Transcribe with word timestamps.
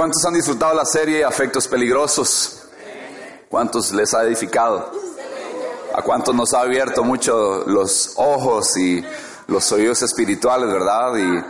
¿Cuántos 0.00 0.24
han 0.24 0.32
disfrutado 0.32 0.72
la 0.72 0.86
serie 0.86 1.22
Afectos 1.26 1.68
Peligrosos? 1.68 2.62
¿Cuántos 3.50 3.92
les 3.92 4.14
ha 4.14 4.22
edificado? 4.22 4.90
¿A 5.94 6.00
cuántos 6.00 6.34
nos 6.34 6.54
ha 6.54 6.60
abierto 6.60 7.04
mucho 7.04 7.64
los 7.66 8.14
ojos 8.16 8.78
y 8.78 9.04
los 9.46 9.70
oídos 9.72 10.00
espirituales, 10.00 10.72
verdad? 10.72 11.44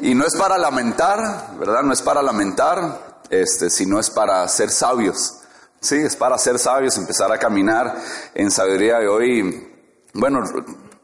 Y, 0.00 0.14
no 0.14 0.26
es 0.26 0.36
para 0.36 0.58
lamentar, 0.58 1.56
¿verdad? 1.58 1.84
No 1.84 1.94
es 1.94 2.02
para 2.02 2.22
lamentar, 2.22 3.22
este, 3.30 3.70
sino 3.70 3.98
es 3.98 4.10
para 4.10 4.46
ser 4.46 4.68
sabios. 4.68 5.38
Sí, 5.80 5.96
es 5.96 6.16
para 6.16 6.36
ser 6.36 6.58
sabios, 6.58 6.98
empezar 6.98 7.32
a 7.32 7.38
caminar 7.38 7.96
en 8.34 8.50
sabiduría 8.50 8.98
de 8.98 9.08
hoy. 9.08 9.74
Bueno, 10.12 10.40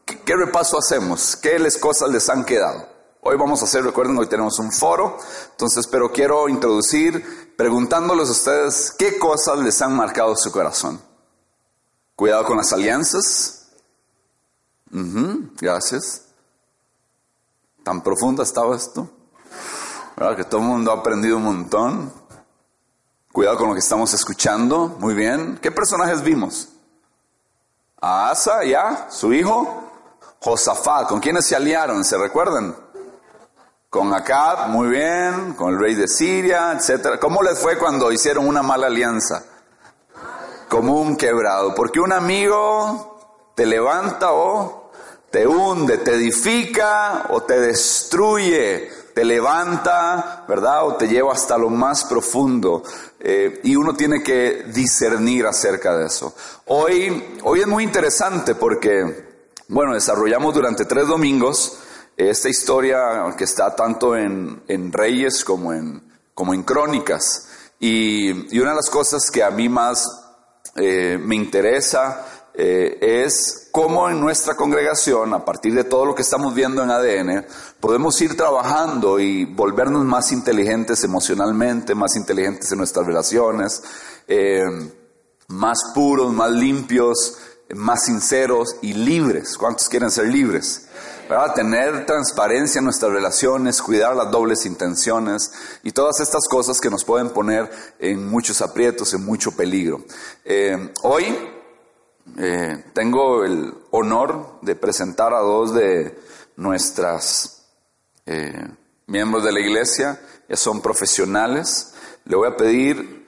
¿qué, 0.05 0.35
repaso 0.35 0.77
hacemos? 0.77 1.35
¿Qué 1.37 1.57
les 1.57 1.75
cosas 1.75 2.11
les 2.11 2.29
han 2.29 2.45
quedado? 2.45 2.92
Hoy 3.25 3.37
vamos 3.37 3.61
a 3.61 3.65
hacer, 3.65 3.85
recuerden, 3.85 4.17
hoy 4.17 4.27
tenemos 4.27 4.59
un 4.59 4.69
foro, 4.69 5.17
entonces, 5.51 5.87
pero 5.87 6.11
quiero 6.11 6.49
introducir 6.49 7.55
preguntándoles 7.55 8.27
a 8.27 8.31
ustedes 8.33 8.93
qué 8.99 9.17
cosas 9.17 9.59
les 9.59 9.81
han 9.81 9.95
marcado 9.95 10.35
su 10.35 10.51
corazón. 10.51 11.01
Cuidado 12.17 12.45
con 12.45 12.57
las 12.57 12.73
alianzas. 12.73 13.69
gracias. 14.91 16.23
Tan 17.83 18.01
profunda 18.01 18.43
estaba 18.43 18.75
esto. 18.75 19.09
Que 20.35 20.43
todo 20.43 20.59
el 20.59 20.67
mundo 20.67 20.91
ha 20.91 20.95
aprendido 20.95 21.37
un 21.37 21.43
montón. 21.43 22.13
Cuidado 23.31 23.57
con 23.57 23.69
lo 23.69 23.73
que 23.73 23.79
estamos 23.79 24.13
escuchando. 24.13 24.97
Muy 24.99 25.13
bien. 25.13 25.57
¿Qué 25.61 25.71
personajes 25.71 26.21
vimos? 26.21 26.69
A 28.01 28.31
Asa, 28.31 28.65
ya, 28.65 29.07
su 29.09 29.33
hijo. 29.33 29.81
Josafat. 30.41 31.07
¿Con 31.07 31.21
quiénes 31.21 31.45
se 31.45 31.55
aliaron? 31.55 32.03
¿Se 32.03 32.17
recuerdan? 32.17 32.82
Con 33.93 34.11
Acab, 34.11 34.69
muy 34.69 34.87
bien. 34.87 35.53
Con 35.53 35.75
el 35.75 35.79
rey 35.79 35.93
de 35.93 36.07
Siria, 36.07 36.71
etc. 36.71 37.19
¿Cómo 37.21 37.43
les 37.43 37.59
fue 37.59 37.77
cuando 37.77 38.11
hicieron 38.11 38.47
una 38.47 38.63
mala 38.63 38.87
alianza? 38.87 39.43
Como 40.67 40.99
un 40.99 41.15
quebrado. 41.15 41.75
Porque 41.75 41.99
un 41.99 42.11
amigo 42.11 43.51
te 43.53 43.67
levanta 43.67 44.33
o 44.33 44.89
te 45.29 45.45
hunde, 45.45 45.99
te 45.99 46.15
edifica 46.15 47.27
o 47.29 47.43
te 47.43 47.59
destruye 47.59 48.89
te 49.13 49.23
levanta, 49.23 50.43
¿verdad? 50.47 50.87
O 50.87 50.95
te 50.95 51.07
lleva 51.07 51.33
hasta 51.33 51.55
lo 51.55 51.69
más 51.69 52.05
profundo. 52.05 52.81
Eh, 53.19 53.59
y 53.63 53.75
uno 53.75 53.93
tiene 53.93 54.23
que 54.23 54.63
discernir 54.73 55.45
acerca 55.45 55.95
de 55.95 56.07
eso. 56.07 56.33
Hoy, 56.65 57.37
hoy 57.43 57.59
es 57.59 57.67
muy 57.67 57.83
interesante 57.83 58.55
porque, 58.55 59.43
bueno, 59.67 59.93
desarrollamos 59.93 60.55
durante 60.55 60.85
tres 60.85 61.07
domingos 61.07 61.77
esta 62.17 62.49
historia 62.49 63.33
que 63.37 63.43
está 63.43 63.75
tanto 63.75 64.15
en, 64.15 64.63
en 64.67 64.91
Reyes 64.91 65.43
como 65.43 65.73
en, 65.73 66.01
como 66.33 66.53
en 66.53 66.63
Crónicas. 66.63 67.49
Y, 67.79 68.55
y, 68.55 68.59
una 68.59 68.71
de 68.71 68.77
las 68.77 68.89
cosas 68.89 69.29
que 69.31 69.43
a 69.43 69.51
mí 69.51 69.67
más 69.67 70.05
eh, 70.75 71.19
me 71.21 71.35
interesa 71.35 72.25
eh, 72.55 73.25
es 73.25 73.69
cómo 73.71 74.09
en 74.09 74.19
nuestra 74.19 74.55
congregación, 74.55 75.33
a 75.33 75.43
partir 75.43 75.73
de 75.73 75.83
todo 75.83 76.05
lo 76.05 76.13
que 76.13 76.21
estamos 76.21 76.53
viendo 76.53 76.83
en 76.83 76.91
ADN, 76.91 77.45
podemos 77.79 78.21
ir 78.21 78.37
trabajando 78.37 79.19
y 79.19 79.45
volvernos 79.45 80.05
más 80.05 80.31
inteligentes 80.31 81.03
emocionalmente, 81.03 81.95
más 81.95 82.15
inteligentes 82.15 82.71
en 82.71 82.77
nuestras 82.77 83.07
relaciones, 83.07 83.81
eh, 84.27 84.63
más 85.47 85.79
puros, 85.95 86.31
más 86.31 86.51
limpios, 86.51 87.37
más 87.75 88.05
sinceros 88.05 88.75
y 88.83 88.93
libres. 88.93 89.57
¿Cuántos 89.57 89.89
quieren 89.89 90.11
ser 90.11 90.27
libres? 90.27 90.82
Para 91.27 91.53
Tener 91.53 92.05
transparencia 92.05 92.79
en 92.79 92.85
nuestras 92.85 93.11
relaciones, 93.11 93.81
cuidar 93.81 94.15
las 94.15 94.31
dobles 94.31 94.65
intenciones 94.65 95.51
y 95.83 95.91
todas 95.91 96.19
estas 96.19 96.47
cosas 96.49 96.79
que 96.79 96.89
nos 96.89 97.03
pueden 97.03 97.29
poner 97.29 97.69
en 97.99 98.27
muchos 98.27 98.61
aprietos, 98.61 99.13
en 99.13 99.23
mucho 99.23 99.51
peligro. 99.51 100.03
Eh, 100.43 100.91
hoy 101.03 101.35
eh, 102.37 102.85
tengo 102.93 103.43
el 103.43 103.73
honor 103.91 104.59
de 104.61 104.75
presentar 104.75 105.33
a 105.33 105.39
dos 105.39 105.73
de 105.73 106.19
nuestras 106.55 107.65
eh, 108.25 108.67
miembros 109.07 109.43
de 109.43 109.51
la 109.51 109.59
iglesia, 109.59 110.19
ya 110.49 110.55
son 110.55 110.81
profesionales. 110.81 111.93
Le 112.25 112.35
voy 112.35 112.47
a 112.47 112.57
pedir 112.57 113.27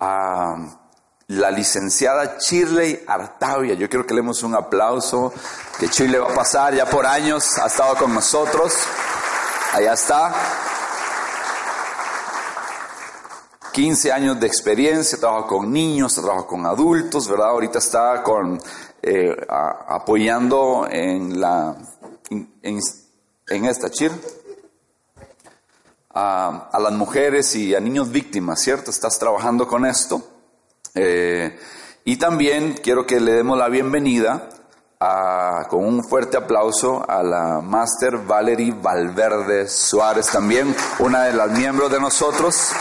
a 0.00 0.85
la 1.28 1.50
licenciada 1.50 2.38
Shirley 2.38 3.02
Artavia, 3.06 3.74
yo 3.74 3.88
quiero 3.88 4.06
que 4.06 4.14
le 4.14 4.20
demos 4.20 4.42
un 4.44 4.54
aplauso, 4.54 5.32
que 5.78 5.88
Shirley 5.88 6.20
va 6.20 6.30
a 6.30 6.34
pasar 6.34 6.74
ya 6.74 6.86
por 6.86 7.04
años, 7.04 7.58
ha 7.58 7.66
estado 7.66 7.96
con 7.96 8.14
nosotros, 8.14 8.72
allá 9.72 9.94
está. 9.94 10.34
15 13.72 14.12
años 14.12 14.40
de 14.40 14.46
experiencia, 14.46 15.18
trabaja 15.18 15.48
con 15.48 15.70
niños, 15.70 16.14
trabaja 16.14 16.46
con 16.46 16.64
adultos, 16.64 17.28
¿verdad? 17.28 17.48
Ahorita 17.48 17.78
está 17.78 18.22
con, 18.22 18.58
eh, 19.02 19.36
apoyando 19.48 20.86
en 20.90 21.40
la, 21.40 21.76
en, 22.30 23.64
esta 23.66 23.90
chir, 23.90 24.12
a, 26.14 26.70
las 26.80 26.92
mujeres 26.92 27.54
y 27.56 27.74
a 27.74 27.80
niños 27.80 28.10
víctimas, 28.10 28.62
¿cierto? 28.62 28.90
Estás 28.90 29.18
trabajando 29.18 29.68
con 29.68 29.84
esto. 29.84 30.35
Eh, 30.98 31.54
y 32.06 32.16
también 32.16 32.74
quiero 32.82 33.06
que 33.06 33.20
le 33.20 33.32
demos 33.32 33.58
la 33.58 33.68
bienvenida 33.68 34.48
a, 34.98 35.66
con 35.68 35.84
un 35.84 36.02
fuerte 36.02 36.38
aplauso 36.38 37.04
a 37.06 37.22
la 37.22 37.60
Máster 37.60 38.16
Valerie 38.16 38.72
Valverde 38.72 39.68
Suárez, 39.68 40.26
también 40.28 40.74
una 40.98 41.24
de 41.24 41.34
las 41.34 41.50
miembros 41.50 41.92
de 41.92 42.00
nosotros 42.00 42.72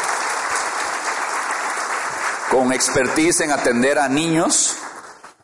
con 2.50 2.72
expertise 2.72 3.42
en 3.42 3.52
atender 3.52 4.00
a 4.00 4.08
niños, 4.08 4.78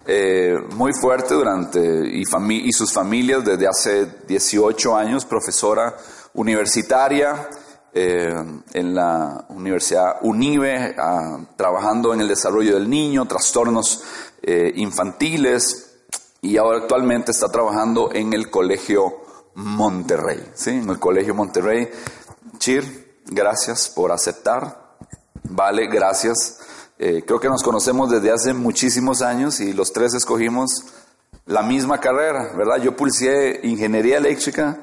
eh, 0.05 0.55
muy 0.75 0.93
fuerte 0.93 1.33
durante, 1.33 1.79
y, 1.79 2.23
y, 2.23 2.71
sus 2.71 2.93
familias 2.93 3.43
desde 3.43 3.67
hace 3.67 4.05
18 4.27 4.95
años, 4.95 5.25
profesora 5.25 5.93
universitaria 6.33 7.49
eh, 7.93 8.33
en 8.73 8.95
la 8.95 9.45
Universidad 9.49 10.17
UNIBE, 10.21 10.95
ah, 10.97 11.39
trabajando 11.55 12.13
en 12.13 12.21
el 12.21 12.27
desarrollo 12.27 12.75
del 12.75 12.89
niño, 12.89 13.25
trastornos 13.27 14.03
eh, 14.41 14.71
infantiles, 14.75 15.87
y 16.41 16.57
ahora 16.57 16.79
actualmente 16.79 17.31
está 17.31 17.49
trabajando 17.49 18.11
en 18.13 18.33
el 18.33 18.49
Colegio 18.49 19.21
Monterrey, 19.55 20.43
¿sí? 20.55 20.71
En 20.71 20.89
el 20.89 20.99
Colegio 20.99 21.35
Monterrey. 21.35 21.89
Chir, 22.57 23.21
gracias 23.25 23.89
por 23.89 24.11
aceptar. 24.11 24.95
Vale, 25.43 25.87
gracias 25.87 26.61
eh, 27.03 27.23
creo 27.25 27.39
que 27.39 27.49
nos 27.49 27.63
conocemos 27.63 28.11
desde 28.11 28.31
hace 28.31 28.53
muchísimos 28.53 29.23
años 29.23 29.59
y 29.59 29.73
los 29.73 29.91
tres 29.91 30.13
escogimos 30.13 30.85
la 31.47 31.63
misma 31.63 31.99
carrera, 31.99 32.53
¿verdad? 32.55 32.77
Yo 32.79 32.95
pulsé 32.95 33.59
ingeniería 33.63 34.19
eléctrica, 34.19 34.81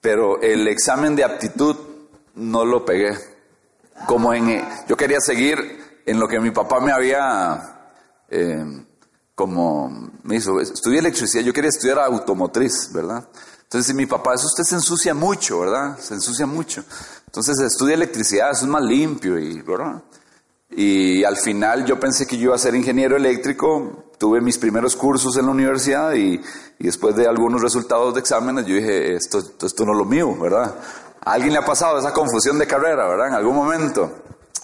pero 0.00 0.40
el 0.40 0.66
examen 0.66 1.14
de 1.14 1.24
aptitud 1.24 1.76
no 2.36 2.64
lo 2.64 2.84
pegué. 2.84 3.16
Como 4.06 4.32
en, 4.32 4.48
eh, 4.50 4.68
yo 4.88 4.96
quería 4.96 5.20
seguir 5.20 6.02
en 6.06 6.20
lo 6.20 6.28
que 6.28 6.38
mi 6.38 6.50
papá 6.50 6.80
me 6.80 6.92
había, 6.92 7.90
eh, 8.30 8.64
como 9.34 10.10
me 10.22 10.36
hizo, 10.36 10.60
estudié 10.60 11.00
electricidad, 11.00 11.42
yo 11.42 11.52
quería 11.52 11.70
estudiar 11.70 11.98
automotriz, 11.98 12.92
¿verdad? 12.92 13.28
Entonces 13.62 13.94
mi 13.94 14.06
papá, 14.06 14.34
eso 14.34 14.46
usted 14.46 14.62
se 14.62 14.76
ensucia 14.76 15.12
mucho, 15.12 15.60
¿verdad? 15.60 15.98
Se 15.98 16.14
ensucia 16.14 16.46
mucho. 16.46 16.84
Entonces 17.26 17.58
estudia 17.60 17.94
electricidad, 17.94 18.52
eso 18.52 18.64
es 18.64 18.70
más 18.70 18.82
limpio 18.82 19.38
y, 19.38 19.60
¿verdad? 19.62 20.02
Y 20.70 21.24
al 21.24 21.36
final 21.36 21.84
yo 21.84 21.98
pensé 21.98 22.26
que 22.26 22.36
yo 22.36 22.44
iba 22.44 22.54
a 22.54 22.58
ser 22.58 22.74
ingeniero 22.74 23.16
eléctrico, 23.16 24.06
tuve 24.18 24.40
mis 24.40 24.58
primeros 24.58 24.96
cursos 24.96 25.36
en 25.36 25.46
la 25.46 25.52
universidad 25.52 26.14
y, 26.14 26.40
después 26.78 27.16
de 27.16 27.26
algunos 27.26 27.62
resultados 27.62 28.14
de 28.14 28.20
exámenes 28.20 28.66
yo 28.66 28.74
dije, 28.74 29.14
esto, 29.14 29.38
esto, 29.38 29.84
no 29.84 29.92
es 29.92 29.98
lo 29.98 30.04
mío, 30.04 30.36
¿verdad? 30.38 30.74
¿A 31.26 31.32
alguien 31.32 31.52
le 31.52 31.58
ha 31.58 31.64
pasado 31.64 31.98
esa 31.98 32.12
confusión 32.12 32.56
de 32.56 32.68
carrera, 32.68 33.08
¿verdad? 33.08 33.26
En 33.26 33.34
algún 33.34 33.56
momento. 33.56 34.12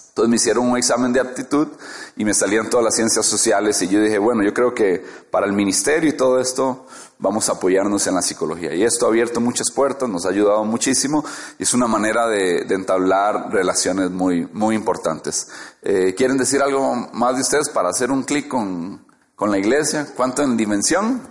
Entonces 0.07 0.29
me 0.29 0.37
hicieron 0.37 0.69
un 0.69 0.77
examen 0.77 1.11
de 1.11 1.19
aptitud 1.19 1.67
y 2.15 2.23
me 2.23 2.33
salían 2.33 2.69
todas 2.69 2.85
las 2.85 2.95
ciencias 2.95 3.25
sociales 3.25 3.81
y 3.81 3.89
yo 3.89 3.99
dije, 3.99 4.17
bueno, 4.17 4.43
yo 4.43 4.53
creo 4.53 4.73
que 4.73 5.03
para 5.29 5.45
el 5.45 5.51
ministerio 5.51 6.09
y 6.09 6.13
todo 6.13 6.39
esto 6.39 6.85
vamos 7.19 7.49
a 7.49 7.53
apoyarnos 7.53 8.07
en 8.07 8.15
la 8.15 8.21
psicología. 8.21 8.73
Y 8.73 8.83
esto 8.85 9.05
ha 9.05 9.09
abierto 9.09 9.41
muchas 9.41 9.71
puertas, 9.71 10.07
nos 10.07 10.25
ha 10.25 10.29
ayudado 10.29 10.63
muchísimo 10.63 11.25
y 11.59 11.63
es 11.63 11.73
una 11.73 11.87
manera 11.87 12.27
de, 12.27 12.61
entablar 12.73 13.51
relaciones 13.51 14.09
muy, 14.09 14.47
muy 14.53 14.75
importantes. 14.75 15.49
Eh, 15.81 16.13
¿Quieren 16.15 16.37
decir 16.37 16.61
algo 16.61 16.95
más 17.11 17.35
de 17.35 17.41
ustedes 17.41 17.67
para 17.67 17.89
hacer 17.89 18.09
un 18.09 18.23
clic 18.23 18.47
con, 18.47 19.05
con 19.35 19.51
la 19.51 19.57
iglesia? 19.57 20.07
¿Cuánto 20.15 20.43
en 20.43 20.55
dimensión? 20.55 21.27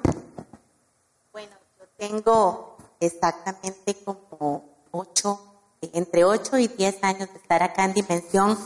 Bueno, 1.32 1.52
yo 1.78 1.86
tengo 1.96 2.76
exactamente 3.00 3.96
como 4.04 4.71
ocho, 4.92 5.40
entre 5.80 6.24
ocho 6.24 6.58
y 6.58 6.68
diez 6.68 6.96
años 7.02 7.28
de 7.32 7.38
estar 7.38 7.62
acá 7.62 7.84
en 7.84 7.94
dimensión 7.94 8.56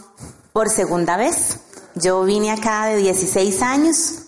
por 0.53 0.69
segunda 0.69 1.17
vez. 1.17 1.61
Yo 1.95 2.23
vine 2.25 2.51
acá 2.51 2.87
de 2.87 2.97
16 2.97 3.63
años 3.63 4.27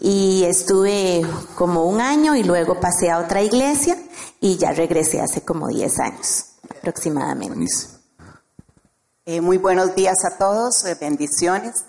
y 0.00 0.44
estuve 0.44 1.22
como 1.54 1.84
un 1.84 2.00
año 2.00 2.34
y 2.34 2.42
luego 2.42 2.80
pasé 2.80 3.10
a 3.10 3.18
otra 3.18 3.42
iglesia 3.42 3.96
y 4.40 4.56
ya 4.56 4.72
regresé 4.72 5.20
hace 5.20 5.42
como 5.42 5.68
10 5.68 6.00
años 6.00 6.44
aproximadamente. 6.68 7.64
Eh, 9.26 9.40
muy 9.40 9.58
buenos 9.58 9.94
días 9.94 10.24
a 10.24 10.36
todos, 10.36 10.84
eh, 10.84 10.96
bendiciones. 11.00 11.84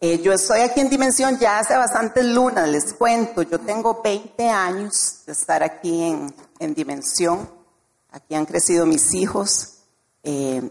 Eh, 0.00 0.20
yo 0.20 0.32
estoy 0.32 0.60
aquí 0.60 0.80
en 0.80 0.90
Dimensión 0.90 1.38
ya 1.38 1.58
hace 1.58 1.74
bastantes 1.76 2.24
lunas, 2.26 2.68
les 2.68 2.92
cuento. 2.92 3.42
Yo 3.42 3.58
tengo 3.58 4.02
20 4.02 4.48
años 4.50 5.22
de 5.24 5.32
estar 5.32 5.62
aquí 5.62 6.02
en, 6.02 6.34
en 6.58 6.74
Dimensión. 6.74 7.48
Aquí 8.14 8.34
han 8.34 8.46
crecido 8.46 8.86
mis 8.86 9.12
hijos. 9.14 9.78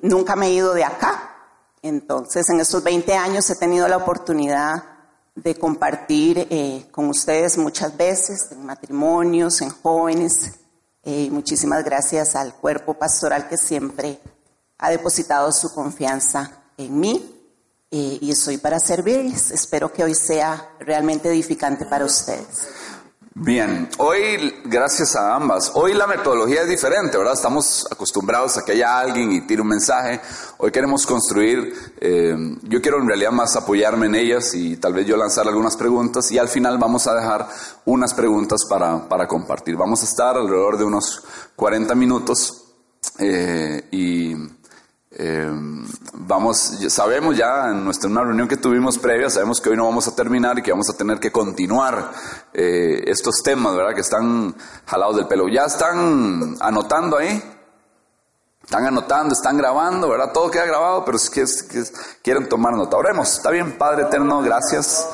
nunca 0.02 0.36
me 0.36 0.48
he 0.48 0.54
ido 0.54 0.74
de 0.74 0.84
acá. 0.84 1.36
Entonces, 1.82 2.50
en 2.50 2.62
estos 2.62 2.82
20 2.82 3.14
años 3.16 3.50
he 3.50 3.56
tenido 3.56 3.88
la 3.90 3.98
oportunidad 3.98 4.84
de 5.36 5.56
compartir 5.56 6.48
con 6.92 7.10
ustedes 7.10 7.58
muchas 7.58 7.98
veces, 7.98 8.52
en 8.52 8.66
matrimonios, 8.66 9.60
en 9.62 9.72
jóvenes. 9.72 10.54
muchísimas 11.32 11.84
gracias 11.84 12.38
al 12.38 12.54
cuerpo 12.54 12.94
pastoral 12.94 13.50
que 13.50 13.58
siempre 13.58 14.22
ha 14.78 14.90
depositado 14.90 15.52
su 15.52 15.74
confianza 15.74 16.64
en 16.78 16.98
mí 16.98 17.34
eh, 17.96 18.18
y 18.22 18.32
estoy 18.32 18.58
para 18.58 18.80
servirles. 18.80 19.52
Espero 19.52 19.94
que 19.94 20.04
hoy 20.04 20.16
sea 20.16 20.72
realmente 20.80 21.30
edificante 21.30 21.86
para 21.86 22.06
ustedes. 22.06 22.68
Bien, 23.36 23.90
hoy, 23.98 24.62
gracias 24.66 25.16
a 25.16 25.34
ambas, 25.36 25.72
hoy 25.74 25.96
la 25.96 26.06
metodología 26.06 26.62
es 26.62 26.70
diferente, 26.70 27.18
¿verdad? 27.18 27.34
Estamos 27.34 27.84
acostumbrados 27.90 28.60
a 28.60 28.64
que 28.64 28.74
haya 28.74 29.00
alguien 29.00 29.32
y 29.32 29.42
tire 29.48 29.64
un 29.64 29.70
mensaje. 29.70 30.22
Hoy 30.60 30.70
queremos 30.70 31.04
construir, 31.08 31.74
eh, 32.00 32.36
yo 32.62 32.80
quiero 32.80 33.02
en 33.02 33.08
realidad 33.08 33.32
más 33.32 33.56
apoyarme 33.56 34.06
en 34.06 34.14
ellas 34.14 34.54
y 34.54 34.78
tal 34.78 34.94
vez 34.94 35.08
yo 35.08 35.18
lanzar 35.18 35.48
algunas 35.48 35.76
preguntas 35.76 36.32
y 36.32 36.38
al 36.38 36.48
final 36.48 36.78
vamos 36.78 37.08
a 37.08 37.16
dejar 37.16 37.48
unas 37.86 38.14
preguntas 38.14 38.66
para, 38.70 39.10
para 39.10 39.28
compartir. 39.28 39.78
Vamos 39.78 40.04
a 40.04 40.06
estar 40.06 40.38
alrededor 40.38 40.78
de 40.78 40.84
unos 40.84 41.24
40 41.56 41.96
minutos 41.96 42.66
eh, 43.18 43.88
y 43.90 44.36
eh, 45.16 45.52
vamos, 46.14 46.58
sabemos 46.90 47.38
ya 47.38 47.70
en 47.70 47.86
nuestra 47.86 48.10
una 48.10 48.24
reunión 48.24 48.48
que 48.48 48.58
tuvimos 48.58 48.98
previa, 48.98 49.30
sabemos 49.30 49.62
que 49.62 49.70
hoy 49.70 49.78
no 49.78 49.86
vamos 49.86 50.08
a 50.08 50.16
terminar 50.16 50.58
y 50.58 50.64
que 50.64 50.72
vamos 50.72 50.90
a 50.90 50.98
tener 50.98 51.20
que 51.20 51.32
continuar 51.32 52.12
eh, 52.52 53.04
estos 53.06 53.44
temas, 53.44 53.76
¿verdad? 53.76 53.94
Que 53.94 54.02
están 54.02 54.56
jalados 54.86 55.18
del 55.18 55.28
pelo. 55.28 55.48
Ya 55.50 55.66
están 55.66 56.56
anotando 56.60 57.18
ahí, 57.18 57.44
están 58.64 58.88
anotando, 58.88 59.34
están 59.36 59.56
grabando, 59.58 60.10
¿verdad? 60.10 60.32
Todo 60.34 60.50
queda 60.50 60.66
grabado, 60.66 61.06
pero 61.06 61.18
es 61.18 61.30
que, 61.30 61.42
es 61.42 61.64
que 61.64 61.84
quieren 62.24 62.50
tomar 62.50 62.74
nota. 62.74 62.98
Oremos, 62.98 63.34
está 63.34 63.52
bien, 63.52 63.78
Padre 63.78 64.04
eterno, 64.04 64.42
gracias. 64.42 65.10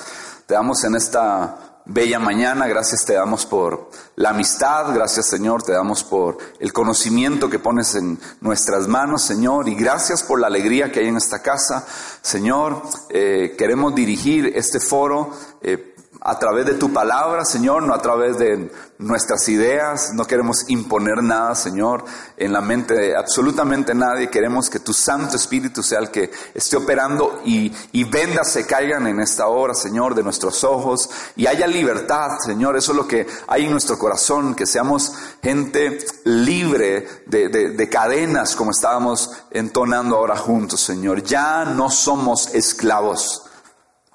Te 0.46 0.54
damos 0.54 0.82
en 0.86 0.96
esta 0.96 1.69
bella 1.90 2.20
mañana. 2.20 2.68
Gracias 2.68 3.04
te 3.04 3.14
damos 3.14 3.46
por 3.46 3.90
la 4.16 4.30
amistad. 4.30 4.94
Gracias 4.94 5.28
Señor, 5.28 5.64
te 5.64 5.74
damos 5.74 6.04
por 6.04 6.38
el 6.60 6.72
conocimiento 6.72 7.50
que 7.50 7.60
pones 7.60 7.96
en 7.96 8.20
nuestras 8.42 8.88
manos, 8.88 9.24
Señor. 9.24 9.68
Y 9.68 9.76
gracias 9.76 10.24
por 10.24 10.40
la 10.40 10.48
alegría 10.48 10.92
que 10.92 11.00
hay 11.00 11.08
en 11.08 11.18
esta 11.18 11.42
casa. 11.42 11.86
Señor, 12.22 12.84
eh, 13.10 13.56
queremos 13.58 13.96
dirigir 13.96 14.54
este 14.56 14.80
foro 14.80 15.32
eh, 15.62 15.89
a 16.22 16.38
través 16.38 16.66
de 16.66 16.74
tu 16.74 16.92
palabra, 16.92 17.46
Señor, 17.46 17.84
no 17.84 17.94
a 17.94 18.02
través 18.02 18.38
de 18.38 18.72
nuestras 18.98 19.48
ideas, 19.48 20.12
no 20.14 20.26
queremos 20.26 20.70
imponer 20.70 21.24
nada, 21.24 21.56
Señor, 21.56 22.04
en 22.36 22.52
la 22.52 22.60
mente 22.60 22.94
de 22.94 23.16
absolutamente 23.16 23.96
nadie, 23.96 24.30
queremos 24.30 24.70
que 24.70 24.80
tu 24.80 24.94
Santo 24.94 25.38
Espíritu 25.38 25.82
sea 25.82 26.00
el 26.00 26.12
que 26.12 26.30
esté 26.54 26.76
operando 26.76 27.42
y, 27.46 27.74
y 27.94 28.04
vendas 28.04 28.52
se 28.52 28.66
caigan 28.66 29.08
en 29.08 29.22
esta 29.22 29.48
hora, 29.48 29.74
Señor, 29.74 30.16
de 30.16 30.24
nuestros 30.24 30.66
ojos 30.66 31.10
y 31.38 31.48
haya 31.48 31.68
libertad, 31.68 32.38
Señor, 32.46 32.76
eso 32.76 32.92
es 32.92 32.98
lo 32.98 33.08
que 33.08 33.26
hay 33.48 33.66
en 33.66 33.72
nuestro 33.72 33.98
corazón, 33.98 34.56
que 34.56 34.66
seamos 34.66 35.14
gente 35.42 36.00
libre 36.26 37.24
de, 37.28 37.48
de, 37.48 37.70
de 37.70 37.90
cadenas 37.90 38.58
como 38.58 38.72
estábamos 38.72 39.32
entonando 39.52 40.18
ahora 40.18 40.36
juntos, 40.36 40.82
Señor, 40.82 41.24
ya 41.24 41.64
no 41.64 41.90
somos 41.90 42.54
esclavos. 42.54 43.49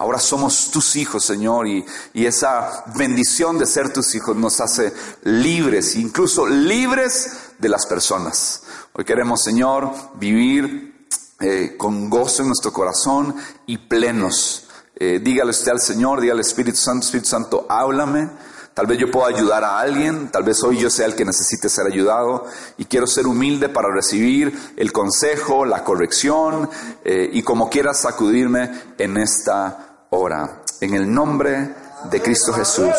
Ahora 0.05 0.19
somos 0.19 0.71
tus 0.71 0.97
hijos, 0.97 1.25
Señor, 1.25 1.67
y, 1.67 1.83
esa 2.13 2.85
bendición 2.95 3.59
de 3.59 3.65
ser 3.65 3.91
tus 3.91 4.15
hijos 4.15 4.37
nos 4.37 4.61
hace 4.61 4.93
libres, 5.23 5.97
incluso 5.97 6.47
libres 6.47 7.31
de 7.59 7.71
las 7.71 7.87
personas. 7.87 8.65
Hoy 8.93 9.07
queremos, 9.07 9.43
Señor, 9.43 9.91
vivir 10.17 11.09
eh, 11.41 11.77
con 11.79 12.11
gozo 12.11 12.43
en 12.43 12.49
nuestro 12.49 12.71
corazón 12.71 13.35
y 13.65 13.79
plenos. 13.79 14.67
Eh, 14.95 15.23
dígale 15.25 15.53
usted 15.53 15.73
al 15.73 15.81
Señor, 15.81 16.21
dígale 16.21 16.41
al 16.41 16.47
Espíritu 16.47 16.77
Santo, 16.77 17.07
Espíritu 17.07 17.31
Santo, 17.31 17.67
háblame. 17.71 18.29
Tal 18.75 18.87
vez 18.87 18.99
yo 18.99 19.11
pueda 19.11 19.29
ayudar 19.29 19.65
a 19.65 19.79
alguien, 19.79 20.31
tal 20.31 20.43
vez 20.43 20.63
hoy 20.65 20.79
yo 20.79 20.91
sea 20.91 21.07
el 21.07 21.15
que 21.15 21.25
necesite 21.25 21.71
ser 21.71 21.87
ayudado 21.87 22.45
y 22.77 22.85
quiero 22.85 23.07
ser 23.07 23.27
humilde 23.27 23.71
para 23.71 23.89
recibir 23.89 24.53
el 24.77 24.93
consejo, 24.93 25.65
la 25.65 25.83
corrección 25.83 26.69
eh, 27.05 27.31
y 27.33 27.43
como 27.43 27.71
quieras 27.71 28.01
sacudirme 28.01 28.71
en 28.99 29.17
esta 29.17 29.84
hora. 30.15 30.63
En 30.81 30.95
el 30.95 31.13
nombre 31.13 31.75
de 32.11 32.23
Cristo 32.23 32.53
Jesús. 32.53 32.95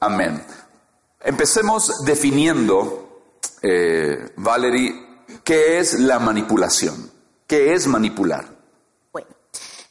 Amén. 0.00 0.42
Empecemos 1.20 2.04
definiendo, 2.04 3.22
eh, 3.62 4.32
Valerie, 4.36 4.94
qué 5.44 5.78
es 5.78 5.98
la 5.98 6.18
manipulación. 6.18 7.10
¿Qué 7.46 7.72
es 7.72 7.86
manipular? 7.86 8.44
Bueno, 9.12 9.28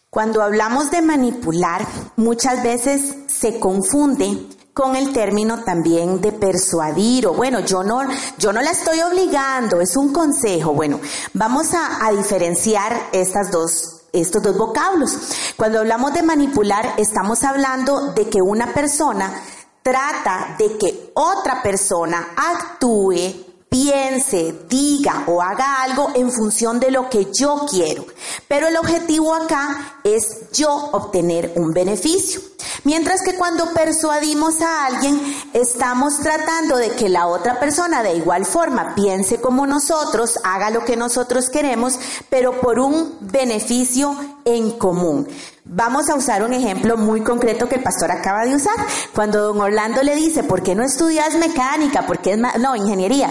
cuando 0.10 0.42
hablamos 0.42 0.92
de 0.92 1.02
manipular, 1.02 1.86
muchas 2.16 2.64
veces 2.64 3.16
se 3.28 3.60
confunde 3.60 4.48
con 4.74 4.96
el 4.96 5.12
término 5.12 5.64
también 5.64 6.22
de 6.22 6.32
persuadir 6.32 7.26
o 7.26 7.34
bueno, 7.34 7.62
yo 7.62 7.84
no, 7.84 8.02
yo 8.38 8.54
no 8.54 8.62
la 8.62 8.70
estoy 8.70 9.02
obligando, 9.02 9.82
es 9.82 9.98
un 9.98 10.14
consejo. 10.14 10.74
Bueno, 10.74 11.00
vamos 11.34 11.74
a, 11.74 12.06
a 12.06 12.12
diferenciar 12.12 13.10
estas 13.12 13.50
dos 13.50 13.97
estos 14.12 14.42
dos 14.42 14.58
vocablos. 14.58 15.12
Cuando 15.56 15.80
hablamos 15.80 16.14
de 16.14 16.24
manipular, 16.24 16.94
estamos 16.98 17.44
hablando 17.44 18.14
de 18.14 18.30
que 18.30 18.42
una 18.42 18.74
persona 18.74 19.42
trata 19.82 20.56
de 20.58 20.78
que 20.78 21.12
otra 21.14 21.62
persona 21.62 22.30
actúe 22.36 23.47
piense, 23.78 24.56
diga 24.68 25.24
o 25.28 25.40
haga 25.40 25.84
algo 25.84 26.12
en 26.16 26.32
función 26.32 26.80
de 26.80 26.90
lo 26.90 27.10
que 27.10 27.28
yo 27.32 27.66
quiero. 27.70 28.06
Pero 28.48 28.68
el 28.68 28.78
objetivo 28.78 29.36
acá 29.36 30.00
es 30.04 30.52
yo 30.52 30.72
obtener 30.94 31.54
un 31.56 31.74
beneficio. 31.74 32.42
Mientras 32.84 33.22
que 33.22 33.36
cuando 33.36 33.74
persuadimos 33.74 34.62
a 34.62 34.86
alguien, 34.86 35.20
estamos 35.54 36.20
tratando 36.20 36.78
de 36.78 36.92
que 36.92 37.08
la 37.08 37.28
otra 37.28 37.60
persona 37.60 38.02
de 38.02 38.16
igual 38.16 38.46
forma 38.46 38.96
piense 38.96 39.40
como 39.40 39.68
nosotros, 39.68 40.40
haga 40.44 40.72
lo 40.72 40.84
que 40.84 40.98
nosotros 40.98 41.50
queremos, 41.50 42.00
pero 42.30 42.60
por 42.60 42.80
un 42.80 43.18
beneficio 43.22 44.16
en 44.46 44.72
común. 44.72 45.28
Vamos 45.66 46.10
a 46.10 46.16
usar 46.16 46.44
un 46.44 46.54
ejemplo 46.54 46.98
muy 46.98 47.22
concreto 47.22 47.70
que 47.70 47.76
el 47.76 47.84
pastor 47.84 48.10
acaba 48.10 48.46
de 48.46 48.56
usar. 48.56 48.76
Cuando 49.14 49.42
don 49.42 49.60
Orlando 49.60 50.02
le 50.02 50.16
dice, 50.16 50.44
¿por 50.44 50.64
qué 50.64 50.74
no 50.74 50.84
estudias 50.84 51.36
mecánica? 51.36 52.08
¿Por 52.08 52.20
qué 52.20 52.34
es 52.34 52.40
no, 52.60 52.76
ingeniería? 52.76 53.30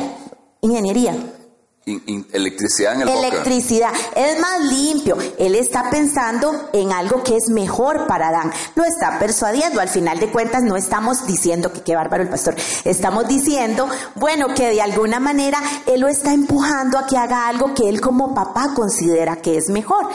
Ingeniería 0.66 1.14
electricidad 1.86 2.94
en 2.94 3.02
el 3.02 3.08
Electricidad. 3.08 3.92
Es 4.16 4.40
más 4.40 4.60
limpio. 4.60 5.16
Él 5.38 5.54
está 5.54 5.88
pensando 5.88 6.68
en 6.72 6.90
algo 6.90 7.22
que 7.22 7.36
es 7.36 7.48
mejor 7.48 8.08
para 8.08 8.28
Adán. 8.28 8.52
Lo 8.74 8.82
está 8.82 9.20
persuadiendo. 9.20 9.80
Al 9.80 9.88
final 9.88 10.18
de 10.18 10.28
cuentas, 10.32 10.64
no 10.64 10.76
estamos 10.76 11.28
diciendo 11.28 11.72
que 11.72 11.82
qué 11.82 11.94
bárbaro 11.94 12.24
el 12.24 12.28
pastor. 12.28 12.56
Estamos 12.84 13.28
diciendo, 13.28 13.88
bueno, 14.16 14.48
que 14.52 14.70
de 14.70 14.82
alguna 14.82 15.20
manera 15.20 15.60
él 15.86 16.00
lo 16.00 16.08
está 16.08 16.32
empujando 16.32 16.98
a 16.98 17.06
que 17.06 17.16
haga 17.16 17.46
algo 17.46 17.72
que 17.72 17.88
él 17.88 18.00
como 18.00 18.34
papá 18.34 18.74
considera 18.74 19.36
que 19.36 19.56
es 19.56 19.68
mejor. 19.68 20.08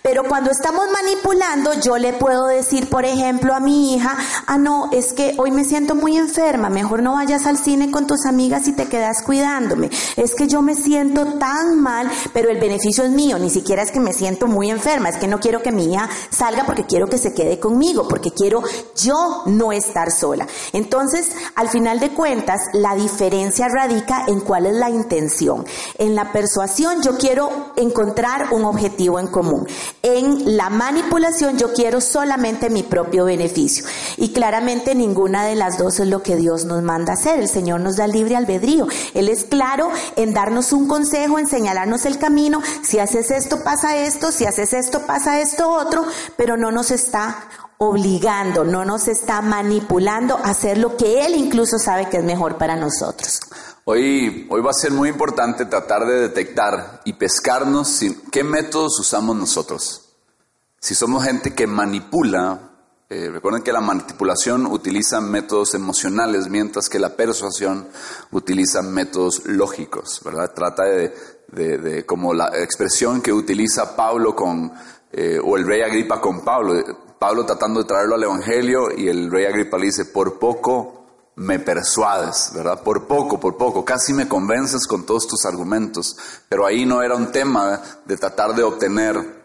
Pero 0.00 0.24
cuando 0.24 0.50
estamos 0.50 0.86
manipulando, 0.90 1.74
yo 1.74 1.98
le 1.98 2.14
puedo 2.14 2.46
decir, 2.46 2.88
por 2.88 3.04
ejemplo, 3.04 3.54
a 3.54 3.60
mi 3.60 3.94
hija, 3.94 4.16
ah, 4.46 4.56
no, 4.56 4.88
es 4.90 5.12
que 5.12 5.34
hoy 5.36 5.50
me 5.50 5.64
siento 5.64 5.94
muy 5.94 6.16
enferma. 6.16 6.70
Mejor 6.70 7.02
no 7.02 7.12
vayas 7.12 7.44
al 7.44 7.58
cine 7.58 7.90
con 7.90 8.06
tus 8.06 8.24
amigas 8.24 8.68
y 8.68 8.72
te 8.72 8.86
quedas 8.86 9.20
cuidándome. 9.20 9.90
Es 10.16 10.34
que 10.34 10.46
yo 10.46 10.62
me 10.62 10.74
siento 10.74 11.09
tan 11.38 11.80
mal, 11.80 12.10
pero 12.32 12.50
el 12.50 12.58
beneficio 12.58 13.04
es 13.04 13.10
mío, 13.10 13.38
ni 13.38 13.50
siquiera 13.50 13.82
es 13.82 13.90
que 13.90 14.00
me 14.00 14.12
siento 14.12 14.46
muy 14.46 14.70
enferma, 14.70 15.08
es 15.08 15.16
que 15.16 15.28
no 15.28 15.40
quiero 15.40 15.62
que 15.62 15.72
mi 15.72 15.92
hija 15.92 16.08
salga 16.30 16.64
porque 16.64 16.84
quiero 16.84 17.08
que 17.08 17.18
se 17.18 17.34
quede 17.34 17.58
conmigo, 17.58 18.08
porque 18.08 18.30
quiero 18.30 18.62
yo 18.96 19.42
no 19.46 19.72
estar 19.72 20.10
sola. 20.10 20.46
Entonces, 20.72 21.30
al 21.54 21.68
final 21.68 22.00
de 22.00 22.10
cuentas, 22.10 22.60
la 22.72 22.94
diferencia 22.94 23.68
radica 23.68 24.24
en 24.26 24.40
cuál 24.40 24.66
es 24.66 24.74
la 24.74 24.90
intención. 24.90 25.64
En 25.98 26.14
la 26.14 26.32
persuasión 26.32 27.02
yo 27.02 27.16
quiero 27.18 27.72
encontrar 27.76 28.52
un 28.52 28.64
objetivo 28.64 29.18
en 29.18 29.26
común. 29.28 29.66
En 30.02 30.56
la 30.56 30.70
manipulación 30.70 31.58
yo 31.58 31.72
quiero 31.72 32.00
solamente 32.00 32.70
mi 32.70 32.82
propio 32.82 33.24
beneficio. 33.24 33.84
Y 34.16 34.32
claramente 34.32 34.94
ninguna 34.94 35.44
de 35.44 35.54
las 35.54 35.78
dos 35.78 36.00
es 36.00 36.08
lo 36.08 36.22
que 36.22 36.36
Dios 36.36 36.64
nos 36.64 36.82
manda 36.82 37.14
hacer. 37.14 37.38
El 37.38 37.48
Señor 37.48 37.80
nos 37.80 37.96
da 37.96 38.06
libre 38.06 38.36
albedrío. 38.36 38.86
Él 39.14 39.28
es 39.28 39.44
claro 39.44 39.90
en 40.16 40.32
darnos 40.32 40.72
un 40.72 40.86
consejo, 40.86 40.99
en 41.38 41.46
señalarnos 41.46 42.06
el 42.06 42.18
camino, 42.18 42.62
si 42.82 42.98
haces 42.98 43.30
esto 43.30 43.62
pasa 43.64 43.96
esto, 43.96 44.30
si 44.30 44.46
haces 44.46 44.72
esto 44.72 45.06
pasa 45.06 45.40
esto 45.40 45.70
otro, 45.70 46.04
pero 46.36 46.56
no 46.56 46.70
nos 46.70 46.90
está 46.90 47.48
obligando, 47.78 48.64
no 48.64 48.84
nos 48.84 49.08
está 49.08 49.40
manipulando 49.40 50.36
a 50.36 50.50
hacer 50.50 50.76
lo 50.76 50.96
que 50.96 51.24
Él 51.24 51.34
incluso 51.34 51.78
sabe 51.78 52.08
que 52.08 52.18
es 52.18 52.24
mejor 52.24 52.58
para 52.58 52.76
nosotros. 52.76 53.40
Hoy, 53.84 54.46
hoy 54.50 54.60
va 54.60 54.70
a 54.70 54.74
ser 54.74 54.92
muy 54.92 55.08
importante 55.08 55.64
tratar 55.64 56.04
de 56.04 56.20
detectar 56.20 57.00
y 57.04 57.14
pescarnos 57.14 58.00
qué 58.30 58.44
métodos 58.44 59.00
usamos 59.00 59.34
nosotros. 59.34 60.10
Si 60.78 60.94
somos 60.94 61.24
gente 61.24 61.54
que 61.54 61.66
manipula, 61.66 62.69
eh, 63.10 63.28
recuerden 63.28 63.64
que 63.64 63.72
la 63.72 63.80
manipulación 63.80 64.66
utiliza 64.66 65.20
métodos 65.20 65.74
emocionales, 65.74 66.48
mientras 66.48 66.88
que 66.88 67.00
la 67.00 67.16
persuasión 67.16 67.88
utiliza 68.30 68.82
métodos 68.82 69.42
lógicos, 69.46 70.20
¿verdad? 70.24 70.52
Trata 70.54 70.84
de, 70.84 71.12
de, 71.48 72.06
como 72.06 72.32
la 72.32 72.50
expresión 72.62 73.20
que 73.20 73.32
utiliza 73.32 73.96
Pablo 73.96 74.36
con, 74.36 74.72
eh, 75.10 75.40
o 75.42 75.56
el 75.56 75.66
rey 75.66 75.82
Agripa 75.82 76.20
con 76.20 76.44
Pablo, 76.44 76.74
Pablo 77.18 77.44
tratando 77.44 77.80
de 77.80 77.88
traerlo 77.88 78.14
al 78.14 78.22
Evangelio 78.22 78.96
y 78.96 79.08
el 79.08 79.28
rey 79.28 79.44
Agripa 79.44 79.76
le 79.76 79.86
dice, 79.86 80.04
por 80.04 80.38
poco 80.38 81.06
me 81.34 81.58
persuades, 81.58 82.52
¿verdad? 82.54 82.80
Por 82.82 83.08
poco, 83.08 83.40
por 83.40 83.56
poco, 83.56 83.84
casi 83.84 84.12
me 84.12 84.28
convences 84.28 84.86
con 84.86 85.04
todos 85.04 85.26
tus 85.26 85.44
argumentos, 85.46 86.16
pero 86.48 86.64
ahí 86.64 86.86
no 86.86 87.02
era 87.02 87.16
un 87.16 87.32
tema 87.32 87.82
de 88.04 88.16
tratar 88.16 88.54
de 88.54 88.62
obtener 88.62 89.40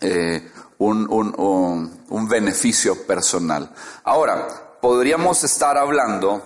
eh, 0.00 0.50
un, 0.86 1.90
un, 2.08 2.28
beneficio 2.28 3.06
personal. 3.06 3.72
Ahora, 4.04 4.78
podríamos 4.80 5.44
estar 5.44 5.76
hablando, 5.78 6.42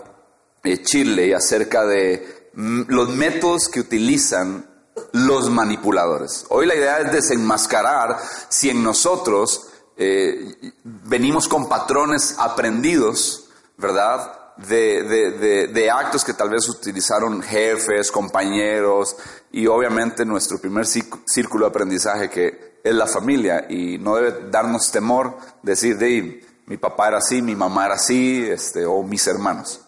de 0.62 0.82
Chile, 0.82 1.34
acerca 1.34 1.84
de 1.84 2.50
mm, 2.54 2.82
los 2.88 3.10
métodos 3.10 3.68
que 3.68 3.80
utilizan 3.80 4.68
los 5.12 5.50
manipuladores. 5.50 6.46
Hoy 6.48 6.66
la 6.66 6.74
idea 6.74 6.98
es 6.98 7.12
desenmascarar 7.12 8.18
si 8.48 8.70
en 8.70 8.82
nosotros 8.82 9.68
eh, 9.96 10.72
venimos 10.82 11.48
con 11.48 11.68
patrones 11.68 12.34
aprendidos, 12.38 13.48
¿verdad? 13.76 14.46
de, 14.56 15.68
de, 15.72 15.90
actos 15.90 16.24
que 16.24 16.32
tal 16.32 16.50
vez 16.50 16.68
utilizaron 16.68 17.42
jefes, 17.42 18.10
compañeros 18.10 19.16
y 19.52 19.66
obviamente 19.66 20.24
nuestro 20.24 20.58
primer 20.58 20.86
círculo 20.86 21.66
de 21.66 21.70
aprendizaje 21.70 22.30
que 22.30 22.75
es 22.88 22.94
la 22.94 23.06
familia 23.06 23.66
y 23.68 23.98
no 23.98 24.16
debe 24.16 24.48
darnos 24.50 24.92
temor 24.92 25.36
decir, 25.62 25.98
de, 25.98 26.44
mi 26.66 26.76
papá 26.76 27.08
era 27.08 27.18
así, 27.18 27.42
mi 27.42 27.56
mamá 27.56 27.86
era 27.86 27.94
así, 27.94 28.44
este, 28.48 28.86
o 28.86 29.02
mis 29.02 29.26
hermanos. 29.26 29.80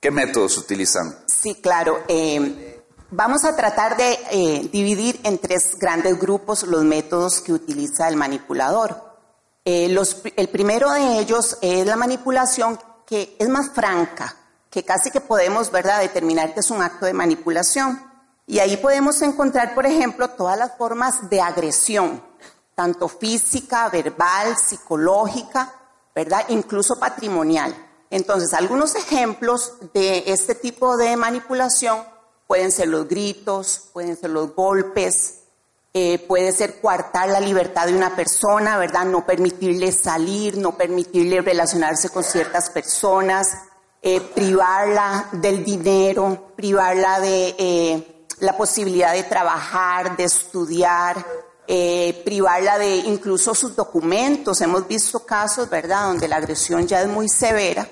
¿Qué 0.00 0.10
métodos 0.10 0.58
utilizan? 0.58 1.16
Sí, 1.26 1.54
claro. 1.62 2.02
Eh, 2.08 2.82
vamos 3.10 3.44
a 3.44 3.54
tratar 3.54 3.96
de 3.96 4.18
eh, 4.32 4.68
dividir 4.72 5.20
en 5.22 5.38
tres 5.38 5.78
grandes 5.78 6.18
grupos 6.18 6.64
los 6.64 6.82
métodos 6.82 7.40
que 7.40 7.52
utiliza 7.52 8.08
el 8.08 8.16
manipulador. 8.16 9.12
Eh, 9.64 9.88
los, 9.90 10.22
el 10.36 10.48
primero 10.48 10.90
de 10.90 11.20
ellos 11.20 11.58
es 11.62 11.86
la 11.86 11.94
manipulación 11.94 12.78
que 13.06 13.36
es 13.38 13.48
más 13.48 13.70
franca, 13.70 14.36
que 14.68 14.84
casi 14.84 15.12
que 15.12 15.20
podemos, 15.20 15.70
¿verdad?, 15.70 16.00
determinar 16.00 16.54
que 16.54 16.60
es 16.60 16.70
un 16.72 16.82
acto 16.82 17.06
de 17.06 17.12
manipulación. 17.12 18.11
Y 18.46 18.58
ahí 18.58 18.76
podemos 18.76 19.22
encontrar, 19.22 19.74
por 19.74 19.86
ejemplo, 19.86 20.28
todas 20.30 20.58
las 20.58 20.76
formas 20.76 21.30
de 21.30 21.40
agresión, 21.40 22.22
tanto 22.74 23.08
física, 23.08 23.88
verbal, 23.88 24.56
psicológica, 24.56 25.72
¿verdad?, 26.14 26.44
incluso 26.48 26.98
patrimonial. 26.98 27.74
Entonces, 28.10 28.52
algunos 28.52 28.94
ejemplos 28.94 29.74
de 29.94 30.24
este 30.26 30.54
tipo 30.54 30.96
de 30.96 31.16
manipulación 31.16 32.04
pueden 32.46 32.70
ser 32.70 32.88
los 32.88 33.08
gritos, 33.08 33.88
pueden 33.92 34.16
ser 34.16 34.30
los 34.30 34.54
golpes, 34.54 35.38
eh, 35.94 36.18
puede 36.26 36.52
ser 36.52 36.80
coartar 36.80 37.28
la 37.28 37.40
libertad 37.40 37.86
de 37.86 37.94
una 37.94 38.16
persona, 38.16 38.78
¿verdad? 38.78 39.04
No 39.04 39.24
permitirle 39.24 39.92
salir, 39.92 40.58
no 40.58 40.76
permitirle 40.76 41.40
relacionarse 41.40 42.10
con 42.10 42.24
ciertas 42.24 42.70
personas, 42.70 43.56
eh, 44.02 44.20
privarla 44.20 45.28
del 45.32 45.64
dinero, 45.64 46.52
privarla 46.56 47.20
de 47.20 47.54
eh, 47.58 48.21
la 48.42 48.56
posibilidad 48.56 49.12
de 49.12 49.22
trabajar, 49.22 50.16
de 50.16 50.24
estudiar, 50.24 51.24
privarla 52.24 52.78
de 52.78 52.96
incluso 52.96 53.54
sus 53.54 53.74
documentos. 53.74 54.60
Hemos 54.60 54.86
visto 54.86 55.24
casos, 55.24 55.70
¿verdad?, 55.70 56.08
donde 56.08 56.28
la 56.28 56.36
agresión 56.36 56.86
ya 56.86 57.00
es 57.00 57.08
muy 57.08 57.28
severa. 57.28 57.88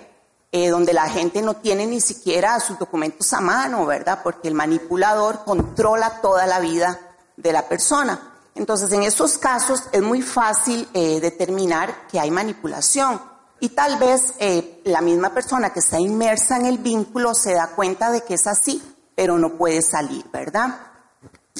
donde 0.52 0.92
la 0.92 1.08
gente 1.08 1.40
no 1.40 1.54
tiene 1.54 1.86
ni 1.86 2.00
siquiera 2.00 2.58
sus 2.60 2.78
documentos 2.78 3.32
a 3.32 3.40
mano, 3.40 3.86
¿verdad? 3.86 4.20
Porque 4.22 4.48
el 4.48 4.54
manipulador 4.54 5.44
controla 5.44 6.20
toda 6.20 6.46
la 6.46 6.58
vida 6.58 6.98
de 7.36 7.52
la 7.52 7.68
persona. 7.68 8.30
Entonces, 8.54 8.92
en 8.92 9.02
esos 9.02 9.38
casos 9.38 9.84
es 9.92 10.02
muy 10.02 10.22
fácil 10.22 10.88
eh, 10.92 11.20
determinar 11.20 12.06
que 12.08 12.20
hay 12.20 12.30
manipulación 12.30 13.20
y 13.60 13.70
tal 13.70 13.98
vez 13.98 14.34
eh, 14.38 14.80
la 14.84 15.00
misma 15.00 15.32
persona 15.32 15.70
que 15.70 15.80
está 15.80 15.98
inmersa 15.98 16.56
en 16.56 16.66
el 16.66 16.78
vínculo 16.78 17.34
se 17.34 17.54
da 17.54 17.68
cuenta 17.68 18.10
de 18.10 18.22
que 18.22 18.34
es 18.34 18.46
así, 18.46 18.82
pero 19.20 19.38
no 19.38 19.50
puede 19.50 19.82
salir, 19.82 20.24
¿verdad? 20.32 20.78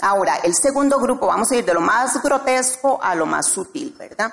Ahora, 0.00 0.36
el 0.36 0.54
segundo 0.54 0.98
grupo, 0.98 1.26
vamos 1.26 1.50
a 1.50 1.56
ir 1.56 1.64
de 1.66 1.74
lo 1.74 1.82
más 1.82 2.22
grotesco 2.22 2.98
a 3.02 3.14
lo 3.14 3.26
más 3.26 3.48
sutil, 3.48 3.94
¿verdad? 3.98 4.32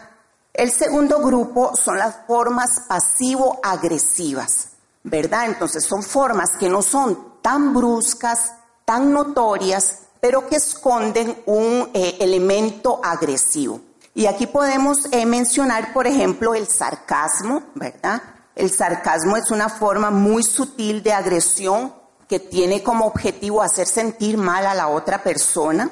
El 0.53 0.71
segundo 0.71 1.19
grupo 1.19 1.75
son 1.75 1.97
las 1.97 2.19
formas 2.25 2.83
pasivo-agresivas, 2.87 4.69
¿verdad? 5.03 5.47
Entonces 5.47 5.83
son 5.83 6.03
formas 6.03 6.51
que 6.51 6.69
no 6.69 6.81
son 6.81 7.41
tan 7.41 7.73
bruscas, 7.73 8.53
tan 8.85 9.11
notorias, 9.11 10.03
pero 10.21 10.47
que 10.47 10.55
esconden 10.55 11.43
un 11.47 11.89
eh, 11.93 12.15
elemento 12.21 13.01
agresivo. 13.03 13.81
Y 14.15 14.27
aquí 14.27 14.47
podemos 14.47 15.05
eh, 15.11 15.25
mencionar, 15.25 15.91
por 15.91 16.07
ejemplo, 16.07 16.55
el 16.55 16.65
sarcasmo, 16.65 17.63
¿verdad? 17.75 18.21
El 18.55 18.71
sarcasmo 18.71 19.35
es 19.35 19.51
una 19.51 19.67
forma 19.67 20.11
muy 20.11 20.43
sutil 20.43 21.03
de 21.03 21.11
agresión 21.11 22.06
que 22.27 22.39
tiene 22.39 22.83
como 22.83 23.05
objetivo 23.05 23.61
hacer 23.61 23.87
sentir 23.87 24.37
mal 24.37 24.65
a 24.65 24.75
la 24.75 24.89
otra 24.89 25.23
persona. 25.23 25.89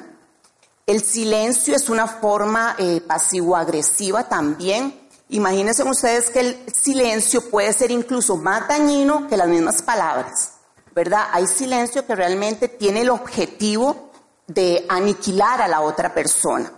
El 0.86 1.02
silencio 1.02 1.74
es 1.74 1.88
una 1.88 2.06
forma 2.06 2.76
eh, 2.78 3.00
pasivo-agresiva 3.00 4.28
también. 4.28 5.08
Imagínense 5.30 5.82
ustedes 5.82 6.30
que 6.30 6.40
el 6.40 6.72
silencio 6.72 7.50
puede 7.50 7.72
ser 7.72 7.90
incluso 7.90 8.36
más 8.36 8.68
dañino 8.68 9.26
que 9.28 9.36
las 9.36 9.48
mismas 9.48 9.82
palabras, 9.82 10.52
¿verdad? 10.94 11.26
Hay 11.32 11.46
silencio 11.46 12.06
que 12.06 12.14
realmente 12.14 12.68
tiene 12.68 13.00
el 13.00 13.10
objetivo 13.10 14.12
de 14.46 14.86
aniquilar 14.88 15.62
a 15.62 15.68
la 15.68 15.80
otra 15.80 16.14
persona. 16.14 16.72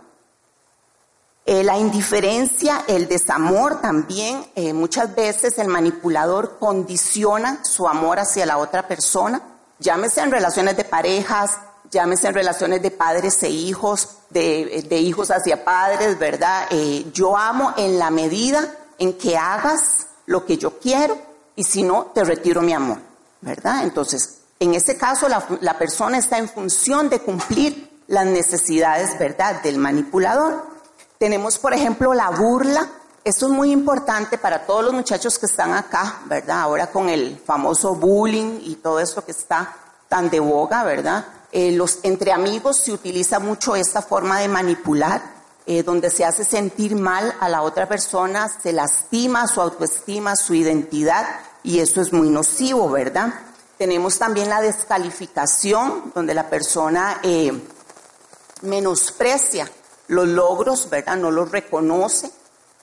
Eh, 1.50 1.64
la 1.64 1.78
indiferencia, 1.78 2.84
el 2.88 3.08
desamor 3.08 3.80
también, 3.80 4.44
eh, 4.54 4.74
muchas 4.74 5.14
veces 5.14 5.58
el 5.58 5.68
manipulador 5.68 6.58
condiciona 6.58 7.64
su 7.64 7.88
amor 7.88 8.18
hacia 8.18 8.44
la 8.44 8.58
otra 8.58 8.86
persona, 8.86 9.40
llámese 9.78 10.20
en 10.20 10.30
relaciones 10.30 10.76
de 10.76 10.84
parejas, 10.84 11.52
llámese 11.90 12.28
en 12.28 12.34
relaciones 12.34 12.82
de 12.82 12.90
padres 12.90 13.42
e 13.42 13.48
hijos, 13.48 14.10
de, 14.28 14.98
hijos 15.00 15.30
hacia 15.30 15.64
padres, 15.64 16.18
¿verdad? 16.18 16.66
Eh, 16.68 17.06
yo 17.14 17.34
amo 17.34 17.72
en 17.78 17.98
la 17.98 18.10
medida 18.10 18.70
en 18.98 19.14
que 19.14 19.38
hagas 19.38 20.08
lo 20.26 20.44
que 20.44 20.58
yo 20.58 20.78
quiero 20.78 21.16
y 21.56 21.64
si 21.64 21.82
no, 21.82 22.10
te 22.12 22.24
retiro 22.24 22.60
mi 22.60 22.74
amor, 22.74 22.98
¿verdad? 23.40 23.84
Entonces, 23.84 24.40
en 24.60 24.74
ese 24.74 24.98
caso, 24.98 25.26
la, 25.28 25.78
persona 25.78 26.18
está 26.18 26.36
en 26.36 26.50
función 26.50 27.08
de 27.08 27.20
cumplir 27.20 27.90
las 28.06 28.26
necesidades, 28.26 29.18
¿verdad?, 29.18 29.62
del 29.62 29.78
manipulador. 29.78 30.67
Tenemos, 31.18 31.58
por 31.58 31.74
ejemplo, 31.74 32.14
la 32.14 32.30
burla. 32.30 32.88
Esto 33.24 33.46
es 33.46 33.52
muy 33.52 33.72
importante 33.72 34.38
para 34.38 34.64
todos 34.64 34.84
los 34.84 34.92
muchachos 34.94 35.36
que 35.38 35.46
están 35.46 35.72
acá, 35.72 36.20
¿verdad? 36.26 36.60
Ahora 36.60 36.86
con 36.86 37.08
el 37.08 37.40
famoso 37.44 37.96
bullying 37.96 38.60
y 38.62 38.76
todo 38.76 39.00
esto 39.00 39.24
que 39.24 39.32
está 39.32 39.74
tan 40.08 40.30
de 40.30 40.38
boga, 40.38 40.84
¿verdad? 40.84 41.26
Eh, 41.50 41.72
los, 41.72 41.98
entre 42.04 42.32
amigos 42.32 42.78
se 42.78 42.92
utiliza 42.92 43.40
mucho 43.40 43.74
esta 43.74 44.00
forma 44.00 44.38
de 44.38 44.48
manipular, 44.48 45.20
eh, 45.66 45.82
donde 45.82 46.08
se 46.08 46.24
hace 46.24 46.44
sentir 46.44 46.94
mal 46.94 47.34
a 47.40 47.48
la 47.48 47.62
otra 47.62 47.88
persona, 47.88 48.48
se 48.48 48.72
lastima 48.72 49.48
su 49.48 49.60
autoestima, 49.60 50.36
su 50.36 50.54
identidad, 50.54 51.26
y 51.64 51.80
eso 51.80 52.00
es 52.00 52.12
muy 52.12 52.30
nocivo, 52.30 52.88
¿verdad? 52.88 53.34
Tenemos 53.76 54.18
también 54.18 54.48
la 54.48 54.60
descalificación, 54.60 56.12
donde 56.14 56.32
la 56.32 56.48
persona 56.48 57.20
eh, 57.24 57.52
menosprecia 58.62 59.68
los 60.08 60.26
logros, 60.26 60.90
¿verdad? 60.90 61.16
No 61.16 61.30
los 61.30 61.50
reconoce. 61.50 62.30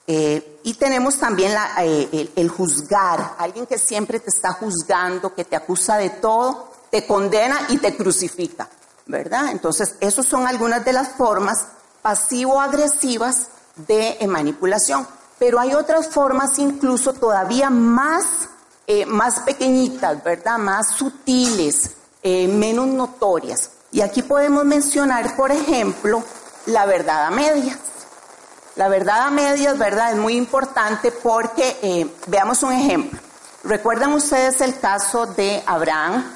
Eh, 0.07 0.59
y 0.63 0.75
tenemos 0.75 1.17
también 1.17 1.53
eh, 1.79 2.31
el, 2.35 2.49
juzgar, 2.49 3.35
alguien 3.37 3.65
que 3.65 3.77
siempre 3.77 4.19
te 4.19 4.29
está 4.29 4.53
juzgando, 4.53 5.33
que 5.33 5.45
te 5.45 5.55
acusa 5.55 5.97
de 5.97 6.11
todo, 6.11 6.71
te 6.91 7.07
condena 7.07 7.67
y 7.69 7.77
te 7.77 7.95
crucifica, 7.95 8.69
¿verdad? 9.07 9.49
Entonces, 9.51 9.95
esas 9.99 10.25
son 10.27 10.47
algunas 10.47 10.85
de 10.85 10.93
las 10.93 11.09
formas 11.09 11.67
pasivo-agresivas 12.01 13.47
de 13.75 14.17
manipulación. 14.27 15.07
Pero 15.39 15.59
hay 15.59 15.73
otras 15.73 16.07
formas 16.07 16.59
incluso 16.59 17.13
todavía 17.13 17.69
más 17.69 18.23
eh, 18.87 19.05
más 19.07 19.39
pequeñitas, 19.39 20.23
¿verdad? 20.23 20.59
Más 20.59 20.89
sutiles, 20.89 21.89
eh, 22.21 22.47
menos 22.47 22.85
notorias. 22.85 23.71
Y 23.91 24.01
aquí 24.01 24.21
podemos 24.21 24.63
mencionar, 24.63 25.35
por 25.35 25.51
ejemplo, 25.51 26.23
la 26.67 26.85
verdad 26.85 27.25
a 27.25 27.31
medias. 27.31 27.77
La 28.75 28.89
verdad 28.89 29.21
a 29.21 29.31
medias, 29.31 29.77
¿verdad? 29.77 30.11
Es 30.11 30.17
muy 30.17 30.35
importante 30.35 31.11
porque, 31.11 31.77
eh, 31.81 32.13
veamos 32.27 32.61
un 32.63 32.73
ejemplo. 32.73 33.19
¿Recuerdan 33.63 34.13
ustedes 34.13 34.59
el 34.61 34.79
caso 34.79 35.25
de 35.25 35.63
Abraham? 35.65 36.35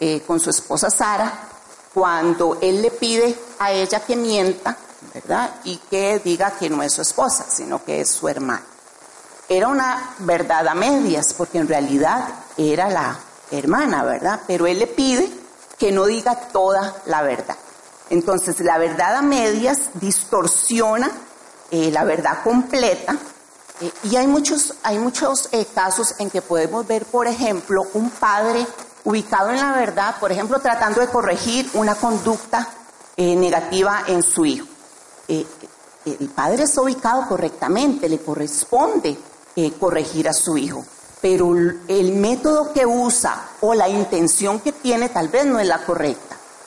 eh, 0.00 0.22
con 0.26 0.40
su 0.40 0.50
esposa 0.50 0.90
Sara, 0.90 1.32
cuando 1.92 2.58
él 2.60 2.82
le 2.82 2.90
pide 2.90 3.36
a 3.58 3.72
ella 3.72 4.00
que 4.00 4.16
mienta, 4.16 4.76
¿verdad? 5.14 5.50
Y 5.64 5.76
que 5.78 6.18
diga 6.18 6.52
que 6.52 6.68
no 6.68 6.82
es 6.82 6.92
su 6.92 7.02
esposa, 7.02 7.46
sino 7.48 7.82
que 7.84 8.00
es 8.02 8.10
su 8.10 8.28
hermana. 8.28 8.64
Era 9.48 9.68
una 9.68 10.14
verdad 10.18 10.66
a 10.68 10.74
medias, 10.74 11.32
porque 11.32 11.58
en 11.58 11.68
realidad 11.68 12.28
era 12.56 12.90
la 12.90 13.16
hermana, 13.50 14.04
¿verdad? 14.04 14.40
Pero 14.46 14.66
él 14.66 14.78
le 14.78 14.86
pide 14.86 15.30
que 15.78 15.92
no 15.92 16.04
diga 16.04 16.34
toda 16.48 16.94
la 17.06 17.22
verdad. 17.22 17.56
Entonces, 18.10 18.60
la 18.60 18.78
verdad 18.78 19.16
a 19.16 19.22
medias 19.22 19.90
distorsiona 19.94 21.10
eh, 21.70 21.90
la 21.90 22.04
verdad 22.04 22.42
completa. 22.44 23.16
Eh, 23.80 23.90
y 24.04 24.16
hay 24.16 24.26
muchos, 24.26 24.74
hay 24.84 24.98
muchos 24.98 25.48
eh, 25.52 25.66
casos 25.74 26.14
en 26.18 26.30
que 26.30 26.40
podemos 26.40 26.86
ver, 26.86 27.04
por 27.06 27.26
ejemplo, 27.26 27.82
un 27.94 28.10
padre 28.10 28.64
ubicado 29.04 29.50
en 29.50 29.60
la 29.60 29.72
verdad, 29.72 30.16
por 30.20 30.30
ejemplo, 30.30 30.60
tratando 30.60 31.00
de 31.00 31.08
corregir 31.08 31.68
una 31.74 31.94
conducta 31.94 32.68
negativa 33.16 34.02
en 34.08 34.22
su 34.22 34.44
hijo. 34.44 34.66
el 35.26 36.28
padre 36.34 36.64
está 36.64 36.82
ubicado 36.82 37.26
correctamente, 37.26 38.10
le 38.10 38.18
corresponde 38.18 39.16
corregir 39.80 40.28
a 40.28 40.34
su 40.34 40.58
hijo, 40.58 40.84
pero 41.22 41.54
el 41.88 42.12
método 42.12 42.74
que 42.74 42.84
usa 42.84 43.52
o 43.62 43.72
la 43.72 43.88
intención 43.88 44.60
que 44.60 44.72
tiene 44.72 45.08
tal 45.08 45.28
vez 45.28 45.46
no 45.46 45.58
es 45.58 45.66
la 45.66 45.78
correcta. 45.78 46.25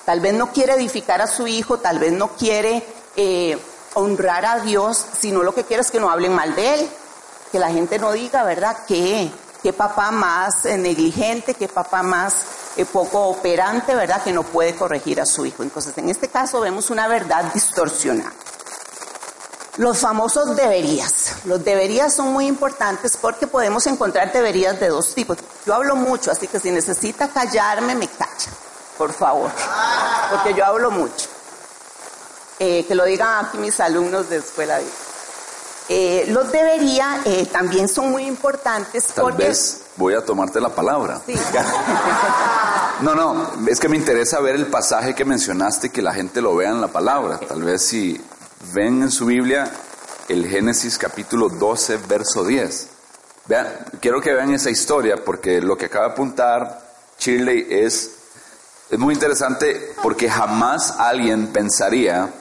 Tal 0.10 0.22
vez 0.22 0.34
no 0.34 0.52
quiere 0.52 0.74
edificar 0.74 1.22
a 1.22 1.28
su 1.28 1.46
hijo, 1.46 1.78
tal 1.78 2.00
vez 2.00 2.12
no 2.12 2.30
quiere 2.30 2.84
honrar 3.94 4.44
a 4.44 4.60
Dios, 4.62 5.06
sino 5.20 5.44
lo 5.44 5.54
que 5.54 5.66
quiero 5.66 5.82
es 5.82 5.92
que 5.92 6.00
no 6.00 6.10
hablen 6.10 6.34
mal 6.34 6.56
de 6.56 6.74
Él, 6.74 6.90
que 7.52 7.60
la 7.60 7.70
gente 7.70 8.00
no 8.00 8.12
diga, 8.12 8.44
¿verdad? 8.44 8.76
Que 8.88 9.30
qué 9.62 9.72
papá 9.72 10.10
más 10.10 10.66
eh, 10.66 10.80
negligente, 10.80 11.54
qué 11.54 11.68
papá 11.68 12.02
más 12.02 12.38
eh, 12.76 12.86
poco 12.86 13.28
operante, 13.28 13.94
¿verdad? 13.94 14.24
Que 14.24 14.32
no 14.32 14.42
puede 14.42 14.74
corregir 14.74 15.22
a 15.22 15.28
su 15.28 15.46
hijo. 15.46 15.62
Entonces, 15.62 15.96
en 16.00 16.10
este 16.10 16.28
caso 16.28 16.60
vemos 16.60 16.90
una 16.90 17.08
verdad 17.08 17.54
distorsionada. 17.54 18.34
Los 19.78 20.00
famosos 20.00 20.56
deberías. 20.56 21.34
Los 21.46 21.64
deberías 21.64 22.16
son 22.16 22.34
muy 22.34 22.48
importantes 22.48 23.16
porque 23.16 23.46
podemos 23.46 23.86
encontrar 23.86 24.34
deberías 24.34 24.80
de 24.80 24.88
dos 24.88 25.14
tipos. 25.14 25.38
Yo 25.68 25.76
hablo 25.76 25.96
mucho, 25.96 26.32
así 26.32 26.48
que 26.48 26.60
si 26.60 26.72
necesita 26.72 27.28
callarme, 27.28 27.94
me 27.94 28.08
calla, 28.08 28.50
por 29.00 29.14
favor, 29.14 29.50
porque 30.30 30.54
yo 30.54 30.66
hablo 30.66 30.92
mucho. 30.92 31.28
Eh, 32.60 32.86
que 32.86 32.94
lo 32.94 33.06
digan 33.06 33.46
aquí 33.46 33.58
mis 33.58 33.80
alumnos 33.80 34.30
de 34.30 34.38
escuela. 34.38 34.78
Eh, 35.88 36.26
los 36.28 36.52
debería 36.52 37.22
eh, 37.24 37.48
también 37.52 37.88
son 37.88 38.12
muy 38.12 38.26
importantes 38.26 39.06
Tal 39.08 39.24
porque... 39.24 39.46
vez 39.46 39.84
voy 39.96 40.14
a 40.14 40.26
tomarte 40.26 40.60
la 40.60 40.70
palabra. 40.70 41.22
no, 43.02 43.16
no, 43.16 43.54
es 43.68 43.80
que 43.80 43.88
me 43.88 43.96
interesa 43.96 44.42
ver 44.42 44.56
el 44.56 44.68
pasaje 44.68 45.16
que 45.16 45.24
mencionaste 45.24 45.90
que 45.90 46.02
la 46.02 46.14
gente 46.14 46.42
lo 46.42 46.54
vea 46.58 46.70
en 46.70 46.82
la 46.82 46.90
palabra. 46.90 47.40
Tal 47.40 47.64
vez 47.64 47.82
si 47.82 48.22
ven 48.74 49.02
en 49.02 49.12
su 49.12 49.28
Biblia 49.28 49.72
el 50.28 50.46
Génesis 50.46 50.98
capítulo 50.98 51.48
12, 51.48 51.98
verso 52.10 52.44
10. 52.44 52.90
Vean, 53.48 53.68
quiero 54.02 54.20
que 54.20 54.34
vean 54.34 54.54
esa 54.54 54.70
historia 54.70 55.24
porque 55.24 55.62
lo 55.62 55.78
que 55.78 55.86
acaba 55.86 56.08
de 56.08 56.12
apuntar 56.12 56.90
Shirley 57.18 57.68
es, 57.70 58.19
es 58.90 58.98
muy 58.98 59.14
interesante 59.14 59.94
porque 60.02 60.30
jamás 60.30 60.96
alguien 60.98 61.48
pensaría 61.48 62.34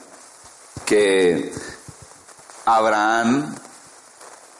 que 0.86 1.52
Abraham, 2.64 3.54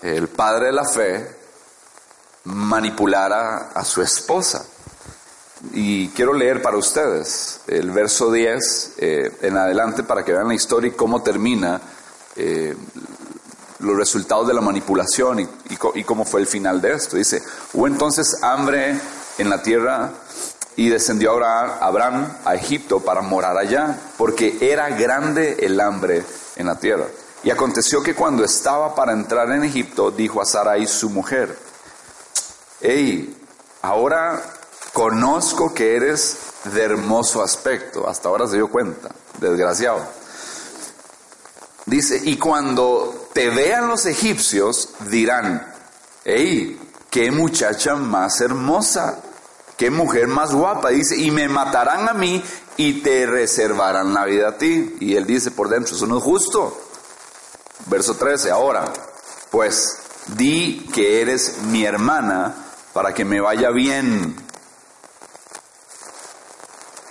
el 0.03 0.29
padre 0.29 0.67
de 0.67 0.73
la 0.73 0.85
fe, 0.85 1.37
manipulara 2.45 3.71
a 3.75 3.85
su 3.85 4.03
esposa. 4.03 4.67
Y 5.73 6.09
quiero 6.09 6.35
leer 6.35 6.63
para 6.63 6.77
ustedes 6.77 7.61
el 7.67 7.91
verso 7.91 8.31
10 8.31 8.95
eh, 8.99 9.39
en 9.43 9.57
adelante 9.57 10.03
para 10.03 10.25
que 10.25 10.33
vean 10.33 10.49
la 10.49 10.55
historia 10.55 10.89
y 10.89 10.95
cómo 10.95 11.23
termina 11.23 11.81
eh, 12.37 12.77
los 13.81 13.97
resultados 13.97 14.47
de 14.47 14.55
la 14.55 14.61
manipulación 14.61 15.41
y, 15.41 15.49
y, 15.95 16.05
cómo 16.05 16.25
fue 16.25 16.41
el 16.41 16.47
final 16.47 16.81
de 16.81 16.93
esto. 16.93 17.17
Dice, 17.17 17.43
hubo 17.73 17.87
entonces 17.87 18.43
hambre 18.43 19.01
en 19.39 19.49
la 19.49 19.63
tierra 19.63 20.13
y 20.79 20.91
descendió 20.91 21.33
Abraham 21.33 22.39
a 22.45 22.55
Egipto 22.55 23.01
para 23.01 23.21
morar 23.21 23.59
allá, 23.59 23.99
porque 24.17 24.59
era 24.61 24.89
grande 24.91 25.57
el 25.59 25.81
hambre 25.81 26.25
en 26.55 26.67
la 26.67 26.77
tierra. 26.77 27.07
Y 27.43 27.51
aconteció 27.51 28.01
que 28.01 28.15
cuando 28.15 28.45
estaba 28.45 28.95
para 28.95 29.13
entrar 29.13 29.51
en 29.51 29.65
Egipto, 29.65 30.13
dijo 30.13 30.41
a 30.41 30.45
Sarai 30.45 30.87
su 30.87 31.11
mujer, 31.11 31.59
hey, 32.81 33.37
ahora 33.83 34.41
conozco 34.93 35.75
que 35.75 35.97
eres 35.97 36.37
de 36.73 36.81
hermoso 36.81 37.43
aspecto, 37.43 38.09
hasta 38.09 38.29
ahora 38.29 38.47
se 38.47 38.55
dio 38.55 38.69
cuenta, 38.69 39.09
desgraciado. 39.41 40.07
Dice, 41.87 42.21
y 42.23 42.37
cuando 42.37 43.29
te 43.33 43.51
vean 43.51 43.89
los 43.89 44.07
egipcios, 44.07 44.91
dirán, 45.11 45.75
hey, 46.25 46.81
qué 47.11 47.33
muchacha 47.33 47.97
más 47.97 48.41
hermosa 48.41 49.25
qué 49.79 49.91
mujer 49.91 50.27
más 50.27 50.53
guapa, 50.53 50.91
dice, 50.91 51.17
y 51.17 51.31
me 51.31 51.49
matarán 51.49 52.09
a 52.09 52.13
mí 52.13 52.45
y 52.77 53.01
te 53.01 53.25
reservarán 53.27 54.13
la 54.13 54.27
vida 54.27 54.49
a 54.49 54.59
ti. 54.59 54.97
Y 55.01 55.15
él 55.15 55.25
dice 55.25 55.53
por 55.53 55.71
dentro, 55.71 55.95
eso 55.95 56.07
no 56.07 56.19
es 56.19 56.25
justo. 56.25 56.79
Verso 57.87 58.17
13, 58.17 58.51
ahora, 58.51 58.93
pues 59.51 60.01
di 60.27 60.91
que 60.93 61.23
eres 61.23 61.63
mi 61.63 61.85
hermana 61.85 62.55
para 62.93 63.15
que 63.15 63.25
me 63.25 63.41
vaya 63.41 63.71
bien. 63.71 64.37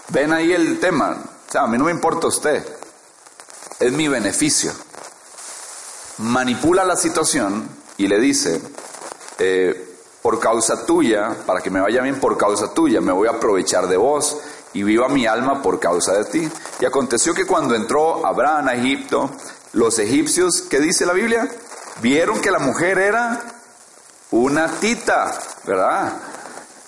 Ven 0.10 0.34
ahí 0.34 0.52
el 0.52 0.80
tema, 0.80 1.18
o 1.48 1.52
sea, 1.52 1.64
a 1.64 1.68
mí 1.68 1.78
no 1.78 1.86
me 1.86 1.92
importa 1.92 2.28
usted, 2.28 2.66
es 3.80 3.92
mi 3.94 4.10
beneficio. 4.10 4.74
Manipula 6.18 6.84
la 6.84 6.98
situación 6.98 7.70
y 7.98 8.08
le 8.08 8.20
dice, 8.20 8.62
eh, 9.40 9.87
por 10.28 10.42
causa 10.42 10.86
tuya, 10.86 11.38
para 11.46 11.62
que 11.62 11.70
me 11.70 11.80
vaya 11.80 12.02
bien 12.02 12.20
por 12.20 12.38
causa 12.38 12.74
tuya, 12.74 13.00
me 13.00 13.14
voy 13.14 13.30
a 13.30 13.38
aprovechar 13.38 13.88
de 13.88 13.96
vos 13.96 14.36
y 14.74 14.84
viva 14.84 15.08
mi 15.08 15.26
alma 15.26 15.62
por 15.62 15.80
causa 15.80 16.16
de 16.16 16.26
ti. 16.26 16.52
Y 16.82 16.86
aconteció 16.86 17.34
que 17.34 17.46
cuando 17.46 17.76
entró 17.76 18.26
Abraham 18.26 18.68
a 18.68 18.74
Egipto, 18.74 19.32
los 19.72 19.98
egipcios, 20.00 20.64
¿qué 20.70 20.82
dice 20.82 21.06
la 21.06 21.14
Biblia? 21.14 21.50
Vieron 22.02 22.42
que 22.42 22.52
la 22.52 22.60
mujer 22.60 22.98
era 22.98 23.42
una 24.32 24.68
tita, 24.68 25.32
¿verdad? 25.64 26.12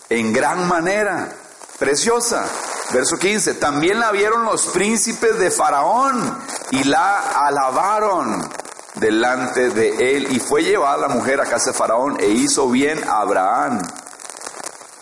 En 0.10 0.34
gran 0.34 0.67
manera, 0.67 1.32
preciosa. 1.78 2.45
Verso 2.91 3.17
15, 3.17 3.54
también 3.54 4.02
la 4.02 4.12
vieron 4.12 4.43
los 4.43 4.65
príncipes 4.65 5.39
de 5.39 5.49
Faraón 5.49 6.39
y 6.71 6.84
la 6.84 7.45
alabaron 7.47 8.49
delante 8.95 9.69
de 9.69 10.15
él 10.15 10.32
y 10.32 10.39
fue 10.39 10.63
llevada 10.63 10.97
la 10.97 11.08
mujer 11.08 11.39
a 11.41 11.45
casa 11.45 11.71
de 11.71 11.78
Faraón 11.78 12.17
e 12.19 12.28
hizo 12.28 12.69
bien 12.69 13.04
a 13.08 13.21
Abraham. 13.21 13.82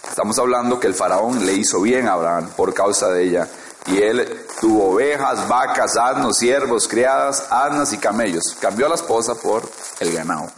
Estamos 0.10 0.40
hablando 0.40 0.80
que 0.80 0.88
el 0.88 0.96
faraón 0.96 1.46
le 1.46 1.54
hizo 1.54 1.80
bien 1.80 2.08
a 2.08 2.14
Abraham 2.14 2.50
por 2.58 2.74
causa 2.74 3.10
de 3.10 3.24
ella. 3.24 3.48
Y 3.86 4.02
él 4.02 4.48
tuvo 4.60 4.94
ovejas, 4.94 5.48
vacas, 5.48 5.96
asnos, 5.96 6.38
siervos, 6.38 6.88
criadas, 6.88 7.46
asnas 7.52 7.94
y 7.94 8.00
camellos. 8.00 8.58
Cambió 8.60 8.88
a 8.88 8.90
la 8.90 8.96
esposa 8.96 9.36
por 9.36 9.62
el 10.00 10.12
ganado. 10.12 10.52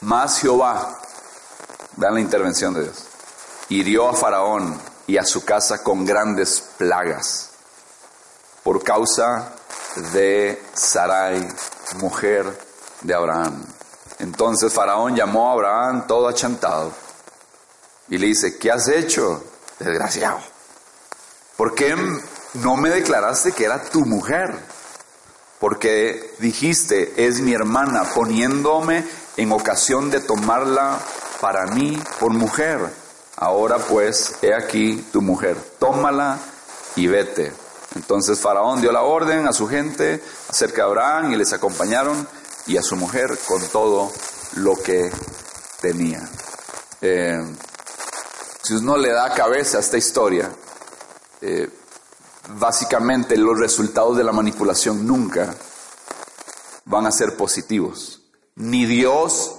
Más 0.00 0.40
Jehová, 0.40 0.98
vean 1.96 2.14
la 2.14 2.20
intervención 2.20 2.74
de 2.74 2.82
Dios, 2.82 3.04
hirió 3.68 4.08
a 4.08 4.14
Faraón 4.14 4.76
y 5.06 5.16
a 5.16 5.24
su 5.24 5.44
casa 5.44 5.84
con 5.84 6.04
grandes 6.04 6.60
plagas 6.76 7.50
por 8.62 8.82
causa 8.82 9.52
de 10.12 10.62
Sarai, 10.74 11.46
mujer 11.96 12.46
de 13.02 13.14
Abraham. 13.14 13.64
Entonces 14.18 14.72
Faraón 14.72 15.16
llamó 15.16 15.48
a 15.48 15.52
Abraham 15.52 16.06
todo 16.06 16.28
achantado 16.28 16.92
y 18.08 18.18
le 18.18 18.26
dice, 18.26 18.58
¿qué 18.58 18.70
has 18.70 18.88
hecho, 18.88 19.42
desgraciado? 19.78 20.40
¿Por 21.56 21.74
qué 21.74 21.96
no 22.54 22.76
me 22.76 22.90
declaraste 22.90 23.52
que 23.52 23.64
era 23.64 23.82
tu 23.82 24.04
mujer? 24.04 24.54
Porque 25.58 26.34
dijiste, 26.38 27.26
es 27.26 27.40
mi 27.40 27.52
hermana, 27.52 28.04
poniéndome 28.14 29.04
en 29.36 29.52
ocasión 29.52 30.10
de 30.10 30.20
tomarla 30.20 30.98
para 31.40 31.66
mí 31.66 32.02
por 32.18 32.32
mujer. 32.32 32.78
Ahora 33.36 33.78
pues, 33.78 34.36
he 34.42 34.54
aquí 34.54 35.06
tu 35.12 35.22
mujer, 35.22 35.56
tómala 35.78 36.38
y 36.96 37.06
vete. 37.06 37.52
Entonces 37.94 38.38
Faraón 38.38 38.80
dio 38.80 38.92
la 38.92 39.02
orden 39.02 39.46
a 39.46 39.52
su 39.52 39.66
gente 39.66 40.22
acerca 40.48 40.82
de 40.82 40.88
Abraham 40.88 41.32
y 41.32 41.36
les 41.36 41.52
acompañaron 41.52 42.26
y 42.66 42.76
a 42.76 42.82
su 42.82 42.96
mujer 42.96 43.38
con 43.48 43.60
todo 43.68 44.12
lo 44.56 44.76
que 44.76 45.10
tenía. 45.80 46.28
Eh, 47.00 47.40
si 48.62 48.74
uno 48.74 48.96
le 48.96 49.10
da 49.10 49.32
cabeza 49.34 49.78
a 49.78 49.80
esta 49.80 49.96
historia, 49.96 50.50
eh, 51.40 51.68
básicamente 52.58 53.36
los 53.36 53.58
resultados 53.58 54.16
de 54.16 54.24
la 54.24 54.32
manipulación 54.32 55.06
nunca 55.06 55.54
van 56.84 57.06
a 57.06 57.12
ser 57.12 57.36
positivos. 57.36 58.22
Ni 58.56 58.84
Dios, 58.84 59.56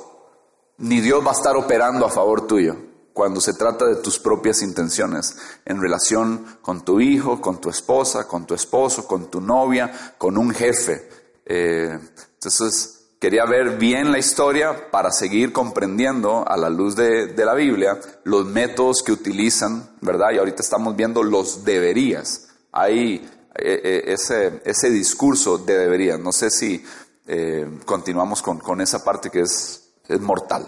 ni 0.77 1.01
Dios 1.01 1.25
va 1.25 1.31
a 1.31 1.35
estar 1.35 1.55
operando 1.55 2.05
a 2.05 2.09
favor 2.09 2.47
tuyo. 2.47 2.90
Cuando 3.13 3.41
se 3.41 3.53
trata 3.53 3.85
de 3.85 3.97
tus 3.97 4.19
propias 4.19 4.61
intenciones 4.61 5.37
en 5.65 5.81
relación 5.81 6.45
con 6.61 6.83
tu 6.85 6.99
hijo, 6.99 7.41
con 7.41 7.59
tu 7.59 7.69
esposa, 7.69 8.27
con 8.27 8.45
tu 8.45 8.53
esposo, 8.53 9.07
con 9.07 9.29
tu 9.29 9.41
novia, 9.41 10.15
con 10.17 10.37
un 10.37 10.51
jefe. 10.51 11.09
Eh, 11.45 11.99
entonces, 12.33 13.01
quería 13.19 13.45
ver 13.45 13.77
bien 13.77 14.11
la 14.11 14.17
historia 14.17 14.89
para 14.89 15.11
seguir 15.11 15.53
comprendiendo 15.53 16.47
a 16.47 16.57
la 16.57 16.69
luz 16.69 16.95
de, 16.95 17.27
de, 17.27 17.45
la 17.45 17.53
Biblia 17.53 17.99
los 18.23 18.45
métodos 18.47 19.03
que 19.05 19.11
utilizan, 19.11 19.95
¿verdad? 20.01 20.31
Y 20.33 20.37
ahorita 20.39 20.63
estamos 20.63 20.95
viendo 20.95 21.21
los 21.21 21.63
deberías. 21.63 22.47
Hay 22.71 23.29
eh, 23.55 23.81
eh, 23.83 24.03
ese, 24.07 24.61
ese 24.63 24.89
discurso 24.89 25.57
de 25.57 25.77
deberías. 25.77 26.19
No 26.19 26.31
sé 26.31 26.49
si 26.49 26.83
eh, 27.27 27.79
continuamos 27.85 28.41
con, 28.41 28.59
con, 28.59 28.79
esa 28.81 29.03
parte 29.03 29.29
que 29.29 29.41
es, 29.41 29.93
es 30.07 30.19
mortal. 30.21 30.65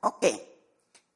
Ok. 0.00 0.24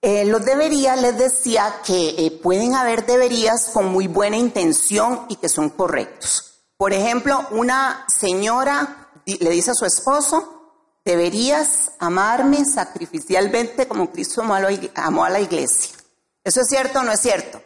Eh, 0.09 0.25
los 0.25 0.45
deberías 0.45 1.03
les 1.03 1.19
decía 1.19 1.81
que 1.85 2.11
eh, 2.11 2.31
pueden 2.31 2.77
haber 2.77 3.07
deberías 3.07 3.71
con 3.75 3.87
muy 3.87 4.07
buena 4.07 4.37
intención 4.37 5.27
y 5.29 5.35
que 5.35 5.49
son 5.49 5.71
correctos. 5.71 6.63
Por 6.77 6.93
ejemplo, 6.93 7.45
una 7.51 8.07
señora 8.07 9.09
le 9.25 9.51
dice 9.51 9.73
a 9.73 9.75
su 9.75 9.85
esposo, 9.85 11.01
deberías 11.05 11.91
amarme 11.99 12.65
sacrificialmente 12.65 13.89
como 13.89 14.13
Cristo 14.13 14.45
amó 14.95 15.25
a 15.25 15.31
la 15.31 15.41
iglesia. 15.41 15.97
¿Eso 16.45 16.61
es 16.61 16.69
cierto 16.69 17.01
o 17.01 17.03
no 17.03 17.11
es 17.11 17.21
cierto? 17.21 17.61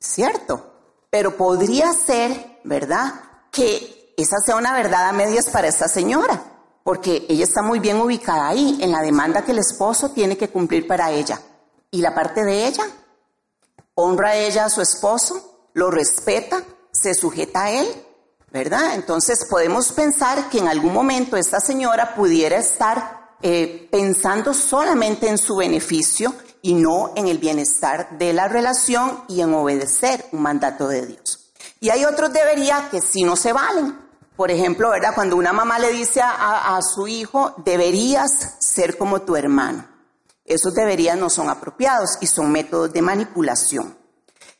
Cierto. 0.00 0.72
Pero 1.08 1.36
podría 1.36 1.92
ser, 1.92 2.58
¿verdad? 2.64 3.14
Que 3.52 4.12
esa 4.16 4.38
sea 4.44 4.56
una 4.56 4.72
verdad 4.72 5.08
a 5.08 5.12
medias 5.12 5.50
para 5.50 5.68
esta 5.68 5.86
señora, 5.86 6.42
porque 6.86 7.26
ella 7.28 7.42
está 7.42 7.62
muy 7.62 7.80
bien 7.80 8.00
ubicada 8.00 8.46
ahí, 8.46 8.78
en 8.80 8.92
la 8.92 9.02
demanda 9.02 9.44
que 9.44 9.50
el 9.50 9.58
esposo 9.58 10.10
tiene 10.10 10.36
que 10.36 10.50
cumplir 10.50 10.86
para 10.86 11.10
ella. 11.10 11.42
Y 11.90 12.00
la 12.00 12.14
parte 12.14 12.44
de 12.44 12.64
ella, 12.64 12.84
honra 13.94 14.28
a 14.28 14.36
ella 14.36 14.66
a 14.66 14.70
su 14.70 14.80
esposo, 14.80 15.68
lo 15.72 15.90
respeta, 15.90 16.62
se 16.92 17.14
sujeta 17.14 17.64
a 17.64 17.70
él, 17.72 17.88
¿verdad? 18.52 18.94
Entonces 18.94 19.46
podemos 19.50 19.90
pensar 19.90 20.48
que 20.48 20.58
en 20.58 20.68
algún 20.68 20.92
momento 20.92 21.36
esta 21.36 21.58
señora 21.58 22.14
pudiera 22.14 22.56
estar 22.56 23.34
eh, 23.42 23.88
pensando 23.90 24.54
solamente 24.54 25.28
en 25.28 25.38
su 25.38 25.56
beneficio 25.56 26.36
y 26.62 26.74
no 26.74 27.14
en 27.16 27.26
el 27.26 27.38
bienestar 27.38 28.16
de 28.16 28.32
la 28.32 28.46
relación 28.46 29.24
y 29.26 29.40
en 29.40 29.52
obedecer 29.54 30.26
un 30.30 30.40
mandato 30.40 30.86
de 30.86 31.04
Dios. 31.04 31.50
Y 31.80 31.90
hay 31.90 32.04
otros 32.04 32.32
debería 32.32 32.90
que 32.92 33.00
sí 33.00 33.24
no 33.24 33.34
se 33.34 33.52
valen. 33.52 34.05
Por 34.36 34.50
ejemplo, 34.50 34.90
¿verdad? 34.90 35.14
Cuando 35.14 35.36
una 35.36 35.54
mamá 35.54 35.78
le 35.78 35.92
dice 35.92 36.20
a, 36.22 36.78
su 36.82 37.08
hijo, 37.08 37.54
deberías 37.64 38.56
ser 38.58 38.98
como 38.98 39.22
tu 39.22 39.34
hermano. 39.34 39.88
Esos 40.44 40.74
deberías 40.74 41.16
no 41.16 41.30
son 41.30 41.48
apropiados 41.48 42.18
y 42.20 42.26
son 42.26 42.52
métodos 42.52 42.92
de 42.92 43.00
manipulación. 43.00 43.96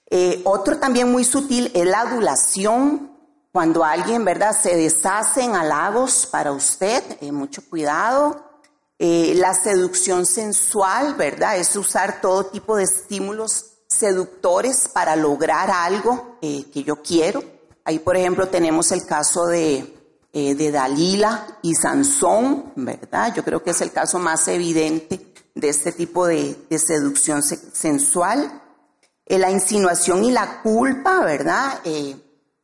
Eh, 0.08 0.40
otro 0.44 0.78
también 0.78 1.12
muy 1.12 1.24
sutil 1.24 1.70
es 1.74 1.84
la 1.84 2.00
adulación. 2.00 3.12
Cuando 3.52 3.84
alguien, 3.84 4.24
¿verdad?, 4.24 4.56
se 4.58 4.76
deshace 4.76 5.42
en 5.42 5.54
halagos 5.54 6.26
para 6.26 6.52
usted, 6.52 7.02
eh, 7.20 7.30
mucho 7.30 7.62
cuidado. 7.68 8.44
Eh, 8.98 9.34
la 9.36 9.52
seducción 9.52 10.24
sensual, 10.24 11.14
¿verdad? 11.16 11.58
Es 11.58 11.76
usar 11.76 12.22
todo 12.22 12.46
tipo 12.46 12.76
de 12.76 12.84
estímulos 12.84 13.72
seductores 13.88 14.88
para 14.88 15.16
lograr 15.16 15.70
algo 15.70 16.38
que 16.40 16.82
yo 16.82 17.02
quiero. 17.02 17.55
Ahí, 17.86 18.00
por 18.00 18.16
ejemplo, 18.16 18.48
tenemos 18.48 18.92
el 18.92 19.06
caso 19.06 19.46
de, 19.46 19.94
eh, 20.32 20.54
de 20.54 20.70
Dalila 20.70 21.46
y 21.62 21.74
Sansón, 21.74 22.72
¿verdad? 22.76 23.32
Yo 23.34 23.42
creo 23.42 23.62
que 23.62 23.70
es 23.70 23.80
el 23.80 23.92
caso 23.92 24.18
más 24.18 24.46
evidente 24.48 25.32
de 25.56 25.68
este 25.70 25.90
tipo 25.90 26.26
de, 26.26 26.54
seducción 26.78 27.42
se 27.42 27.56
sensual. 27.56 28.62
Eh, 29.24 29.38
la 29.38 29.50
insinuación 29.50 30.24
y 30.24 30.30
la 30.30 30.62
culpa, 30.62 31.20
¿verdad? 31.20 31.80
Eh, 31.84 32.14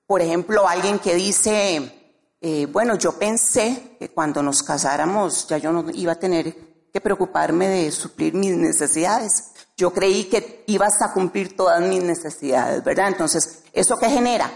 por 0.07 0.21
ejemplo, 0.21 0.69
alguien 0.69 0.99
que 0.99 1.15
dice, 1.15 2.13
eh, 2.41 2.67
bueno, 2.67 2.97
yo 2.97 3.13
pensé 3.13 3.97
que 3.99 4.11
cuando 4.11 4.43
nos 4.43 4.63
casáramos 4.63 5.47
ya 5.49 5.59
yo 5.59 5.73
no 5.73 5.87
iba 5.95 6.13
a 6.13 6.19
tener 6.19 6.55
que 6.93 7.01
preocuparme 7.01 7.69
de 7.69 7.91
suplir 7.91 8.35
mis 8.35 8.55
necesidades. 8.55 9.53
Yo 9.77 9.93
creí 9.93 10.25
que 10.25 10.65
ibas 10.67 11.01
a 11.01 11.15
cumplir 11.15 11.57
todas 11.57 11.81
mis 11.81 12.03
necesidades, 12.03 12.85
¿verdad? 12.85 13.09
Entonces, 13.09 13.61
¿eso 13.73 13.99
qué 13.99 14.11
genera? 14.11 14.51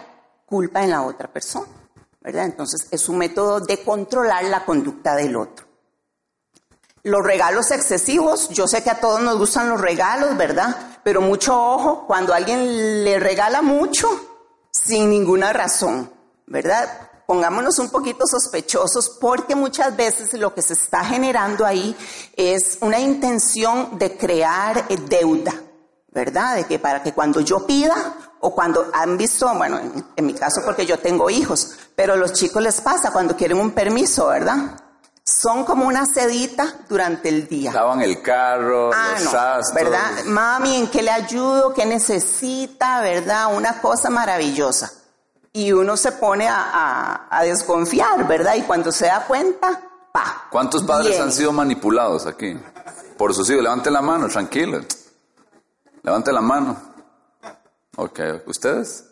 Culpa 0.47 0.83
en 0.83 0.91
la 0.91 1.03
otra 1.03 1.29
persona, 1.29 1.67
¿verdad? 2.21 2.45
Entonces, 2.47 2.87
es 2.91 3.09
un 3.09 3.19
método 3.19 3.61
de 3.61 3.83
controlar 3.83 4.45
la 4.45 4.65
conducta 4.65 5.15
del 5.15 5.37
otro. 5.37 5.67
Los 7.03 7.25
regalos 7.25 7.71
excesivos, 7.71 8.49
yo 8.49 8.67
sé 8.67 8.83
que 8.83 8.91
a 8.91 9.01
todos 9.01 9.21
nos 9.21 9.39
gustan 9.39 9.69
los 9.69 9.81
regalos, 9.81 10.37
¿verdad? 10.37 10.99
Pero 11.05 11.21
mucho 11.21 11.61
ojo, 11.61 12.07
cuando 12.07 12.33
alguien 12.33 13.05
le 13.05 13.19
regala 13.19 13.63
mucho, 13.63 14.09
sin 14.71 15.11
ninguna 15.11 15.53
razón, 15.53 16.11
¿verdad? 16.47 17.07
pongámonos 17.27 17.79
un 17.81 17.91
poquito 17.91 18.25
sospechosos 18.27 19.11
porque 19.21 19.55
muchas 19.55 19.95
veces 19.97 20.33
lo 20.35 20.55
que 20.55 20.63
se 20.63 20.75
está 20.75 21.05
generando 21.05 21.67
ahí 21.67 21.97
es 22.37 22.79
una 22.81 23.01
intención 23.01 23.99
de 23.99 24.17
crear 24.17 24.87
deuda, 24.89 25.55
¿verdad? 26.13 26.57
De 26.57 26.65
que 26.65 26.79
para 26.79 27.03
que 27.03 27.13
cuando 27.13 27.41
yo 27.41 27.67
pida 27.67 28.26
o 28.41 28.55
cuando 28.55 28.87
han 28.93 29.17
visto, 29.17 29.53
bueno, 29.55 29.79
en, 29.79 30.05
en 30.17 30.27
mi 30.27 30.35
caso 30.35 30.61
porque 30.65 30.87
yo 30.87 30.99
tengo 30.99 31.29
hijos, 31.31 31.73
pero 31.95 32.13
a 32.13 32.17
los 32.17 32.33
chicos 32.33 32.63
les 32.63 32.81
pasa 32.81 33.11
cuando 33.13 33.37
quieren 33.37 33.59
un 33.59 33.71
permiso, 33.73 34.27
¿verdad? 34.29 34.79
Son 35.25 35.65
como 35.65 35.87
una 35.87 36.07
sedita 36.07 36.77
durante 36.89 37.29
el 37.29 37.49
día. 37.49 37.73
Lavan 37.73 38.01
el 38.03 38.23
carro, 38.23 38.91
Ah, 38.95 39.15
los 39.19 39.33
no. 39.33 39.75
¿verdad? 39.75 40.25
Mami, 40.27 40.77
¿en 40.77 40.87
qué 40.89 41.03
le 41.03 41.11
ayudo? 41.11 41.75
¿Qué 41.75 41.85
necesita? 41.85 43.01
¿Verdad? 43.01 43.53
Una 43.57 43.81
cosa 43.81 44.09
maravillosa. 44.09 44.93
Y 45.53 45.73
uno 45.73 45.97
se 45.97 46.13
pone 46.13 46.47
a, 46.47 46.57
a- 46.73 47.27
a 47.39 47.43
desconfiar, 47.43 48.25
¿verdad? 48.29 48.55
Y 48.55 48.63
cuando 48.63 48.93
se 48.93 49.07
da 49.07 49.25
cuenta, 49.27 49.81
pa. 50.13 50.47
¿Cuántos 50.51 50.85
padres 50.85 51.19
han 51.19 51.33
sido 51.33 51.51
manipulados 51.51 52.27
aquí? 52.27 52.57
Por 53.17 53.35
sus 53.35 53.51
hijos. 53.51 53.63
Levanten 53.65 53.95
la 53.95 54.03
mano, 54.03 54.29
tranquilo. 54.29 54.81
Levanten 56.03 56.35
la 56.35 56.41
mano. 56.41 56.77
Ok, 57.97 58.21
¿ustedes? 58.47 59.05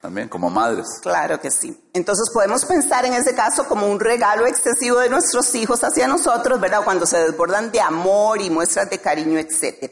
También, 0.00 0.28
como 0.28 0.50
madres. 0.50 0.86
Claro 1.00 1.40
que 1.40 1.50
sí. 1.50 1.88
Entonces 1.94 2.28
podemos 2.32 2.64
pensar 2.66 3.06
en 3.06 3.14
ese 3.14 3.34
caso 3.34 3.66
como 3.66 3.86
un 3.86 3.98
regalo 3.98 4.46
excesivo 4.46 4.98
de 4.98 5.08
nuestros 5.08 5.54
hijos 5.54 5.82
hacia 5.82 6.06
nosotros, 6.06 6.60
¿verdad? 6.60 6.84
Cuando 6.84 7.06
se 7.06 7.18
desbordan 7.18 7.72
de 7.72 7.80
amor 7.80 8.40
y 8.42 8.50
muestras 8.50 8.90
de 8.90 8.98
cariño, 8.98 9.38
etc. 9.38 9.90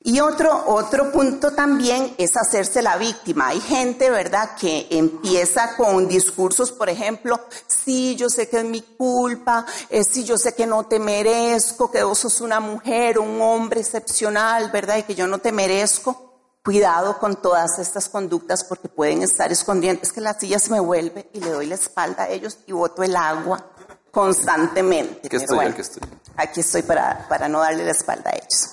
Y 0.00 0.18
otro, 0.18 0.64
otro 0.66 1.12
punto 1.12 1.52
también 1.52 2.16
es 2.18 2.36
hacerse 2.36 2.82
la 2.82 2.96
víctima. 2.96 3.48
Hay 3.48 3.60
gente, 3.60 4.10
¿verdad?, 4.10 4.56
que 4.60 4.88
empieza 4.90 5.76
con 5.76 6.08
discursos, 6.08 6.72
por 6.72 6.88
ejemplo, 6.88 7.38
sí, 7.68 8.16
yo 8.16 8.28
sé 8.28 8.48
que 8.48 8.58
es 8.58 8.64
mi 8.64 8.82
culpa, 8.82 9.64
eh, 9.88 10.02
sí, 10.02 10.24
yo 10.24 10.36
sé 10.36 10.56
que 10.56 10.66
no 10.66 10.86
te 10.86 10.98
merezco, 10.98 11.92
que 11.92 12.02
vos 12.02 12.18
sos 12.18 12.40
una 12.40 12.58
mujer, 12.58 13.20
un 13.20 13.40
hombre 13.40 13.82
excepcional, 13.82 14.72
¿verdad?, 14.72 14.96
y 14.96 15.02
que 15.04 15.14
yo 15.14 15.28
no 15.28 15.38
te 15.38 15.52
merezco. 15.52 16.31
Cuidado 16.64 17.18
con 17.18 17.36
todas 17.42 17.78
estas 17.80 18.08
conductas 18.08 18.62
porque 18.64 18.88
pueden 18.88 19.22
estar 19.22 19.50
escondiendo. 19.50 20.02
Es 20.02 20.12
que 20.12 20.20
la 20.20 20.38
silla 20.38 20.60
se 20.60 20.70
me 20.70 20.78
vuelve 20.78 21.28
y 21.32 21.40
le 21.40 21.50
doy 21.50 21.66
la 21.66 21.74
espalda 21.74 22.24
a 22.24 22.28
ellos 22.28 22.58
y 22.66 22.72
boto 22.72 23.02
el 23.02 23.16
agua 23.16 23.66
constantemente. 24.12 25.26
Aquí 25.26 25.36
estoy, 25.36 25.56
bueno, 25.56 25.70
aquí 25.72 25.80
estoy. 25.80 26.02
Aquí 26.36 26.60
estoy 26.60 26.82
para, 26.82 27.26
para 27.28 27.48
no 27.48 27.60
darle 27.60 27.84
la 27.84 27.90
espalda 27.90 28.30
a 28.30 28.36
ellos. 28.36 28.70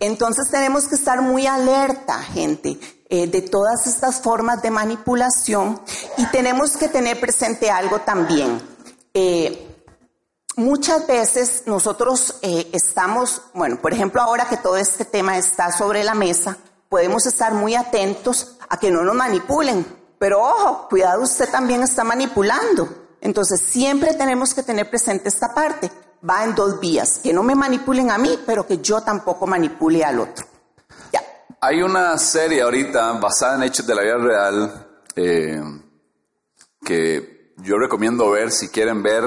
Entonces 0.00 0.50
tenemos 0.50 0.88
que 0.88 0.96
estar 0.96 1.22
muy 1.22 1.46
alerta, 1.46 2.18
gente, 2.18 2.78
eh, 3.08 3.26
de 3.26 3.42
todas 3.42 3.86
estas 3.86 4.20
formas 4.20 4.60
de 4.62 4.70
manipulación 4.70 5.80
y 6.16 6.26
tenemos 6.26 6.76
que 6.76 6.88
tener 6.88 7.20
presente 7.20 7.70
algo 7.70 8.00
también. 8.00 8.60
Eh, 9.14 9.66
muchas 10.56 11.06
veces 11.06 11.62
nosotros 11.66 12.36
eh, 12.42 12.68
estamos, 12.72 13.42
bueno, 13.54 13.80
por 13.80 13.92
ejemplo, 13.92 14.20
ahora 14.20 14.48
que 14.48 14.56
todo 14.56 14.76
este 14.76 15.04
tema 15.04 15.38
está 15.38 15.72
sobre 15.72 16.04
la 16.04 16.14
mesa, 16.14 16.58
podemos 16.88 17.26
estar 17.26 17.54
muy 17.54 17.74
atentos 17.74 18.56
a 18.68 18.78
que 18.78 18.90
no 18.90 19.02
nos 19.02 19.14
manipulen. 19.14 19.86
Pero 20.18 20.40
ojo, 20.42 20.88
cuidado, 20.88 21.22
usted 21.22 21.48
también 21.50 21.82
está 21.82 22.04
manipulando. 22.04 22.88
Entonces 23.20 23.60
siempre 23.60 24.14
tenemos 24.14 24.54
que 24.54 24.62
tener 24.62 24.88
presente 24.88 25.28
esta 25.28 25.54
parte. 25.54 25.90
Va 26.28 26.44
en 26.44 26.54
dos 26.54 26.80
vías, 26.80 27.20
que 27.22 27.32
no 27.32 27.44
me 27.44 27.54
manipulen 27.54 28.10
a 28.10 28.18
mí, 28.18 28.38
pero 28.44 28.66
que 28.66 28.78
yo 28.78 29.00
tampoco 29.02 29.46
manipule 29.46 30.04
al 30.04 30.18
otro. 30.18 30.46
Ya. 31.12 31.22
Hay 31.60 31.80
una 31.82 32.18
serie 32.18 32.62
ahorita 32.62 33.12
basada 33.12 33.56
en 33.56 33.62
hechos 33.62 33.86
de 33.86 33.94
la 33.94 34.02
vida 34.02 34.16
real 34.16 34.88
eh, 35.14 35.62
que 36.84 37.54
yo 37.58 37.78
recomiendo 37.78 38.30
ver 38.30 38.50
si 38.50 38.68
quieren 38.68 39.02
ver 39.02 39.22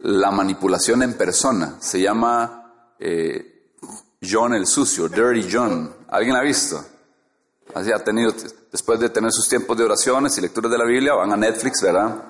la 0.00 0.30
manipulación 0.30 1.02
en 1.02 1.14
persona. 1.14 1.76
Se 1.80 2.00
llama 2.00 2.94
eh, 2.98 3.51
John 4.22 4.54
el 4.54 4.66
Sucio, 4.66 5.08
Dirty 5.08 5.48
John. 5.50 5.94
¿Alguien 6.08 6.36
ha 6.36 6.42
visto? 6.42 6.84
Así 7.74 7.90
ha 7.90 8.02
tenido, 8.02 8.32
después 8.70 9.00
de 9.00 9.08
tener 9.08 9.32
sus 9.32 9.48
tiempos 9.48 9.76
de 9.76 9.84
oraciones 9.84 10.36
y 10.36 10.40
lecturas 10.40 10.70
de 10.70 10.78
la 10.78 10.84
Biblia, 10.84 11.14
van 11.14 11.32
a 11.32 11.36
Netflix, 11.36 11.80
¿verdad? 11.82 12.22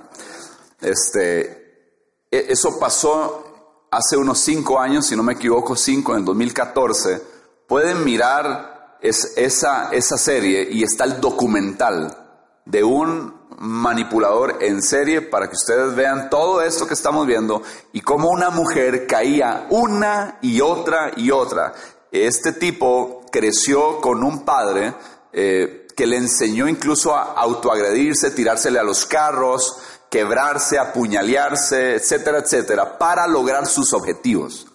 Este, 0.80 2.20
e- 2.30 2.46
eso 2.48 2.78
pasó 2.78 3.86
hace 3.90 4.16
unos 4.16 4.38
cinco 4.38 4.78
años, 4.78 5.06
si 5.06 5.16
no 5.16 5.22
me 5.22 5.34
equivoco, 5.34 5.76
cinco, 5.76 6.12
en 6.12 6.20
el 6.20 6.24
2014, 6.24 7.22
pueden 7.66 8.04
mirar 8.04 8.98
es, 9.00 9.36
esa, 9.36 9.90
esa 9.90 10.16
serie 10.16 10.68
y 10.70 10.82
está 10.82 11.04
el 11.04 11.20
documental 11.20 12.16
de 12.64 12.84
un 12.84 13.41
manipulador 13.58 14.58
en 14.60 14.82
serie 14.82 15.20
para 15.20 15.48
que 15.48 15.56
ustedes 15.56 15.94
vean 15.94 16.30
todo 16.30 16.62
esto 16.62 16.86
que 16.86 16.94
estamos 16.94 17.26
viendo 17.26 17.62
y 17.92 18.00
cómo 18.00 18.30
una 18.30 18.50
mujer 18.50 19.06
caía 19.06 19.66
una 19.70 20.38
y 20.42 20.60
otra 20.60 21.12
y 21.16 21.30
otra. 21.30 21.74
Este 22.10 22.52
tipo 22.52 23.24
creció 23.30 24.00
con 24.00 24.22
un 24.22 24.44
padre 24.44 24.94
eh, 25.32 25.86
que 25.96 26.06
le 26.06 26.16
enseñó 26.16 26.68
incluso 26.68 27.14
a 27.14 27.32
autoagredirse, 27.32 28.30
tirársele 28.30 28.78
a 28.78 28.84
los 28.84 29.06
carros, 29.06 29.78
quebrarse, 30.10 30.78
apuñalearse, 30.78 31.94
etcétera, 31.94 32.38
etcétera, 32.38 32.98
para 32.98 33.26
lograr 33.26 33.66
sus 33.66 33.92
objetivos. 33.92 34.66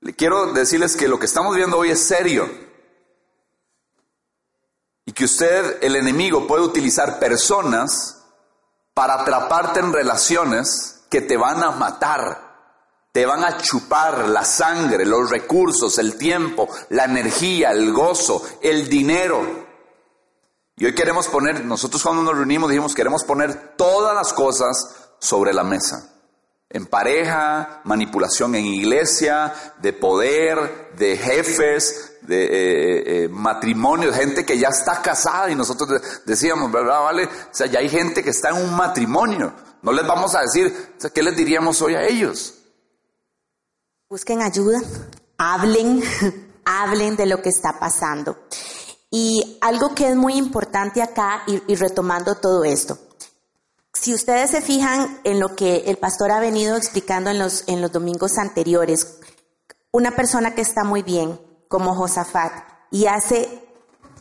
Le 0.00 0.14
quiero 0.14 0.52
decirles 0.52 0.96
que 0.96 1.08
lo 1.08 1.18
que 1.18 1.26
estamos 1.26 1.54
viendo 1.54 1.78
hoy 1.78 1.90
es 1.90 2.00
serio 2.00 2.67
que 5.18 5.24
usted, 5.24 5.78
el 5.82 5.96
enemigo, 5.96 6.46
puede 6.46 6.62
utilizar 6.62 7.18
personas 7.18 8.22
para 8.94 9.14
atraparte 9.14 9.80
en 9.80 9.92
relaciones 9.92 11.00
que 11.10 11.22
te 11.22 11.36
van 11.36 11.60
a 11.60 11.72
matar, 11.72 13.08
te 13.10 13.26
van 13.26 13.44
a 13.44 13.58
chupar 13.58 14.28
la 14.28 14.44
sangre, 14.44 15.04
los 15.04 15.28
recursos, 15.28 15.98
el 15.98 16.16
tiempo, 16.16 16.68
la 16.90 17.06
energía, 17.06 17.72
el 17.72 17.92
gozo, 17.92 18.40
el 18.62 18.88
dinero. 18.88 19.66
Y 20.76 20.86
hoy 20.86 20.94
queremos 20.94 21.26
poner, 21.26 21.64
nosotros 21.64 22.00
cuando 22.00 22.22
nos 22.22 22.36
reunimos 22.36 22.70
dijimos, 22.70 22.94
queremos 22.94 23.24
poner 23.24 23.74
todas 23.76 24.14
las 24.14 24.32
cosas 24.32 24.76
sobre 25.18 25.52
la 25.52 25.64
mesa 25.64 26.12
en 26.70 26.86
pareja, 26.86 27.80
manipulación 27.84 28.54
en 28.54 28.66
iglesia, 28.66 29.54
de 29.80 29.92
poder, 29.92 30.92
de 30.96 31.16
jefes, 31.16 32.17
de 32.28 32.44
eh, 32.44 33.24
eh, 33.24 33.28
matrimonio, 33.28 34.12
gente 34.12 34.44
que 34.44 34.58
ya 34.58 34.68
está 34.68 35.02
casada 35.02 35.50
y 35.50 35.54
nosotros 35.54 36.00
decíamos, 36.26 36.70
¿verdad? 36.70 37.00
Vale, 37.02 37.24
o 37.24 37.30
sea, 37.50 37.66
ya 37.66 37.80
hay 37.80 37.88
gente 37.88 38.22
que 38.22 38.30
está 38.30 38.50
en 38.50 38.56
un 38.56 38.76
matrimonio. 38.76 39.52
No 39.82 39.92
les 39.92 40.06
vamos 40.06 40.34
a 40.34 40.42
decir, 40.42 40.94
¿qué 41.12 41.22
les 41.22 41.36
diríamos 41.36 41.80
hoy 41.82 41.94
a 41.94 42.06
ellos? 42.06 42.54
Busquen 44.10 44.42
ayuda, 44.42 44.80
hablen, 45.38 46.02
hablen 46.64 47.16
de 47.16 47.26
lo 47.26 47.42
que 47.42 47.48
está 47.48 47.80
pasando. 47.80 48.36
Y 49.10 49.58
algo 49.62 49.94
que 49.94 50.08
es 50.08 50.16
muy 50.16 50.34
importante 50.34 51.00
acá, 51.00 51.42
y 51.46 51.74
retomando 51.76 52.34
todo 52.34 52.62
esto, 52.64 52.98
si 53.94 54.14
ustedes 54.14 54.50
se 54.50 54.60
fijan 54.60 55.20
en 55.24 55.40
lo 55.40 55.56
que 55.56 55.84
el 55.86 55.96
pastor 55.96 56.30
ha 56.30 56.40
venido 56.40 56.76
explicando 56.76 57.30
en 57.30 57.38
los, 57.38 57.64
en 57.66 57.80
los 57.80 57.90
domingos 57.90 58.38
anteriores, 58.38 59.18
una 59.90 60.14
persona 60.14 60.54
que 60.54 60.60
está 60.60 60.84
muy 60.84 61.02
bien, 61.02 61.40
como 61.68 61.94
Josafat, 61.94 62.52
y 62.90 63.06
hace 63.06 63.68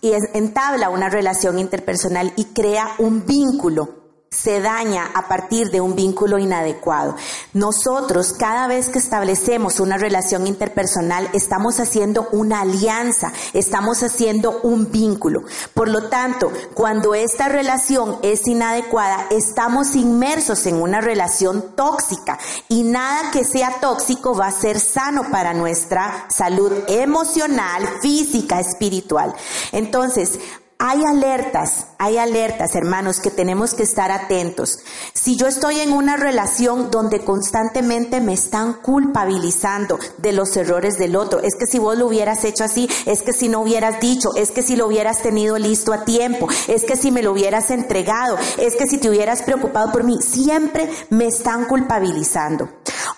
y 0.02 0.12
entabla 0.34 0.90
una 0.90 1.10
relación 1.10 1.58
interpersonal 1.58 2.32
y 2.36 2.46
crea 2.46 2.96
un 3.00 3.26
vínculo 3.26 3.97
se 4.30 4.60
daña 4.60 5.10
a 5.14 5.28
partir 5.28 5.72
de 5.72 5.82
un 5.82 5.96
vínculo 5.96 6.38
inadecuado. 6.38 7.16
Nosotros, 7.54 8.34
cada 8.34 8.68
vez 8.68 8.90
que 8.90 9.00
establecemos 9.00 9.80
una 9.80 9.98
relación 9.98 10.48
interpersonal, 10.48 11.30
estamos 11.34 11.80
haciendo 11.80 12.28
una 12.32 12.62
alianza, 12.62 13.32
estamos 13.54 14.04
haciendo 14.04 14.60
un 14.64 14.92
vínculo. 14.92 15.44
Por 15.74 15.90
lo 15.90 16.10
tanto, 16.10 16.52
cuando 16.74 17.16
esta 17.16 17.48
relación 17.48 18.20
es 18.22 18.48
inadecuada, 18.48 19.28
estamos 19.32 19.96
inmersos 19.96 20.66
en 20.66 20.82
una 20.82 21.02
relación 21.02 21.76
tóxica 21.76 22.38
y 22.68 22.84
nada 22.84 23.32
que 23.32 23.46
sea 23.46 23.80
tóxico 23.80 24.36
va 24.36 24.48
a 24.48 24.52
ser 24.52 24.80
sano 24.80 25.32
para 25.32 25.54
nuestra 25.54 26.26
salud 26.30 26.72
emocional, 26.88 27.88
física, 28.02 28.60
espiritual. 28.60 29.34
Entonces, 29.72 30.40
hay 30.80 31.04
alertas, 31.04 31.88
hay 32.00 32.18
alertas, 32.18 32.76
hermanos, 32.76 33.20
que 33.20 33.32
tenemos 33.32 33.74
que 33.74 33.84
estar 33.84 34.12
atentos. 34.12 34.80
Si 35.14 35.36
yo 35.36 35.48
estoy 35.48 35.80
en 35.80 35.94
una 35.94 36.18
relación 36.18 36.92
donde 36.92 37.24
constantemente 37.24 38.22
me 38.22 38.34
están 38.34 38.74
culpabilizando 38.82 39.98
de 40.18 40.34
los 40.34 40.56
errores 40.58 40.98
del 40.98 41.16
otro, 41.16 41.40
es 41.40 41.56
que 41.56 41.66
si 41.66 41.80
vos 41.80 41.98
lo 41.98 42.08
hubieras 42.08 42.44
hecho 42.44 42.64
así, 42.64 42.90
es 43.06 43.24
que 43.24 43.34
si 43.34 43.50
no 43.50 43.62
hubieras 43.62 44.00
dicho, 44.00 44.30
es 44.36 44.52
que 44.52 44.64
si 44.64 44.76
lo 44.76 44.88
hubieras 44.88 45.22
tenido 45.22 45.58
listo 45.58 45.94
a 45.94 46.06
tiempo, 46.06 46.48
es 46.68 46.84
que 46.84 46.96
si 46.96 47.12
me 47.12 47.24
lo 47.24 47.32
hubieras 47.32 47.72
entregado, 47.72 48.38
es 48.58 48.76
que 48.76 48.88
si 48.88 48.98
te 48.98 49.10
hubieras 49.10 49.42
preocupado 49.42 49.92
por 49.92 50.04
mí, 50.04 50.18
siempre 50.22 50.90
me 51.10 51.28
están 51.28 51.66
culpabilizando. 51.66 52.70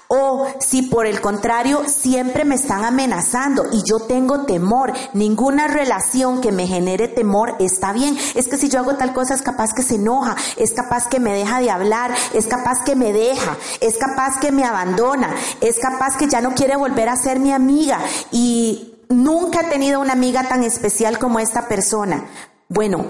O 0.08 0.48
si 0.60 0.84
por 0.84 1.06
el 1.06 1.22
contrario 1.22 1.84
siempre 1.88 2.44
me 2.44 2.56
están 2.56 2.84
amenazando 2.84 3.66
y 3.72 3.84
yo 3.88 4.00
tengo 4.08 4.46
temor, 4.46 4.92
ninguna 5.14 5.68
relación 5.68 6.42
que 6.42 6.52
me 6.52 6.66
genere 6.66 7.08
temor 7.08 7.56
está 7.60 7.94
bien. 7.94 8.18
Es 8.34 8.48
que 8.48 8.58
si 8.58 8.69
yo 8.70 8.80
hago 8.80 8.96
tal 8.96 9.14
cosa 9.14 9.34
es 9.34 9.42
capaz 9.42 9.74
que 9.74 9.84
se 9.84 9.96
enoja, 9.96 10.36
es 10.58 10.72
capaz 10.72 11.08
que 11.08 11.20
me 11.20 11.34
deja 11.34 11.60
de 11.60 11.72
hablar, 11.72 12.14
es 12.34 12.48
capaz 12.48 12.84
que 12.84 12.96
me 12.96 13.12
deja, 13.12 13.58
es 13.82 13.98
capaz 13.98 14.40
que 14.40 14.52
me 14.52 14.64
abandona, 14.64 15.36
es 15.62 15.80
capaz 15.80 16.16
que 16.18 16.28
ya 16.28 16.42
no 16.42 16.54
quiere 16.56 16.76
volver 16.76 17.10
a 17.10 17.16
ser 17.16 17.40
mi 17.40 17.52
amiga 17.52 18.00
y 18.32 18.96
nunca 19.10 19.62
he 19.62 19.66
tenido 19.66 20.00
una 20.00 20.14
amiga 20.14 20.48
tan 20.48 20.64
especial 20.64 21.20
como 21.20 21.40
esta 21.40 21.68
persona. 21.68 22.26
Bueno, 22.68 23.06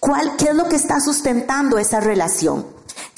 ¿cuál, 0.00 0.36
¿qué 0.36 0.46
es 0.46 0.54
lo 0.54 0.68
que 0.68 0.76
está 0.76 1.00
sustentando 1.00 1.78
esa 1.78 2.00
relación? 2.00 2.66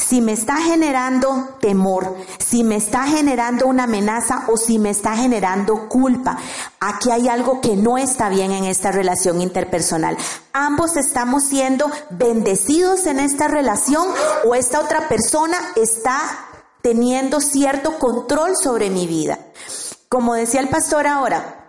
Si 0.06 0.20
me 0.20 0.32
está 0.32 0.56
generando 0.56 1.56
temor, 1.60 2.16
si 2.38 2.62
me 2.62 2.76
está 2.76 3.04
generando 3.04 3.66
una 3.66 3.84
amenaza 3.84 4.44
o 4.48 4.56
si 4.56 4.78
me 4.78 4.90
está 4.90 5.16
generando 5.16 5.88
culpa. 5.88 6.36
Aquí 6.80 7.10
hay 7.10 7.28
algo 7.28 7.60
que 7.60 7.76
no 7.76 7.96
está 7.96 8.28
bien 8.28 8.52
en 8.52 8.64
esta 8.64 8.92
relación 8.92 9.40
interpersonal. 9.40 10.16
Ambos 10.52 10.96
estamos 10.96 11.44
siendo 11.44 11.90
bendecidos 12.10 13.06
en 13.06 13.18
esta 13.18 13.48
relación 13.48 14.06
o 14.44 14.54
esta 14.54 14.80
otra 14.80 15.08
persona 15.08 15.56
está 15.76 16.20
teniendo 16.82 17.40
cierto 17.40 17.98
control 17.98 18.52
sobre 18.62 18.90
mi 18.90 19.06
vida. 19.06 19.38
Como 20.10 20.34
decía 20.34 20.60
el 20.60 20.68
pastor 20.68 21.06
ahora, 21.06 21.63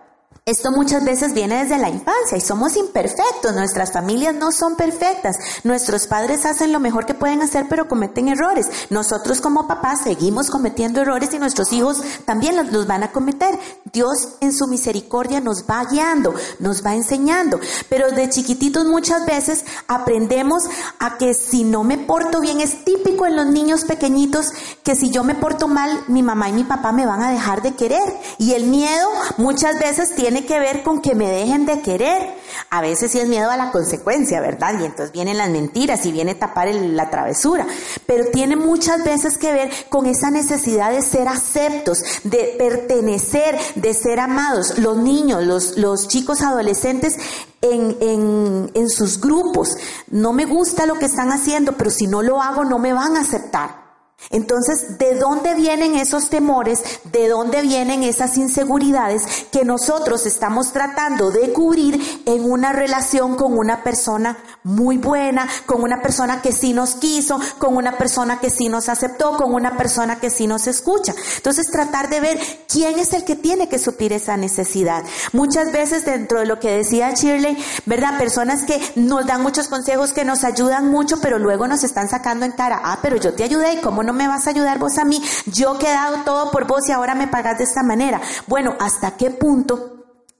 esto 0.48 0.70
muchas 0.70 1.04
veces 1.04 1.34
viene 1.34 1.64
desde 1.64 1.76
la 1.76 1.88
infancia 1.88 2.38
y 2.38 2.40
somos 2.40 2.76
imperfectos, 2.76 3.52
nuestras 3.52 3.90
familias 3.90 4.32
no 4.36 4.52
son 4.52 4.76
perfectas, 4.76 5.36
nuestros 5.64 6.06
padres 6.06 6.46
hacen 6.46 6.72
lo 6.72 6.78
mejor 6.78 7.04
que 7.04 7.14
pueden 7.14 7.42
hacer 7.42 7.66
pero 7.68 7.88
cometen 7.88 8.28
errores, 8.28 8.68
nosotros 8.88 9.40
como 9.40 9.66
papás 9.66 10.02
seguimos 10.04 10.48
cometiendo 10.48 11.00
errores 11.00 11.34
y 11.34 11.40
nuestros 11.40 11.72
hijos 11.72 12.00
también 12.26 12.54
los, 12.70 12.86
van 12.86 13.02
a 13.02 13.10
cometer. 13.10 13.58
Dios 13.92 14.36
en 14.40 14.52
su 14.52 14.68
misericordia 14.68 15.40
nos 15.40 15.64
va 15.64 15.84
guiando, 15.84 16.32
nos 16.60 16.86
va 16.86 16.94
enseñando, 16.94 17.58
pero 17.88 18.12
de 18.12 18.28
chiquititos 18.30 18.84
muchas 18.84 19.26
veces 19.26 19.64
aprendemos 19.88 20.62
a 21.00 21.18
que 21.18 21.34
si 21.34 21.64
no 21.64 21.82
me 21.82 21.98
porto 21.98 22.40
bien, 22.40 22.60
es 22.60 22.84
típico 22.84 23.26
en 23.26 23.34
los 23.34 23.46
niños 23.46 23.84
pequeñitos 23.84 24.52
que 24.84 24.94
si 24.94 25.10
yo 25.10 25.24
me 25.24 25.34
porto 25.34 25.66
mal, 25.66 26.04
mi 26.06 26.22
mamá 26.22 26.50
y 26.50 26.52
mi 26.52 26.62
papá 26.62 26.92
me 26.92 27.04
van 27.04 27.22
a 27.22 27.32
dejar 27.32 27.62
de 27.62 27.74
querer. 27.74 28.16
Y 28.38 28.52
el 28.52 28.66
miedo 28.66 29.08
muchas 29.38 29.80
veces 29.80 30.14
tiene 30.14 30.35
que 30.44 30.58
ver 30.58 30.82
con 30.82 31.00
que 31.00 31.14
me 31.14 31.30
dejen 31.30 31.64
de 31.66 31.80
querer. 31.80 32.34
A 32.70 32.80
veces 32.80 33.12
sí 33.12 33.18
es 33.18 33.28
miedo 33.28 33.50
a 33.50 33.56
la 33.56 33.70
consecuencia, 33.70 34.40
¿verdad? 34.40 34.78
Y 34.80 34.84
entonces 34.84 35.12
vienen 35.12 35.38
las 35.38 35.48
mentiras 35.48 36.04
y 36.04 36.12
viene 36.12 36.34
tapar 36.34 36.68
la 36.74 37.10
travesura. 37.10 37.66
Pero 38.06 38.30
tiene 38.30 38.56
muchas 38.56 39.04
veces 39.04 39.38
que 39.38 39.52
ver 39.52 39.70
con 39.88 40.06
esa 40.06 40.30
necesidad 40.30 40.90
de 40.90 41.02
ser 41.02 41.28
aceptos, 41.28 42.02
de 42.24 42.54
pertenecer, 42.58 43.58
de 43.76 43.94
ser 43.94 44.20
amados. 44.20 44.78
Los 44.78 44.96
niños, 44.96 45.44
los, 45.44 45.78
los 45.78 46.08
chicos 46.08 46.42
adolescentes 46.42 47.16
en, 47.62 47.96
en, 48.00 48.70
en 48.74 48.90
sus 48.90 49.20
grupos. 49.20 49.76
No 50.08 50.32
me 50.32 50.44
gusta 50.44 50.86
lo 50.86 50.98
que 50.98 51.06
están 51.06 51.30
haciendo, 51.30 51.72
pero 51.72 51.90
si 51.90 52.06
no 52.06 52.22
lo 52.22 52.42
hago 52.42 52.64
no 52.64 52.78
me 52.78 52.92
van 52.92 53.16
a 53.16 53.20
aceptar. 53.20 53.85
Entonces, 54.30 54.98
¿de 54.98 55.14
dónde 55.14 55.54
vienen 55.54 55.94
esos 55.94 56.30
temores? 56.30 56.82
¿De 57.04 57.28
dónde 57.28 57.62
vienen 57.62 58.02
esas 58.02 58.36
inseguridades 58.36 59.22
que 59.52 59.64
nosotros 59.64 60.26
estamos 60.26 60.72
tratando 60.72 61.30
de 61.30 61.52
cubrir 61.52 62.22
en 62.26 62.50
una 62.50 62.72
relación 62.72 63.36
con 63.36 63.56
una 63.56 63.84
persona 63.84 64.36
muy 64.64 64.96
buena, 64.96 65.48
con 65.66 65.82
una 65.82 66.02
persona 66.02 66.42
que 66.42 66.52
sí 66.52 66.72
nos 66.72 66.96
quiso, 66.96 67.38
con 67.58 67.76
una 67.76 67.98
persona 67.98 68.40
que 68.40 68.50
sí 68.50 68.68
nos 68.68 68.88
aceptó, 68.88 69.36
con 69.36 69.54
una 69.54 69.76
persona 69.76 70.18
que 70.18 70.30
sí 70.30 70.48
nos 70.48 70.66
escucha? 70.66 71.14
Entonces, 71.36 71.70
tratar 71.70 72.08
de 72.08 72.20
ver 72.20 72.40
quién 72.68 72.98
es 72.98 73.12
el 73.12 73.24
que 73.24 73.36
tiene 73.36 73.68
que 73.68 73.78
suplir 73.78 74.12
esa 74.12 74.36
necesidad. 74.36 75.04
Muchas 75.32 75.70
veces 75.70 76.04
dentro 76.04 76.40
de 76.40 76.46
lo 76.46 76.58
que 76.58 76.70
decía 76.70 77.12
Shirley, 77.12 77.56
¿verdad? 77.84 78.18
Personas 78.18 78.64
que 78.64 78.80
nos 78.96 79.26
dan 79.26 79.42
muchos 79.42 79.68
consejos, 79.68 80.12
que 80.12 80.24
nos 80.24 80.42
ayudan 80.42 80.90
mucho, 80.90 81.20
pero 81.20 81.38
luego 81.38 81.68
nos 81.68 81.84
están 81.84 82.08
sacando 82.08 82.44
en 82.44 82.52
cara, 82.52 82.80
ah, 82.82 82.98
pero 83.02 83.16
yo 83.16 83.32
te 83.32 83.44
ayudé 83.44 83.74
y 83.74 83.80
cómo 83.80 84.02
no 84.06 84.12
me 84.12 84.28
vas 84.28 84.46
a 84.46 84.50
ayudar 84.50 84.78
vos 84.78 84.96
a 84.98 85.04
mí? 85.04 85.22
Yo 85.46 85.76
he 85.78 85.92
dado 85.92 86.18
todo 86.24 86.50
por 86.50 86.66
vos 86.66 86.88
y 86.88 86.92
ahora 86.92 87.14
me 87.14 87.28
pagas 87.28 87.58
de 87.58 87.64
esta 87.64 87.82
manera. 87.82 88.20
Bueno, 88.46 88.74
¿hasta 88.78 89.16
qué 89.16 89.30
punto 89.30 89.92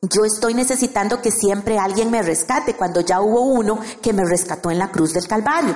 yo 0.03 0.25
estoy 0.25 0.55
necesitando 0.55 1.21
que 1.21 1.31
siempre 1.31 1.79
alguien 1.79 2.11
me 2.11 2.23
rescate 2.23 2.75
cuando 2.75 3.01
ya 3.01 3.21
hubo 3.21 3.43
uno 3.43 3.79
que 4.01 4.13
me 4.13 4.25
rescató 4.25 4.71
en 4.71 4.79
la 4.79 4.91
cruz 4.91 5.13
del 5.13 5.27
Calvario? 5.27 5.75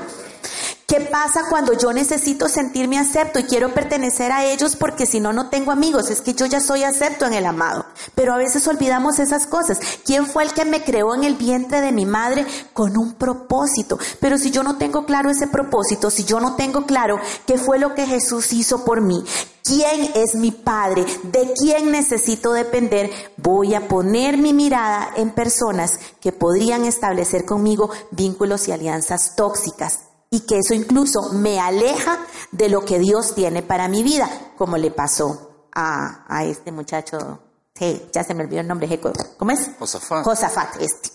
¿Qué 0.90 1.02
pasa 1.02 1.44
cuando 1.48 1.72
yo 1.74 1.92
necesito 1.92 2.48
sentirme 2.48 2.98
acepto 2.98 3.38
y 3.38 3.44
quiero 3.44 3.72
pertenecer 3.72 4.32
a 4.32 4.44
ellos 4.44 4.74
porque 4.74 5.06
si 5.06 5.20
no, 5.20 5.32
no 5.32 5.48
tengo 5.48 5.70
amigos? 5.70 6.10
Es 6.10 6.20
que 6.20 6.34
yo 6.34 6.46
ya 6.46 6.58
soy 6.58 6.82
acepto 6.82 7.26
en 7.26 7.34
el 7.34 7.46
amado. 7.46 7.86
Pero 8.16 8.34
a 8.34 8.38
veces 8.38 8.66
olvidamos 8.66 9.20
esas 9.20 9.46
cosas. 9.46 9.78
¿Quién 10.04 10.26
fue 10.26 10.42
el 10.42 10.52
que 10.52 10.64
me 10.64 10.82
creó 10.82 11.14
en 11.14 11.22
el 11.22 11.36
vientre 11.36 11.80
de 11.80 11.92
mi 11.92 12.06
madre 12.06 12.44
con 12.72 12.98
un 12.98 13.14
propósito? 13.14 14.00
Pero 14.18 14.36
si 14.36 14.50
yo 14.50 14.64
no 14.64 14.78
tengo 14.78 15.06
claro 15.06 15.30
ese 15.30 15.46
propósito, 15.46 16.10
si 16.10 16.24
yo 16.24 16.40
no 16.40 16.56
tengo 16.56 16.84
claro 16.86 17.20
qué 17.46 17.56
fue 17.56 17.78
lo 17.78 17.94
que 17.94 18.08
Jesús 18.08 18.52
hizo 18.52 18.84
por 18.84 19.00
mí, 19.00 19.22
quién 19.62 20.10
es 20.16 20.34
mi 20.34 20.50
padre, 20.50 21.06
de 21.22 21.52
quién 21.56 21.92
necesito 21.92 22.52
depender, 22.52 23.12
voy 23.36 23.76
a 23.76 23.86
poner 23.86 24.38
mi 24.38 24.52
mirada 24.52 25.10
en 25.14 25.30
personas 25.30 26.00
que 26.20 26.32
podrían 26.32 26.84
establecer 26.84 27.44
conmigo 27.44 27.90
vínculos 28.10 28.66
y 28.66 28.72
alianzas 28.72 29.36
tóxicas 29.36 30.09
y 30.30 30.40
que 30.40 30.58
eso 30.58 30.74
incluso 30.74 31.32
me 31.32 31.60
aleja 31.60 32.18
de 32.52 32.68
lo 32.68 32.84
que 32.84 32.98
Dios 32.98 33.34
tiene 33.34 33.62
para 33.62 33.88
mi 33.88 34.02
vida, 34.02 34.52
como 34.56 34.76
le 34.76 34.92
pasó 34.92 35.66
a, 35.72 36.24
a 36.28 36.44
este 36.44 36.70
muchacho, 36.70 37.40
sí, 37.74 38.08
ya 38.12 38.22
se 38.22 38.34
me 38.34 38.44
olvidó 38.44 38.60
el 38.60 38.68
nombre, 38.68 39.00
¿cómo 39.36 39.50
es? 39.50 39.70
Josafat. 39.78 40.24
Josafat, 40.24 40.80
este. 40.80 41.10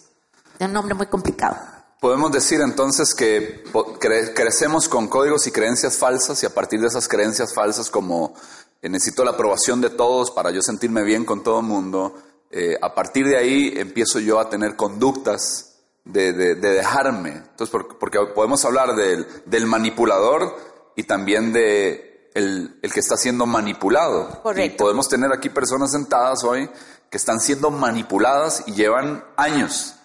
Es 0.59 0.67
un 0.67 0.73
nombre 0.73 0.93
muy 0.93 1.07
complicado. 1.07 1.57
Podemos 1.99 2.31
decir 2.31 2.59
entonces 2.61 3.15
que 3.15 3.63
cre 3.99 4.33
crecemos 4.33 4.87
con 4.87 5.07
códigos 5.07 5.47
y 5.47 5.51
creencias 5.51 5.97
falsas 5.97 6.43
y 6.43 6.45
a 6.45 6.53
partir 6.53 6.79
de 6.79 6.87
esas 6.87 7.07
creencias 7.07 7.53
falsas 7.53 7.89
como 7.89 8.33
eh, 8.81 8.89
necesito 8.89 9.23
la 9.23 9.31
aprobación 9.31 9.81
de 9.81 9.89
todos 9.89 10.29
para 10.31 10.51
yo 10.51 10.61
sentirme 10.61 11.03
bien 11.03 11.25
con 11.25 11.41
todo 11.41 11.61
el 11.61 11.65
mundo, 11.65 12.15
eh, 12.51 12.77
a 12.81 12.93
partir 12.93 13.25
de 13.25 13.37
ahí 13.37 13.73
empiezo 13.75 14.19
yo 14.19 14.39
a 14.39 14.49
tener 14.49 14.75
conductas 14.75 15.74
de, 16.05 16.33
de, 16.33 16.55
de 16.55 16.69
dejarme. 16.69 17.31
Entonces, 17.31 17.69
porque, 17.69 18.19
podemos 18.33 18.63
hablar 18.63 18.95
del, 18.95 19.27
del, 19.45 19.65
manipulador 19.65 20.55
y 20.95 21.03
también 21.03 21.51
de 21.51 22.29
el, 22.33 22.79
el, 22.81 22.93
que 22.93 22.99
está 22.99 23.17
siendo 23.17 23.45
manipulado. 23.45 24.41
Correcto. 24.41 24.75
Y 24.75 24.77
podemos 24.77 25.09
tener 25.09 25.31
aquí 25.33 25.49
personas 25.49 25.91
sentadas 25.91 26.43
hoy 26.43 26.69
que 27.09 27.17
están 27.17 27.39
siendo 27.39 27.71
manipuladas 27.71 28.63
y 28.67 28.73
llevan 28.73 29.23
años 29.35 29.95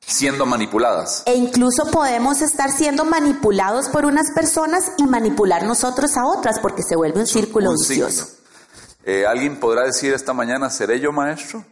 siendo 0.00 0.46
manipuladas. 0.46 1.22
E 1.26 1.34
incluso 1.34 1.84
podemos 1.90 2.40
estar 2.40 2.70
siendo 2.70 3.04
manipulados 3.04 3.88
por 3.90 4.06
unas 4.06 4.30
personas 4.34 4.92
y 4.96 5.04
manipular 5.04 5.64
nosotros 5.64 6.16
a 6.16 6.24
otras 6.24 6.58
porque 6.60 6.82
se 6.82 6.96
vuelve 6.96 7.20
un 7.20 7.26
círculo 7.26 7.70
un 7.70 7.76
vicioso. 7.76 8.26
Eh, 9.04 9.26
¿Alguien 9.26 9.60
podrá 9.60 9.84
decir 9.84 10.12
esta 10.14 10.32
mañana, 10.32 10.70
¿seré 10.70 10.98
yo 11.00 11.12
maestro? 11.12 11.64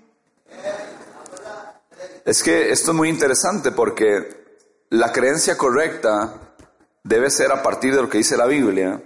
Es 2.27 2.43
que 2.43 2.73
esto 2.73 2.91
es 2.91 2.97
muy 2.97 3.09
interesante 3.09 3.71
porque 3.71 4.45
la 4.91 5.13
creencia 5.13 5.57
correcta 5.57 6.57
debe 7.05 7.31
ser 7.31 7.53
a 7.53 7.63
partir 7.63 7.95
de 7.95 8.03
lo 8.03 8.09
que 8.09 8.19
dice 8.19 8.37
la 8.37 8.47
Biblia 8.47 9.01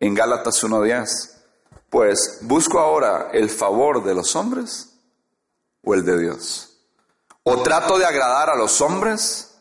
en 0.00 0.14
Gálatas 0.14 0.64
1.10. 0.64 1.32
Pues, 1.90 2.38
¿busco 2.40 2.78
ahora 2.78 3.28
el 3.34 3.50
favor 3.50 4.02
de 4.02 4.14
los 4.14 4.34
hombres 4.36 4.88
o 5.84 5.92
el 5.92 6.02
de 6.02 6.18
Dios? 6.18 6.78
¿O 7.42 7.62
trato 7.62 7.98
de 7.98 8.06
agradar 8.06 8.48
a 8.48 8.56
los 8.56 8.80
hombres? 8.80 9.54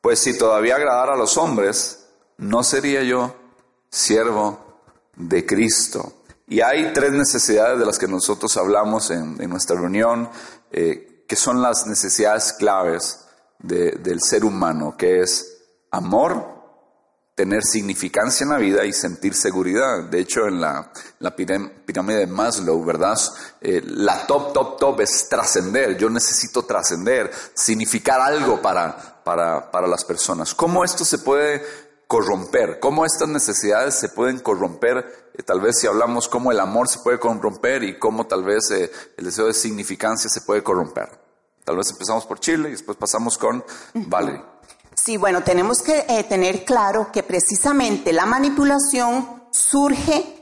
Pues 0.00 0.18
si 0.18 0.36
todavía 0.36 0.74
agradara 0.74 1.12
a 1.12 1.16
los 1.16 1.36
hombres, 1.36 2.08
no 2.36 2.64
sería 2.64 3.04
yo 3.04 3.32
siervo 3.90 4.80
de 5.14 5.46
Cristo. 5.46 6.14
Y 6.48 6.62
hay 6.62 6.92
tres 6.92 7.12
necesidades 7.12 7.78
de 7.78 7.86
las 7.86 7.96
que 7.96 8.08
nosotros 8.08 8.56
hablamos 8.56 9.12
en, 9.12 9.36
nuestra 9.48 9.76
reunión. 9.76 10.28
Eh, 10.72 11.15
que 11.26 11.36
son 11.36 11.62
las 11.62 11.86
necesidades 11.86 12.52
claves 12.52 13.26
de, 13.58 13.92
del 13.92 14.20
ser 14.20 14.44
humano, 14.44 14.96
que 14.96 15.20
es 15.20 15.56
amor, 15.90 16.56
tener 17.36 17.62
significancia 17.62 18.44
en 18.44 18.50
la 18.50 18.56
vida 18.56 18.84
y 18.86 18.92
sentir 18.94 19.34
seguridad. 19.34 20.04
De 20.04 20.20
hecho, 20.20 20.46
en 20.46 20.60
la, 20.60 20.90
pirámide 21.36 22.20
de 22.20 22.26
Maslow, 22.26 22.82
¿verdad? 22.82 23.16
Eh, 23.60 23.82
la 23.84 24.26
top, 24.26 24.54
top, 24.54 24.78
top 24.78 25.00
es 25.02 25.28
trascender. 25.28 25.98
Yo 25.98 26.08
necesito 26.08 26.64
trascender, 26.64 27.30
significar 27.52 28.20
algo 28.22 28.62
para, 28.62 29.22
para, 29.22 29.70
para 29.70 29.86
las 29.86 30.02
personas. 30.04 30.54
¿Cómo 30.54 30.82
esto 30.82 31.04
se 31.04 31.18
puede 31.18 31.62
corromper? 32.06 32.78
¿Cómo 32.80 33.04
estas 33.04 33.28
necesidades 33.28 33.94
se 33.94 34.08
pueden 34.08 34.38
corromper? 34.38 35.30
Eh, 35.34 35.42
tal 35.42 35.60
vez 35.60 35.78
si 35.78 35.86
hablamos 35.86 36.28
cómo 36.28 36.52
el 36.52 36.60
amor 36.60 36.88
se 36.88 37.00
puede 37.00 37.18
corromper 37.18 37.82
y 37.82 37.98
cómo 37.98 38.26
tal 38.26 38.44
vez 38.44 38.70
eh, 38.70 38.90
el 39.16 39.24
deseo 39.24 39.46
de 39.46 39.54
significancia 39.54 40.30
se 40.30 40.40
puede 40.40 40.62
corromper. 40.62 41.08
Tal 41.64 41.76
vez 41.76 41.90
empezamos 41.90 42.26
por 42.26 42.38
Chile 42.38 42.68
y 42.68 42.72
después 42.72 42.96
pasamos 42.96 43.36
con 43.36 43.64
Valerie. 43.94 44.42
Sí, 44.94 45.16
bueno, 45.16 45.42
tenemos 45.42 45.82
que 45.82 46.06
eh, 46.08 46.24
tener 46.24 46.64
claro 46.64 47.10
que 47.12 47.22
precisamente 47.22 48.12
la 48.12 48.24
manipulación 48.24 49.44
surge 49.50 50.35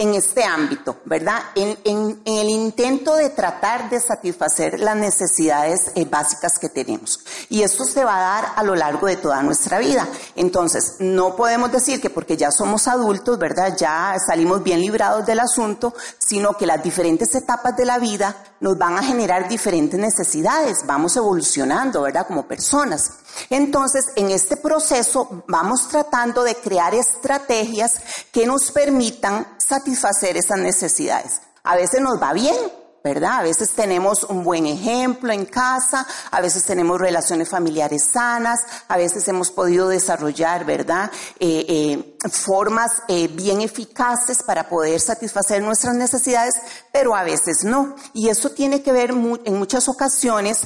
en 0.00 0.14
este 0.14 0.42
ámbito, 0.42 0.96
¿verdad? 1.04 1.42
En, 1.54 1.76
el 2.24 2.48
intento 2.48 3.16
de 3.16 3.28
tratar 3.28 3.90
de 3.90 4.00
satisfacer 4.00 4.80
las 4.80 4.96
necesidades 4.96 5.92
eh, 5.94 6.06
básicas 6.06 6.58
que 6.58 6.70
tenemos. 6.70 7.20
Y 7.50 7.62
esto 7.62 7.84
se 7.84 8.02
va 8.02 8.16
a 8.16 8.20
dar 8.20 8.52
a 8.56 8.62
lo 8.62 8.74
largo 8.74 9.08
de 9.08 9.16
toda 9.16 9.42
nuestra 9.42 9.78
vida. 9.78 10.08
Entonces, 10.36 10.96
no 11.00 11.36
podemos 11.36 11.70
decir 11.70 12.00
que 12.00 12.08
porque 12.08 12.38
ya 12.38 12.50
somos 12.50 12.88
adultos, 12.88 13.38
¿verdad? 13.38 13.76
Ya 13.76 14.16
salimos 14.26 14.62
bien 14.62 14.80
librados 14.80 15.26
del 15.26 15.40
asunto, 15.40 15.92
sino 16.18 16.54
que 16.54 16.64
las 16.64 16.82
diferentes 16.82 17.34
etapas 17.34 17.76
de 17.76 17.84
la 17.84 17.98
vida 17.98 18.34
nos 18.60 18.78
van 18.78 18.96
a 18.96 19.02
generar 19.02 19.50
diferentes 19.50 20.00
necesidades. 20.00 20.86
Vamos 20.86 21.14
evolucionando, 21.16 22.00
¿verdad? 22.00 22.26
Como 22.26 22.48
personas. 22.48 23.12
Entonces, 23.48 24.06
en 24.16 24.30
este 24.30 24.56
proceso 24.56 25.44
vamos 25.48 25.88
tratando 25.88 26.42
de 26.42 26.54
crear 26.56 26.94
estrategias 26.94 28.00
que 28.32 28.46
nos 28.46 28.70
permitan 28.70 29.46
satisfacer 29.58 30.36
esas 30.36 30.58
necesidades. 30.58 31.40
A 31.62 31.76
veces 31.76 32.00
nos 32.00 32.20
va 32.20 32.32
bien, 32.32 32.56
¿verdad? 33.02 33.38
A 33.38 33.42
veces 33.42 33.70
tenemos 33.70 34.24
un 34.24 34.44
buen 34.44 34.66
ejemplo 34.66 35.32
en 35.32 35.46
casa, 35.46 36.06
a 36.30 36.40
veces 36.40 36.64
tenemos 36.64 37.00
relaciones 37.00 37.48
familiares 37.48 38.04
sanas, 38.12 38.60
a 38.88 38.96
veces 38.96 39.26
hemos 39.28 39.50
podido 39.50 39.88
desarrollar, 39.88 40.64
¿verdad? 40.64 41.10
Eh, 41.38 41.64
eh, 41.68 42.16
formas 42.30 43.02
eh, 43.08 43.28
bien 43.28 43.62
eficaces 43.62 44.42
para 44.42 44.68
poder 44.68 45.00
satisfacer 45.00 45.62
nuestras 45.62 45.94
necesidades, 45.94 46.54
pero 46.92 47.14
a 47.14 47.22
veces 47.22 47.64
no. 47.64 47.94
Y 48.12 48.28
eso 48.28 48.50
tiene 48.50 48.82
que 48.82 48.92
ver 48.92 49.10
en 49.10 49.58
muchas 49.58 49.88
ocasiones 49.88 50.60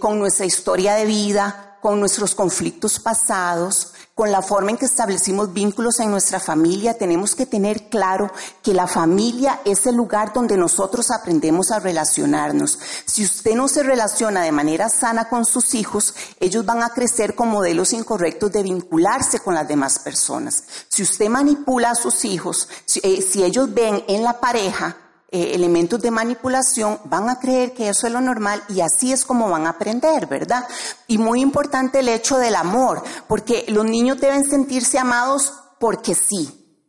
con 0.00 0.18
nuestra 0.18 0.46
historia 0.46 0.94
de 0.94 1.04
vida, 1.04 1.67
con 1.80 2.00
nuestros 2.00 2.34
conflictos 2.34 2.98
pasados, 2.98 3.92
con 4.18 4.32
la 4.32 4.42
forma 4.42 4.70
en 4.70 4.76
que 4.76 4.86
establecimos 4.86 5.52
vínculos 5.52 6.00
en 6.00 6.10
nuestra 6.10 6.40
familia, 6.40 6.98
tenemos 6.98 7.36
que 7.36 7.46
tener 7.46 7.88
claro 7.88 8.32
que 8.64 8.74
la 8.74 8.88
familia 8.88 9.60
es 9.64 9.86
el 9.86 9.94
lugar 9.94 10.32
donde 10.32 10.56
nosotros 10.56 11.12
aprendemos 11.12 11.70
a 11.70 11.78
relacionarnos. 11.78 12.80
Si 13.06 13.24
usted 13.24 13.54
no 13.54 13.68
se 13.68 13.84
relaciona 13.84 14.42
de 14.42 14.50
manera 14.50 14.88
sana 14.88 15.28
con 15.28 15.44
sus 15.44 15.74
hijos, 15.74 16.14
ellos 16.40 16.66
van 16.66 16.82
a 16.82 16.88
crecer 16.88 17.36
con 17.36 17.48
modelos 17.48 17.92
incorrectos 17.92 18.50
de 18.50 18.64
vincularse 18.64 19.38
con 19.38 19.54
las 19.54 19.68
demás 19.68 20.00
personas. 20.00 20.64
Si 20.88 21.04
usted 21.04 21.28
manipula 21.28 21.90
a 21.90 21.94
sus 21.94 22.24
hijos, 22.24 22.68
si, 22.86 23.00
eh, 23.04 23.22
si 23.22 23.44
ellos 23.44 23.72
ven 23.72 24.02
en 24.08 24.24
la 24.24 24.40
pareja 24.40 24.96
eh, 25.30 25.54
elementos 25.54 26.00
de 26.00 26.10
manipulación, 26.10 26.98
van 27.04 27.28
a 27.28 27.38
creer 27.38 27.74
que 27.74 27.90
eso 27.90 28.06
es 28.06 28.12
lo 28.12 28.20
normal 28.22 28.62
y 28.68 28.80
así 28.80 29.12
es 29.12 29.26
como 29.26 29.50
van 29.50 29.66
a 29.66 29.70
aprender, 29.70 30.26
¿verdad? 30.26 30.66
Y 31.06 31.18
muy 31.18 31.42
importante 31.42 32.00
el 32.00 32.08
hecho 32.08 32.38
del 32.38 32.56
amor, 32.56 33.02
porque 33.26 33.66
los 33.68 33.84
niños 33.84 34.20
deben 34.20 34.48
sentirse 34.48 34.98
amados 34.98 35.52
porque 35.78 36.14
sí, 36.14 36.80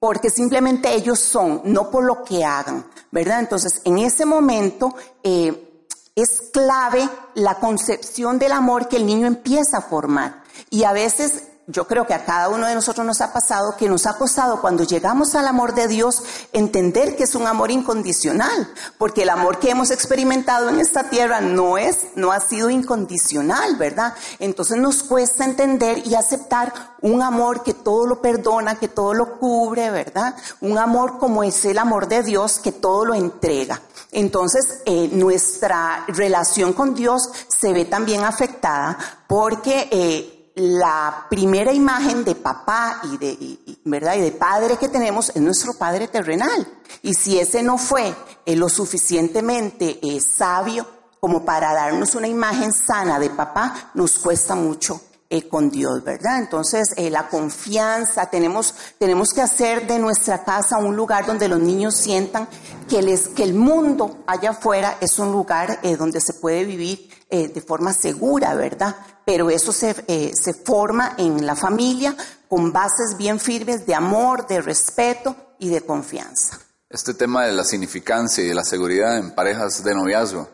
porque 0.00 0.30
simplemente 0.30 0.94
ellos 0.94 1.18
son, 1.18 1.60
no 1.64 1.90
por 1.90 2.04
lo 2.04 2.24
que 2.24 2.42
hagan, 2.42 2.86
¿verdad? 3.10 3.40
Entonces, 3.40 3.82
en 3.84 3.98
ese 3.98 4.24
momento 4.24 4.94
eh, 5.22 5.84
es 6.14 6.40
clave 6.52 7.06
la 7.34 7.56
concepción 7.56 8.38
del 8.38 8.52
amor 8.52 8.88
que 8.88 8.96
el 8.96 9.04
niño 9.04 9.26
empieza 9.26 9.78
a 9.78 9.82
formar. 9.82 10.42
Y 10.70 10.84
a 10.84 10.92
veces 10.92 11.42
yo 11.68 11.86
creo 11.88 12.06
que 12.06 12.14
a 12.14 12.24
cada 12.24 12.48
uno 12.48 12.66
de 12.66 12.74
nosotros 12.76 13.04
nos 13.04 13.20
ha 13.20 13.32
pasado 13.32 13.76
que 13.76 13.88
nos 13.88 14.06
ha 14.06 14.16
costado 14.16 14.60
cuando 14.60 14.84
llegamos 14.84 15.34
al 15.34 15.48
amor 15.48 15.74
de 15.74 15.88
Dios 15.88 16.22
entender 16.52 17.16
que 17.16 17.24
es 17.24 17.34
un 17.34 17.46
amor 17.46 17.72
incondicional, 17.72 18.72
porque 18.98 19.22
el 19.22 19.30
amor 19.30 19.58
que 19.58 19.70
hemos 19.70 19.90
experimentado 19.90 20.68
en 20.68 20.78
esta 20.78 21.10
tierra 21.10 21.40
no 21.40 21.76
es, 21.76 21.98
no 22.14 22.30
ha 22.30 22.38
sido 22.38 22.70
incondicional, 22.70 23.76
¿verdad? 23.76 24.14
Entonces 24.38 24.78
nos 24.78 25.02
cuesta 25.02 25.44
entender 25.44 26.06
y 26.06 26.14
aceptar 26.14 26.72
un 27.02 27.20
amor 27.20 27.64
que 27.64 27.74
todo 27.74 28.06
lo 28.06 28.22
perdona, 28.22 28.78
que 28.78 28.88
todo 28.88 29.12
lo 29.12 29.38
cubre, 29.38 29.90
¿verdad? 29.90 30.36
Un 30.60 30.78
amor 30.78 31.18
como 31.18 31.42
es 31.42 31.64
el 31.64 31.78
amor 31.78 32.06
de 32.06 32.22
Dios 32.22 32.60
que 32.60 32.70
todo 32.70 33.04
lo 33.04 33.14
entrega. 33.14 33.80
Entonces, 34.12 34.82
eh, 34.86 35.10
nuestra 35.12 36.04
relación 36.06 36.72
con 36.72 36.94
Dios 36.94 37.28
se 37.48 37.72
ve 37.72 37.84
también 37.84 38.24
afectada 38.24 38.96
porque 39.26 39.88
eh, 39.90 40.35
la 40.56 41.26
primera 41.28 41.70
imagen 41.70 42.24
de 42.24 42.34
papá 42.34 43.02
y 43.04 43.18
de, 43.18 43.26
y, 43.26 43.78
¿verdad? 43.84 44.16
y 44.16 44.22
de 44.22 44.32
padre 44.32 44.78
que 44.78 44.88
tenemos 44.88 45.28
es 45.28 45.42
nuestro 45.42 45.74
padre 45.74 46.08
terrenal. 46.08 46.66
Y 47.02 47.12
si 47.12 47.38
ese 47.38 47.62
no 47.62 47.76
fue 47.76 48.14
eh, 48.46 48.56
lo 48.56 48.70
suficientemente 48.70 49.98
eh, 50.02 50.18
sabio 50.20 50.86
como 51.20 51.44
para 51.44 51.74
darnos 51.74 52.14
una 52.14 52.26
imagen 52.26 52.72
sana 52.72 53.18
de 53.18 53.28
papá, 53.28 53.90
nos 53.92 54.18
cuesta 54.18 54.54
mucho 54.54 54.98
eh, 55.28 55.46
con 55.46 55.70
Dios, 55.70 56.02
¿verdad? 56.02 56.38
Entonces, 56.38 56.94
la 57.10 57.28
confianza, 57.28 58.30
tenemos, 58.30 58.74
tenemos 58.98 59.34
que 59.34 59.42
hacer 59.42 59.86
de 59.86 59.98
nuestra 59.98 60.42
casa 60.42 60.78
un 60.78 60.96
lugar 60.96 61.26
donde 61.26 61.48
los 61.48 61.60
niños 61.60 61.96
sientan 61.96 62.48
que, 62.88 63.02
les, 63.02 63.28
que 63.28 63.42
el 63.42 63.52
mundo 63.52 64.24
allá 64.26 64.50
afuera 64.50 64.96
es 65.02 65.18
un 65.18 65.32
lugar 65.32 65.80
donde 65.98 66.20
se 66.20 66.32
puede 66.34 66.64
vivir 66.64 67.10
de 67.28 67.60
forma 67.60 67.92
segura, 67.92 68.54
¿verdad? 68.54 68.94
Pero 69.26 69.50
eso 69.50 69.72
se, 69.72 70.32
se 70.34 70.54
forma 70.54 71.16
en 71.18 71.44
la 71.44 71.54
familia 71.54 72.16
con 72.48 72.72
bases 72.72 73.16
bien 73.18 73.38
firmes 73.38 73.84
de 73.84 73.94
amor, 73.94 74.46
de 74.46 74.62
respeto 74.62 75.36
y 75.58 75.68
de 75.68 75.82
confianza. 75.82 76.58
Este 76.88 77.14
tema 77.14 77.44
de 77.44 77.52
la 77.52 77.64
significancia 77.64 78.44
y 78.44 78.48
de 78.48 78.54
la 78.54 78.64
seguridad 78.64 79.18
en 79.18 79.34
parejas 79.34 79.82
de 79.82 79.94
noviazgo, 79.94 80.48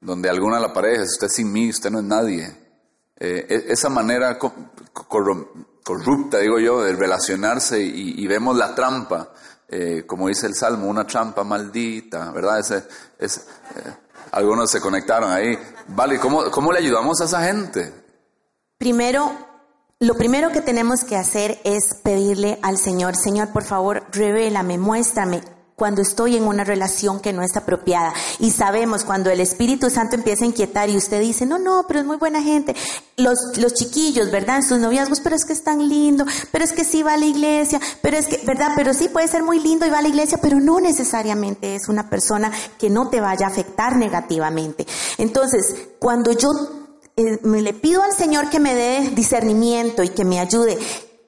donde 0.00 0.30
alguna 0.30 0.60
la 0.60 0.72
pareja, 0.72 1.02
usted 1.02 1.28
sin 1.28 1.52
mí, 1.52 1.68
usted 1.68 1.90
no 1.90 1.98
es 1.98 2.04
nadie, 2.04 2.44
eh, 3.18 3.46
e-, 3.48 3.72
esa 3.72 3.88
manera 3.88 4.38
corrupta, 4.38 6.38
digo 6.38 6.60
yo, 6.60 6.82
de 6.82 6.94
relacionarse 6.94 7.80
y, 7.80 8.24
vemos 8.28 8.56
la 8.56 8.74
trampa, 8.74 9.32
eh, 9.68 10.04
como 10.06 10.28
dice 10.28 10.46
el 10.46 10.54
Salmo, 10.54 10.86
una 10.86 11.06
trampa 11.06 11.42
maldita, 11.42 12.30
¿verdad? 12.30 12.60
Ese, 12.60 12.84
eh, 13.18 13.28
algunos 14.30 14.70
se 14.70 14.80
conectaron 14.80 15.32
ahí. 15.32 15.58
Vale, 15.88 16.18
¿cómo, 16.18 16.50
¿cómo 16.50 16.72
le 16.72 16.78
ayudamos 16.78 17.20
a 17.20 17.24
esa 17.24 17.42
gente? 17.42 18.03
Primero, 18.84 19.32
lo 19.98 20.12
primero 20.12 20.52
que 20.52 20.60
tenemos 20.60 21.04
que 21.04 21.16
hacer 21.16 21.58
es 21.64 21.94
pedirle 22.02 22.58
al 22.60 22.76
Señor, 22.76 23.16
Señor, 23.16 23.48
por 23.48 23.64
favor, 23.64 24.04
revélame, 24.12 24.76
muéstrame 24.76 25.40
cuando 25.74 26.02
estoy 26.02 26.36
en 26.36 26.44
una 26.44 26.64
relación 26.64 27.18
que 27.18 27.32
no 27.32 27.40
es 27.40 27.56
apropiada. 27.56 28.12
Y 28.40 28.50
sabemos 28.50 29.04
cuando 29.04 29.30
el 29.30 29.40
Espíritu 29.40 29.88
Santo 29.88 30.16
empieza 30.16 30.44
a 30.44 30.48
inquietar 30.48 30.90
y 30.90 30.98
usted 30.98 31.22
dice, 31.22 31.46
no, 31.46 31.58
no, 31.58 31.86
pero 31.88 32.00
es 32.00 32.04
muy 32.04 32.18
buena 32.18 32.42
gente. 32.42 32.76
Los, 33.16 33.56
los 33.56 33.72
chiquillos, 33.72 34.30
¿verdad? 34.30 34.56
En 34.56 34.64
sus 34.64 34.78
noviazgos, 34.78 35.20
pero 35.20 35.34
es 35.34 35.46
que 35.46 35.54
es 35.54 35.64
tan 35.64 35.88
lindo, 35.88 36.26
pero 36.52 36.62
es 36.62 36.72
que 36.72 36.84
sí 36.84 37.02
va 37.02 37.14
a 37.14 37.16
la 37.16 37.24
iglesia, 37.24 37.80
pero 38.02 38.18
es 38.18 38.26
que, 38.26 38.44
¿verdad? 38.44 38.72
Pero 38.76 38.92
sí 38.92 39.08
puede 39.08 39.28
ser 39.28 39.42
muy 39.42 39.60
lindo 39.60 39.86
y 39.86 39.90
va 39.90 40.00
a 40.00 40.02
la 40.02 40.08
iglesia, 40.08 40.36
pero 40.42 40.60
no 40.60 40.78
necesariamente 40.78 41.74
es 41.74 41.88
una 41.88 42.10
persona 42.10 42.52
que 42.78 42.90
no 42.90 43.08
te 43.08 43.22
vaya 43.22 43.46
a 43.46 43.48
afectar 43.48 43.96
negativamente. 43.96 44.86
Entonces, 45.16 45.74
cuando 45.98 46.32
yo 46.32 46.50
eh, 47.16 47.38
me 47.42 47.62
le 47.62 47.72
pido 47.72 48.02
al 48.02 48.12
Señor 48.12 48.50
que 48.50 48.60
me 48.60 48.74
dé 48.74 49.10
discernimiento 49.10 50.02
y 50.02 50.08
que 50.08 50.24
me 50.24 50.40
ayude 50.40 50.78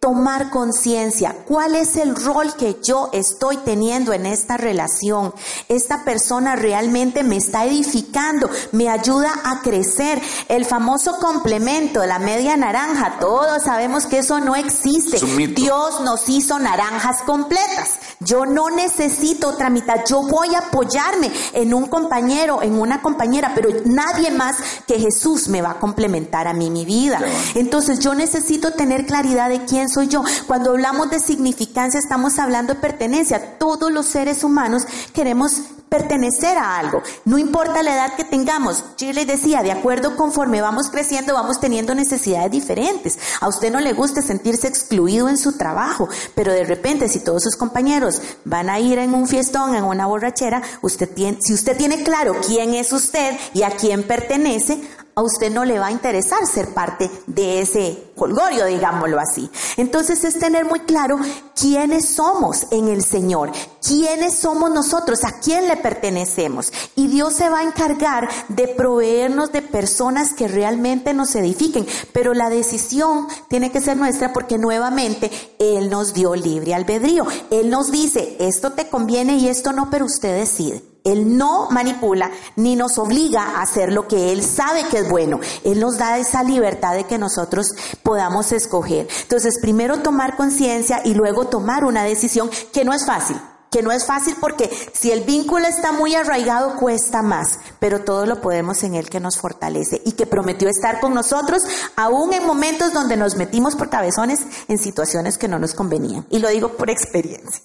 tomar 0.06 0.50
conciencia, 0.50 1.34
cuál 1.46 1.74
es 1.74 1.96
el 1.96 2.14
rol 2.14 2.54
que 2.54 2.76
yo 2.80 3.10
estoy 3.12 3.56
teniendo 3.56 4.12
en 4.12 4.24
esta 4.24 4.56
relación. 4.56 5.34
Esta 5.68 6.04
persona 6.04 6.54
realmente 6.54 7.24
me 7.24 7.36
está 7.36 7.64
edificando, 7.64 8.48
me 8.70 8.88
ayuda 8.88 9.32
a 9.44 9.62
crecer. 9.62 10.22
El 10.48 10.64
famoso 10.64 11.18
complemento 11.18 12.02
de 12.02 12.06
la 12.06 12.20
media 12.20 12.56
naranja, 12.56 13.16
todos 13.18 13.64
sabemos 13.64 14.06
que 14.06 14.18
eso 14.18 14.38
no 14.38 14.54
existe. 14.54 15.18
Dios 15.48 16.00
nos 16.02 16.28
hizo 16.28 16.56
naranjas 16.60 17.22
completas. 17.22 17.98
Yo 18.20 18.46
no 18.46 18.70
necesito 18.70 19.48
otra 19.48 19.68
mitad, 19.68 19.96
yo 20.08 20.22
voy 20.22 20.54
a 20.54 20.60
apoyarme 20.60 21.30
en 21.52 21.74
un 21.74 21.86
compañero, 21.86 22.62
en 22.62 22.78
una 22.78 23.02
compañera, 23.02 23.52
pero 23.54 23.68
nadie 23.84 24.30
más 24.30 24.56
que 24.86 24.98
Jesús 24.98 25.48
me 25.48 25.60
va 25.60 25.72
a 25.72 25.78
complementar 25.78 26.48
a 26.48 26.54
mí 26.54 26.70
mi 26.70 26.84
vida. 26.84 27.20
Entonces 27.54 27.98
yo 28.00 28.14
necesito 28.14 28.72
tener 28.72 29.06
claridad 29.06 29.50
de 29.50 29.64
quién 29.64 29.88
soy 29.88 30.08
yo. 30.08 30.22
Cuando 30.46 30.70
hablamos 30.70 31.10
de 31.10 31.20
significancia 31.20 32.00
estamos 32.00 32.38
hablando 32.38 32.74
de 32.74 32.80
pertenencia. 32.80 33.58
Todos 33.58 33.92
los 33.92 34.06
seres 34.06 34.44
humanos 34.44 34.86
queremos 35.12 35.60
pertenecer 35.88 36.58
a 36.58 36.78
algo. 36.78 37.02
No 37.24 37.38
importa 37.38 37.82
la 37.82 37.94
edad 37.94 38.16
que 38.16 38.24
tengamos. 38.24 38.84
Shirley 38.96 39.24
decía, 39.24 39.62
de 39.62 39.72
acuerdo 39.72 40.16
conforme 40.16 40.60
vamos 40.60 40.90
creciendo, 40.90 41.34
vamos 41.34 41.60
teniendo 41.60 41.94
necesidades 41.94 42.50
diferentes. 42.50 43.18
A 43.40 43.48
usted 43.48 43.72
no 43.72 43.80
le 43.80 43.92
gusta 43.92 44.22
sentirse 44.22 44.68
excluido 44.68 45.28
en 45.28 45.38
su 45.38 45.56
trabajo, 45.56 46.08
pero 46.34 46.52
de 46.52 46.64
repente 46.64 47.08
si 47.08 47.20
todos 47.20 47.42
sus 47.42 47.56
compañeros 47.56 48.20
van 48.44 48.70
a 48.70 48.80
ir 48.80 48.98
en 48.98 49.14
un 49.14 49.28
fiestón, 49.28 49.74
en 49.74 49.84
una 49.84 50.06
borrachera, 50.06 50.62
usted 50.82 51.08
tiene, 51.08 51.38
si 51.40 51.54
usted 51.54 51.76
tiene 51.76 52.02
claro 52.02 52.36
quién 52.46 52.74
es 52.74 52.92
usted 52.92 53.36
y 53.54 53.62
a 53.62 53.70
quién 53.70 54.02
pertenece, 54.02 54.80
a 55.14 55.22
usted 55.22 55.50
no 55.50 55.64
le 55.64 55.78
va 55.78 55.86
a 55.86 55.92
interesar 55.92 56.46
ser 56.46 56.74
parte 56.74 57.10
de 57.26 57.62
ese 57.62 58.05
colgorio, 58.16 58.64
digámoslo 58.66 59.20
así. 59.20 59.50
Entonces 59.76 60.24
es 60.24 60.38
tener 60.38 60.64
muy 60.64 60.80
claro 60.80 61.18
quiénes 61.54 62.08
somos 62.08 62.66
en 62.70 62.88
el 62.88 63.04
Señor, 63.04 63.52
quiénes 63.86 64.34
somos 64.34 64.70
nosotros, 64.70 65.22
a 65.24 65.38
quién 65.40 65.68
le 65.68 65.76
pertenecemos. 65.76 66.72
Y 66.96 67.08
Dios 67.08 67.34
se 67.34 67.48
va 67.48 67.60
a 67.60 67.64
encargar 67.64 68.28
de 68.48 68.68
proveernos 68.68 69.52
de 69.52 69.62
personas 69.62 70.32
que 70.32 70.48
realmente 70.48 71.14
nos 71.14 71.34
edifiquen. 71.34 71.86
Pero 72.12 72.34
la 72.34 72.50
decisión 72.50 73.28
tiene 73.48 73.70
que 73.70 73.80
ser 73.80 73.96
nuestra 73.96 74.32
porque 74.32 74.58
nuevamente 74.58 75.30
Él 75.58 75.90
nos 75.90 76.14
dio 76.14 76.34
libre 76.34 76.74
albedrío. 76.74 77.26
Él 77.50 77.70
nos 77.70 77.90
dice, 77.90 78.36
esto 78.40 78.72
te 78.72 78.88
conviene 78.88 79.36
y 79.36 79.48
esto 79.48 79.72
no, 79.72 79.90
pero 79.90 80.06
usted 80.06 80.38
decide. 80.38 80.82
Él 81.06 81.38
no 81.38 81.70
manipula 81.70 82.32
ni 82.56 82.74
nos 82.74 82.98
obliga 82.98 83.40
a 83.40 83.62
hacer 83.62 83.92
lo 83.92 84.08
que 84.08 84.32
Él 84.32 84.42
sabe 84.42 84.88
que 84.90 84.98
es 84.98 85.08
bueno. 85.08 85.38
Él 85.62 85.78
nos 85.78 85.98
da 85.98 86.18
esa 86.18 86.42
libertad 86.42 86.94
de 86.94 87.04
que 87.04 87.16
nosotros 87.16 87.68
podamos 88.06 88.52
escoger. 88.52 89.08
Entonces, 89.22 89.58
primero 89.60 89.98
tomar 89.98 90.36
conciencia 90.36 91.00
y 91.04 91.14
luego 91.14 91.48
tomar 91.48 91.84
una 91.84 92.04
decisión 92.04 92.48
que 92.72 92.84
no 92.84 92.94
es 92.94 93.04
fácil. 93.04 93.36
Que 93.68 93.82
no 93.82 93.90
es 93.90 94.06
fácil 94.06 94.36
porque 94.40 94.70
si 94.92 95.10
el 95.10 95.24
vínculo 95.24 95.66
está 95.66 95.90
muy 95.90 96.14
arraigado 96.14 96.76
cuesta 96.76 97.20
más, 97.22 97.58
pero 97.80 98.04
todo 98.04 98.24
lo 98.24 98.40
podemos 98.40 98.84
en 98.84 98.94
Él 98.94 99.10
que 99.10 99.18
nos 99.18 99.38
fortalece 99.38 100.00
y 100.04 100.12
que 100.12 100.24
prometió 100.24 100.68
estar 100.68 101.00
con 101.00 101.14
nosotros 101.14 101.64
aún 101.96 102.32
en 102.32 102.46
momentos 102.46 102.92
donde 102.92 103.16
nos 103.16 103.34
metimos 103.34 103.74
por 103.74 103.90
cabezones 103.90 104.46
en 104.68 104.78
situaciones 104.78 105.36
que 105.36 105.48
no 105.48 105.58
nos 105.58 105.74
convenían. 105.74 106.24
Y 106.30 106.38
lo 106.38 106.48
digo 106.48 106.76
por 106.76 106.90
experiencia. 106.90 107.60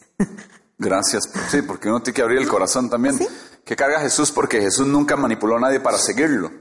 Gracias. 0.80 1.30
Sí, 1.52 1.62
porque 1.62 1.88
uno 1.88 2.02
tiene 2.02 2.16
que 2.16 2.24
abrir 2.24 2.40
el 2.40 2.48
corazón 2.48 2.90
también. 2.90 3.20
¿Qué 3.64 3.76
carga 3.76 4.00
Jesús? 4.00 4.32
Porque 4.32 4.60
Jesús 4.60 4.88
nunca 4.88 5.16
manipuló 5.16 5.58
a 5.58 5.60
nadie 5.60 5.80
para 5.80 6.00
seguirlo. 6.00 6.52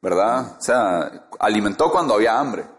¿Verdad? 0.00 0.56
O 0.58 0.62
sea, 0.62 1.28
alimentó 1.38 1.92
cuando 1.92 2.14
había 2.14 2.38
hambre. 2.38 2.73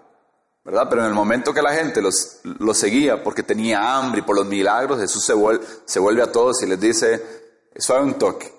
¿Verdad? 0.65 0.87
Pero 0.89 1.03
en 1.03 1.09
el 1.09 1.13
momento 1.13 1.53
que 1.53 1.61
la 1.61 1.73
gente 1.73 2.01
los, 2.01 2.39
los 2.43 2.75
seguía 2.75 3.23
porque 3.23 3.43
tenía 3.43 3.95
hambre 3.95 4.21
y 4.21 4.23
por 4.23 4.35
los 4.35 4.47
milagros, 4.47 4.99
Jesús 4.99 5.23
se 5.23 5.33
vuelve, 5.99 6.23
a 6.23 6.31
todos 6.31 6.63
y 6.63 6.65
les 6.65 6.79
dice, 6.79 7.23
eso 7.73 8.01
un 8.01 8.15
toque. 8.15 8.51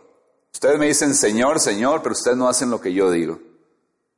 Ustedes 0.54 0.78
me 0.78 0.86
dicen 0.86 1.16
Señor, 1.16 1.58
Señor, 1.58 2.02
pero 2.02 2.12
ustedes 2.12 2.36
no 2.36 2.48
hacen 2.48 2.70
lo 2.70 2.80
que 2.80 2.92
yo 2.92 3.10
digo. 3.10 3.40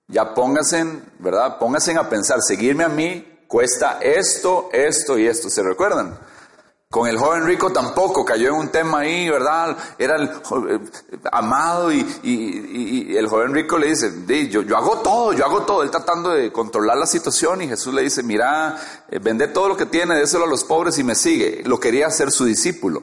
Ya 0.06 0.34
pónganse, 0.34 0.84
¿verdad? 1.18 1.58
Pónganse 1.58 1.96
a 1.96 2.10
pensar, 2.10 2.42
seguirme 2.42 2.84
a 2.84 2.88
mí 2.88 3.38
cuesta 3.48 3.98
esto, 4.02 4.68
esto 4.72 5.18
y 5.18 5.26
esto. 5.26 5.48
¿Se 5.48 5.62
recuerdan? 5.62 6.18
Con 6.90 7.06
el 7.06 7.18
joven 7.18 7.44
rico 7.44 7.70
tampoco 7.70 8.24
cayó 8.24 8.48
en 8.48 8.54
un 8.54 8.68
tema 8.70 9.00
ahí, 9.00 9.28
¿verdad? 9.28 9.76
Era 9.98 10.16
el 10.16 10.24
eh, 10.24 10.80
amado 11.30 11.92
y, 11.92 13.14
el 13.14 13.28
joven 13.28 13.52
rico 13.52 13.76
le 13.76 13.88
dice, 13.88 14.10
yo, 14.48 14.62
yo 14.62 14.74
hago 14.74 15.00
todo, 15.00 15.34
yo 15.34 15.44
hago 15.44 15.64
todo. 15.64 15.82
Él 15.82 15.90
tratando 15.90 16.30
de 16.30 16.50
controlar 16.50 16.96
la 16.96 17.04
situación 17.04 17.60
y 17.60 17.68
Jesús 17.68 17.92
le 17.92 18.02
dice, 18.02 18.22
mira, 18.22 18.78
eh, 19.10 19.18
vende 19.18 19.48
todo 19.48 19.68
lo 19.68 19.76
que 19.76 19.84
tiene, 19.84 20.14
déselo 20.14 20.44
a 20.44 20.48
los 20.48 20.64
pobres 20.64 20.98
y 20.98 21.04
me 21.04 21.14
sigue. 21.14 21.62
Lo 21.66 21.78
quería 21.78 22.06
hacer 22.06 22.30
su 22.30 22.46
discípulo. 22.46 23.02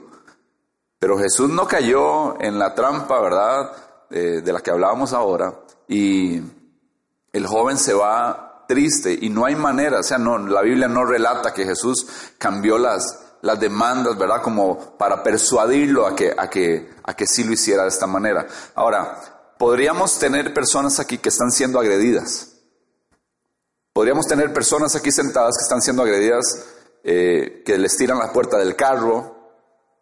Pero 0.97 1.19
Jesús 1.19 1.49
no 1.51 1.67
cayó 1.67 2.41
en 2.41 2.57
la 2.57 2.73
trampa, 2.73 3.21
¿verdad? 3.21 3.71
de 4.09 4.53
la 4.53 4.61
que 4.61 4.71
hablábamos 4.71 5.13
ahora. 5.13 5.53
Y 5.87 6.41
el 7.33 7.47
joven 7.47 7.77
se 7.77 7.93
va 7.93 8.65
triste 8.67 9.17
y 9.19 9.29
no 9.29 9.45
hay 9.45 9.55
manera, 9.55 9.99
o 9.99 10.03
sea, 10.03 10.17
no, 10.17 10.37
la 10.37 10.61
Biblia 10.61 10.87
no 10.87 11.05
relata 11.05 11.53
que 11.53 11.65
Jesús 11.65 12.07
cambió 12.37 12.77
las 12.77 13.24
las 13.41 13.59
demandas, 13.59 14.17
¿verdad? 14.17 14.41
Como 14.41 14.97
para 14.97 15.21
persuadirlo 15.23 16.07
a 16.07 16.15
que, 16.15 16.33
a 16.35 16.49
que, 16.49 16.89
a 17.03 17.15
que 17.15 17.27
sí 17.27 17.43
lo 17.43 17.53
hiciera 17.53 17.83
de 17.83 17.89
esta 17.89 18.07
manera. 18.07 18.47
Ahora, 18.75 19.53
podríamos 19.57 20.17
tener 20.19 20.53
personas 20.53 20.99
aquí 20.99 21.17
que 21.17 21.29
están 21.29 21.51
siendo 21.51 21.79
agredidas. 21.79 22.53
Podríamos 23.93 24.27
tener 24.27 24.51
personas 24.51 24.95
aquí 24.95 25.11
sentadas 25.11 25.55
que 25.57 25.63
están 25.63 25.81
siendo 25.81 26.03
agredidas, 26.03 26.43
eh, 27.03 27.63
que 27.65 27.77
les 27.77 27.95
tiran 27.95 28.19
la 28.19 28.33
puerta 28.33 28.57
del 28.57 28.75
carro, 28.75 29.35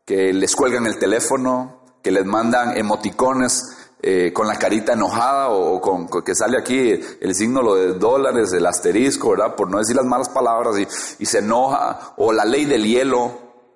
que 0.06 0.34
les 0.34 0.56
cuelgan 0.56 0.86
el 0.88 0.98
teléfono, 0.98 2.00
que 2.02 2.12
les 2.12 2.26
mandan 2.26 2.76
emoticones 2.76 3.83
eh, 4.06 4.34
con 4.34 4.48
la 4.48 4.58
carita 4.58 4.92
enojada 4.92 5.48
o, 5.48 5.80
con, 5.80 6.10
que 6.26 6.36
sale 6.36 6.58
aquí 6.58 7.00
el 7.22 7.34
signo 7.34 7.62
lo 7.62 7.76
de 7.76 7.94
dólares, 7.94 8.52
el 8.52 8.66
asterisco, 8.66 9.30
¿verdad? 9.30 9.56
Por 9.56 9.70
no 9.70 9.78
decir 9.78 9.96
las 9.96 10.04
malas 10.04 10.28
palabras 10.28 10.76
y, 11.20 11.26
se 11.26 11.38
enoja, 11.38 12.14
o 12.18 12.34
la 12.34 12.44
ley 12.44 12.66
del 12.66 12.84
hielo, 12.84 13.32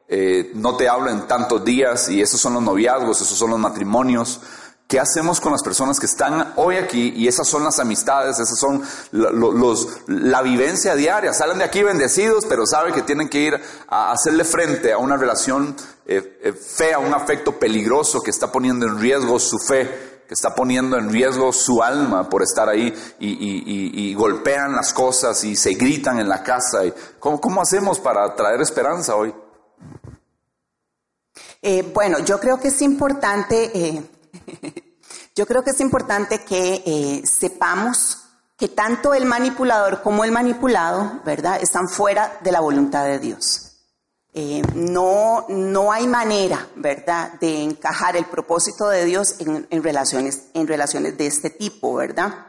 eh, 0.09 0.51
no 0.55 0.75
te 0.75 0.89
hablo 0.89 1.09
en 1.11 1.27
tantos 1.27 1.63
días 1.63 2.09
y 2.09 2.21
esos 2.21 2.41
son 2.41 2.55
los 2.55 2.61
noviazgos, 2.61 3.21
esos 3.21 3.37
son 3.37 3.51
los 3.51 3.59
matrimonios. 3.59 4.41
¿Qué 4.85 4.99
hacemos 4.99 5.39
con 5.39 5.53
las 5.53 5.63
personas 5.63 5.97
que 5.97 6.07
están 6.07 6.53
hoy 6.57 6.75
aquí 6.75 7.13
y 7.15 7.29
esas 7.29 7.47
son 7.47 7.63
las 7.63 7.79
amistades, 7.79 8.37
esas 8.37 8.59
son 8.59 8.81
los, 9.11 9.87
la 10.07 10.41
vivencia 10.41 10.95
diaria? 10.95 11.31
Salen 11.31 11.59
de 11.59 11.63
aquí 11.63 11.83
bendecidos, 11.83 12.45
pero 12.45 12.65
saben 12.65 12.93
que 12.93 13.01
tienen 13.01 13.29
que 13.29 13.39
ir 13.39 13.61
a 13.87 14.11
hacerle 14.11 14.43
frente 14.43 14.91
a 14.91 14.97
una 14.97 15.15
relación 15.15 15.73
eh, 16.05 16.53
fea, 16.53 16.99
un 16.99 17.13
afecto 17.13 17.59
peligroso 17.59 18.21
que 18.21 18.31
está 18.31 18.49
poniendo 18.49 18.85
en 18.85 18.99
riesgo 18.99 19.39
su 19.39 19.57
fe 19.59 20.06
que 20.27 20.33
está 20.33 20.53
poniendo 20.53 20.97
en 20.97 21.09
riesgo 21.09 21.53
su 21.53 21.81
alma 21.81 22.29
por 22.29 22.43
estar 22.43 22.67
ahí 22.67 22.93
y, 23.19 24.09
y- 24.09 24.13
golpean 24.13 24.75
las 24.75 24.91
cosas 24.93 25.43
y 25.43 25.55
se 25.55 25.75
gritan 25.75 26.19
en 26.19 26.27
la 26.27 26.43
casa. 26.43 26.83
Y, 26.85 26.93
¿cómo, 27.19 27.39
¿Cómo 27.39 27.61
hacemos 27.61 27.99
para 27.99 28.35
traer 28.35 28.59
esperanza 28.61 29.15
hoy? 29.15 29.33
Eh, 31.61 31.89
bueno, 31.93 32.19
yo 32.19 32.39
creo 32.39 32.59
que 32.59 32.69
es 32.69 32.81
importante, 32.81 33.71
eh, 33.73 34.03
yo 35.35 35.45
creo 35.45 35.63
que 35.63 35.71
es 35.71 35.79
importante 35.79 36.39
que 36.43 36.83
eh, 36.85 37.21
sepamos 37.25 38.23
que 38.57 38.67
tanto 38.67 39.13
el 39.13 39.25
manipulador 39.25 40.01
como 40.01 40.23
el 40.23 40.31
manipulado, 40.31 41.21
¿verdad?, 41.23 41.59
están 41.61 41.87
fuera 41.87 42.39
de 42.43 42.51
la 42.51 42.59
voluntad 42.59 43.05
de 43.05 43.19
Dios. 43.19 43.66
Eh, 44.39 44.61
no, 44.75 45.47
no 45.49 45.91
hay 45.91 46.05
manera, 46.05 46.67
¿verdad?, 46.75 47.39
de 47.39 47.63
encajar 47.63 48.15
el 48.15 48.25
propósito 48.25 48.87
de 48.87 49.03
Dios 49.03 49.37
en, 49.39 49.81
relaciones, 49.81 50.49
en 50.53 50.67
relaciones 50.67 51.17
de 51.17 51.25
este 51.25 51.49
tipo, 51.49 51.95
¿verdad? 51.95 52.45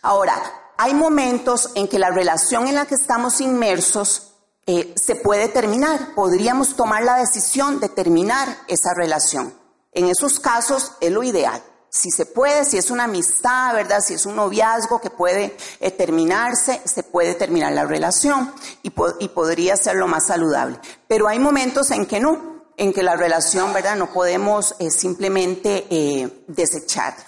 Ahora, 0.00 0.40
hay 0.76 0.94
momentos 0.94 1.72
en 1.74 1.88
que 1.88 1.98
la 1.98 2.10
relación 2.10 2.68
en 2.68 2.76
la 2.76 2.86
que 2.86 2.94
estamos 2.94 3.40
inmersos 3.40 4.34
eh, 4.64 4.94
se 4.94 5.16
puede 5.16 5.48
terminar. 5.48 6.14
Podríamos 6.14 6.76
tomar 6.76 7.02
la 7.02 7.16
decisión 7.16 7.80
de 7.80 7.88
terminar 7.88 8.46
esa 8.68 8.94
relación. 8.94 9.52
En 9.90 10.06
esos 10.06 10.38
casos 10.38 10.92
es 11.00 11.10
lo 11.10 11.24
ideal. 11.24 11.64
Si 11.96 12.10
se 12.10 12.26
puede, 12.26 12.64
si 12.64 12.76
es 12.76 12.90
una 12.90 13.04
amistad, 13.04 13.74
¿verdad? 13.74 14.00
Si 14.00 14.14
es 14.14 14.26
un 14.26 14.36
noviazgo 14.36 15.00
que 15.00 15.10
puede 15.10 15.56
eh, 15.80 15.90
terminarse, 15.90 16.82
se 16.84 17.02
puede 17.02 17.34
terminar 17.34 17.72
la 17.72 17.84
relación 17.86 18.52
y, 18.82 18.90
po- 18.90 19.14
y 19.18 19.28
podría 19.28 19.76
ser 19.76 19.96
lo 19.96 20.06
más 20.06 20.26
saludable. 20.26 20.78
Pero 21.08 21.26
hay 21.26 21.38
momentos 21.38 21.90
en 21.90 22.04
que 22.06 22.20
no, 22.20 22.64
en 22.76 22.92
que 22.92 23.02
la 23.02 23.16
relación, 23.16 23.72
¿verdad? 23.72 23.96
No 23.96 24.12
podemos 24.12 24.74
eh, 24.78 24.90
simplemente 24.90 25.86
eh, 25.88 26.44
desecharla. 26.48 27.24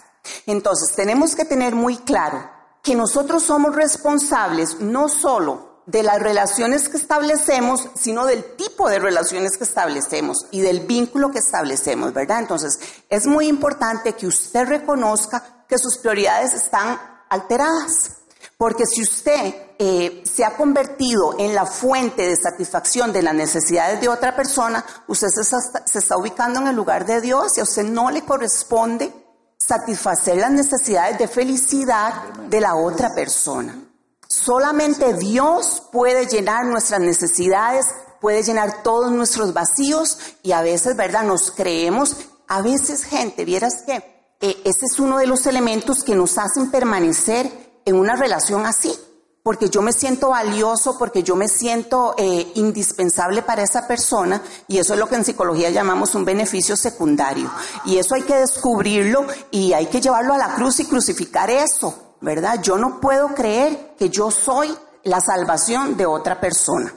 Entonces, 0.46 0.94
tenemos 0.94 1.34
que 1.34 1.46
tener 1.46 1.74
muy 1.74 1.96
claro 1.96 2.50
que 2.82 2.94
nosotros 2.94 3.42
somos 3.42 3.74
responsables 3.74 4.80
no 4.80 5.08
solo 5.08 5.67
de 5.88 6.02
las 6.02 6.20
relaciones 6.20 6.90
que 6.90 6.98
establecemos, 6.98 7.88
sino 7.94 8.26
del 8.26 8.44
tipo 8.56 8.90
de 8.90 8.98
relaciones 8.98 9.56
que 9.56 9.64
establecemos 9.64 10.44
y 10.50 10.60
del 10.60 10.80
vínculo 10.80 11.30
que 11.30 11.38
establecemos, 11.38 12.12
¿verdad? 12.12 12.40
Entonces, 12.40 12.78
es 13.08 13.26
muy 13.26 13.46
importante 13.46 14.12
que 14.12 14.26
usted 14.26 14.68
reconozca 14.68 15.64
que 15.66 15.78
sus 15.78 15.96
prioridades 15.96 16.52
están 16.52 17.00
alteradas. 17.30 18.12
Porque 18.58 18.84
si 18.84 19.02
usted 19.02 19.54
eh, 19.78 20.22
se 20.30 20.44
ha 20.44 20.56
convertido 20.56 21.36
en 21.38 21.54
la 21.54 21.64
fuente 21.64 22.22
de 22.22 22.36
satisfacción 22.36 23.10
de 23.12 23.22
las 23.22 23.34
necesidades 23.34 23.98
de 24.00 24.08
otra 24.08 24.36
persona, 24.36 24.84
usted 25.06 25.28
se 25.28 25.40
está, 25.40 25.86
se 25.86 26.00
está 26.00 26.18
ubicando 26.18 26.60
en 26.60 26.66
el 26.66 26.76
lugar 26.76 27.06
de 27.06 27.22
Dios 27.22 27.56
y 27.56 27.60
a 27.60 27.64
usted 27.64 27.84
no 27.84 28.10
le 28.10 28.22
corresponde 28.22 29.10
satisfacer 29.58 30.36
las 30.36 30.50
necesidades 30.50 31.18
de 31.18 31.28
felicidad 31.28 32.24
de 32.50 32.60
la 32.60 32.74
otra 32.74 33.14
persona. 33.14 33.87
Solamente 34.28 35.14
Dios 35.14 35.82
puede 35.90 36.26
llenar 36.26 36.66
nuestras 36.66 37.00
necesidades, 37.00 37.86
puede 38.20 38.42
llenar 38.42 38.82
todos 38.82 39.10
nuestros 39.10 39.54
vacíos 39.54 40.18
y 40.42 40.52
a 40.52 40.60
veces, 40.60 40.96
¿verdad? 40.96 41.24
Nos 41.24 41.50
creemos, 41.50 42.14
a 42.46 42.60
veces 42.60 43.04
gente, 43.04 43.46
vieras 43.46 43.82
que 43.86 44.04
eh, 44.40 44.60
ese 44.64 44.84
es 44.84 44.98
uno 44.98 45.16
de 45.16 45.26
los 45.26 45.46
elementos 45.46 46.04
que 46.04 46.14
nos 46.14 46.36
hacen 46.36 46.70
permanecer 46.70 47.80
en 47.86 47.96
una 47.96 48.16
relación 48.16 48.66
así, 48.66 48.94
porque 49.42 49.70
yo 49.70 49.80
me 49.80 49.94
siento 49.94 50.28
valioso, 50.28 50.98
porque 50.98 51.22
yo 51.22 51.34
me 51.34 51.48
siento 51.48 52.14
eh, 52.18 52.52
indispensable 52.56 53.40
para 53.40 53.62
esa 53.62 53.88
persona 53.88 54.42
y 54.66 54.76
eso 54.76 54.92
es 54.92 55.00
lo 55.00 55.08
que 55.08 55.14
en 55.14 55.24
psicología 55.24 55.70
llamamos 55.70 56.14
un 56.14 56.26
beneficio 56.26 56.76
secundario. 56.76 57.50
Y 57.86 57.96
eso 57.96 58.14
hay 58.14 58.24
que 58.24 58.36
descubrirlo 58.36 59.26
y 59.50 59.72
hay 59.72 59.86
que 59.86 60.02
llevarlo 60.02 60.34
a 60.34 60.38
la 60.38 60.54
cruz 60.54 60.80
y 60.80 60.84
crucificar 60.84 61.48
eso. 61.48 62.07
¿Verdad? 62.20 62.60
Yo 62.62 62.76
no 62.78 63.00
puedo 63.00 63.34
creer 63.34 63.94
que 63.98 64.10
yo 64.10 64.30
soy 64.30 64.76
la 65.04 65.20
salvación 65.20 65.96
de 65.96 66.06
otra 66.06 66.40
persona. 66.40 66.92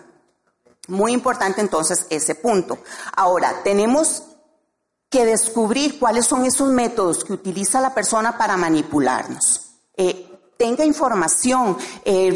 Muy 0.87 1.13
importante 1.13 1.61
entonces 1.61 2.07
ese 2.09 2.35
punto. 2.35 2.79
Ahora, 3.15 3.61
tenemos 3.63 4.23
que 5.09 5.25
descubrir 5.25 5.99
cuáles 5.99 6.25
son 6.25 6.45
esos 6.45 6.69
métodos 6.69 7.23
que 7.23 7.33
utiliza 7.33 7.81
la 7.81 7.93
persona 7.93 8.37
para 8.37 8.57
manipularnos. 8.57 9.73
Eh, 9.95 10.30
tenga 10.61 10.85
información, 10.85 11.75
eh, 12.05 12.31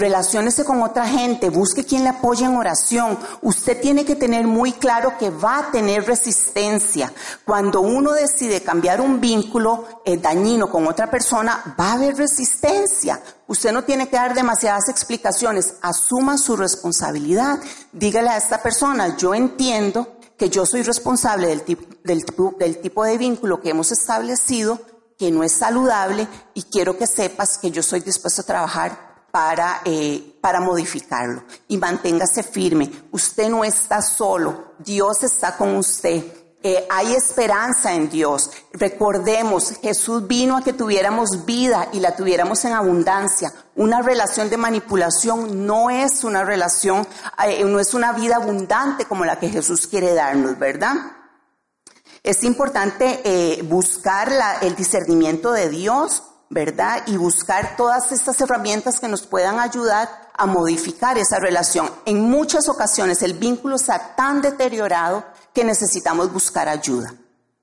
con 0.66 0.82
otra 0.82 1.08
gente, 1.08 1.52
busque 1.52 1.86
quien 1.86 2.02
le 2.02 2.10
apoye 2.10 2.44
en 2.44 2.56
oración. 2.56 3.20
Usted 3.44 3.80
tiene 3.80 4.04
que 4.04 4.16
tener 4.16 4.48
muy 4.48 4.72
claro 4.72 5.16
que 5.20 5.30
va 5.30 5.60
a 5.60 5.72
tener 5.72 6.08
resistencia. 6.08 7.14
Cuando 7.46 7.82
uno 7.82 8.14
decide 8.14 8.64
cambiar 8.64 9.00
un 9.00 9.22
vínculo 9.22 10.02
eh, 10.06 10.18
dañino 10.18 10.72
con 10.72 10.88
otra 10.88 11.12
persona, 11.12 11.76
va 11.80 11.92
a 11.92 11.94
haber 11.94 12.18
resistencia. 12.18 13.22
Usted 13.46 13.72
no 13.72 13.84
tiene 13.84 14.10
que 14.10 14.16
dar 14.16 14.34
demasiadas 14.34 14.90
explicaciones. 14.90 15.76
Asuma 15.84 16.40
su 16.40 16.58
responsabilidad. 16.58 17.60
Dígale 17.92 18.30
a 18.30 18.38
esta 18.38 18.64
persona, 18.64 19.16
yo 19.18 19.36
entiendo 19.36 20.18
que 20.36 20.50
yo 20.50 20.66
soy 20.66 20.82
responsable 20.82 21.50
del 21.50 21.64
del, 22.04 22.26
del 22.58 22.78
tipo 22.80 23.04
de 23.04 23.20
vínculo 23.20 23.62
que 23.62 23.70
hemos 23.70 23.92
establecido, 23.92 24.80
que 25.18 25.32
no 25.32 25.44
es 25.44 25.54
saludable 25.54 26.28
y 26.54 26.64
quiero 26.64 26.98
que 26.98 27.08
sepas 27.08 27.58
que 27.58 27.72
yo 27.72 27.82
estoy 27.82 28.02
dispuesto 28.02 28.42
a 28.42 28.46
trabajar 28.46 29.16
para, 29.32 29.82
eh, 29.84 30.38
para 30.40 30.62
modificarlo. 30.62 31.44
Y 31.68 31.78
manténgase 31.78 32.44
firme. 32.44 32.90
Usted 33.12 33.50
no 33.50 33.64
está 33.64 34.02
solo. 34.02 34.76
Dios 34.80 35.24
está 35.24 35.58
con 35.58 35.76
usted. 35.76 36.24
Eh, 36.64 36.88
hay 36.90 37.14
esperanza 37.14 37.94
en 37.94 38.10
Dios. 38.10 38.50
Recordemos, 38.74 39.74
Jesús 39.84 40.26
vino 40.26 40.58
a 40.58 40.64
que 40.64 40.74
tuviéramos 40.74 41.46
vida 41.46 41.90
y 41.94 42.00
la 42.00 42.16
tuviéramos 42.16 42.66
en 42.66 42.74
abundancia. 42.74 43.54
Una 43.76 44.02
relación 44.02 44.50
de 44.50 44.58
manipulación 44.58 45.68
no 45.68 45.92
es 45.92 46.24
una 46.24 46.44
relación, 46.44 47.08
eh, 47.46 47.64
no 47.64 47.80
es 47.80 47.94
una 47.94 48.14
vida 48.14 48.38
abundante 48.38 49.06
como 49.06 49.26
la 49.26 49.38
que 49.38 49.50
Jesús 49.50 49.86
quiere 49.86 50.16
darnos, 50.16 50.58
¿verdad? 50.58 50.96
Es 52.26 52.44
importante 52.44 53.22
eh, 53.24 53.62
buscar 53.62 54.32
el 54.64 54.76
discernimiento 54.76 55.52
de 55.52 55.70
Dios, 55.70 56.24
¿verdad? 56.50 57.04
Y 57.06 57.18
buscar 57.18 57.78
todas 57.78 58.12
estas 58.12 58.42
herramientas 58.42 59.00
que 59.00 59.08
nos 59.08 59.28
puedan 59.28 59.60
ayudar 59.60 60.10
a 60.34 60.48
modificar 60.48 61.20
esa 61.20 61.38
relación. 61.38 61.88
En 62.04 62.22
muchas 62.22 62.68
ocasiones 62.68 63.22
el 63.22 63.34
vínculo 63.34 63.76
está 63.76 64.16
tan 64.16 64.42
deteriorado 64.42 65.24
que 65.54 65.64
necesitamos 65.64 66.34
buscar 66.34 66.68
ayuda. 66.68 67.14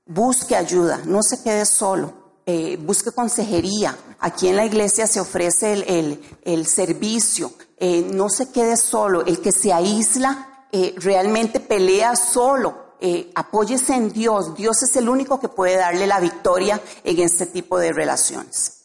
Busque 0.06 0.54
ayuda, 0.54 1.00
no 1.06 1.24
se 1.24 1.42
quede 1.42 1.66
solo. 1.66 2.12
Eh, 2.46 2.78
busque 2.80 3.10
consejería. 3.10 3.98
Aquí 4.20 4.46
en 4.46 4.54
la 4.54 4.64
iglesia 4.64 5.08
se 5.08 5.18
ofrece 5.18 5.72
el, 5.72 6.66
servicio. 6.68 7.52
Eh, 7.78 8.08
no 8.12 8.28
se 8.28 8.52
quede 8.52 8.76
solo. 8.76 9.26
El 9.26 9.40
que 9.40 9.50
se 9.50 9.72
aísla 9.72 10.66
realmente 10.98 11.58
pelea 11.58 12.14
solo. 12.14 12.81
Eh, 13.05 13.32
apóyese 13.34 13.94
en 13.94 14.12
Dios. 14.12 14.55
Dios 14.55 14.80
es 14.84 14.94
el 14.94 15.09
único 15.09 15.40
que 15.40 15.48
puede 15.48 15.76
darle 15.76 16.07
la 16.07 16.20
victoria 16.20 16.80
en 17.03 17.18
este 17.18 17.46
tipo 17.46 17.76
de 17.80 17.92
relaciones. 17.92 18.84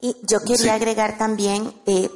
Y 0.00 0.16
yo 0.22 0.40
quería 0.40 0.56
sí. 0.56 0.68
agregar 0.70 1.18
también, 1.18 1.72
eh, 1.86 2.10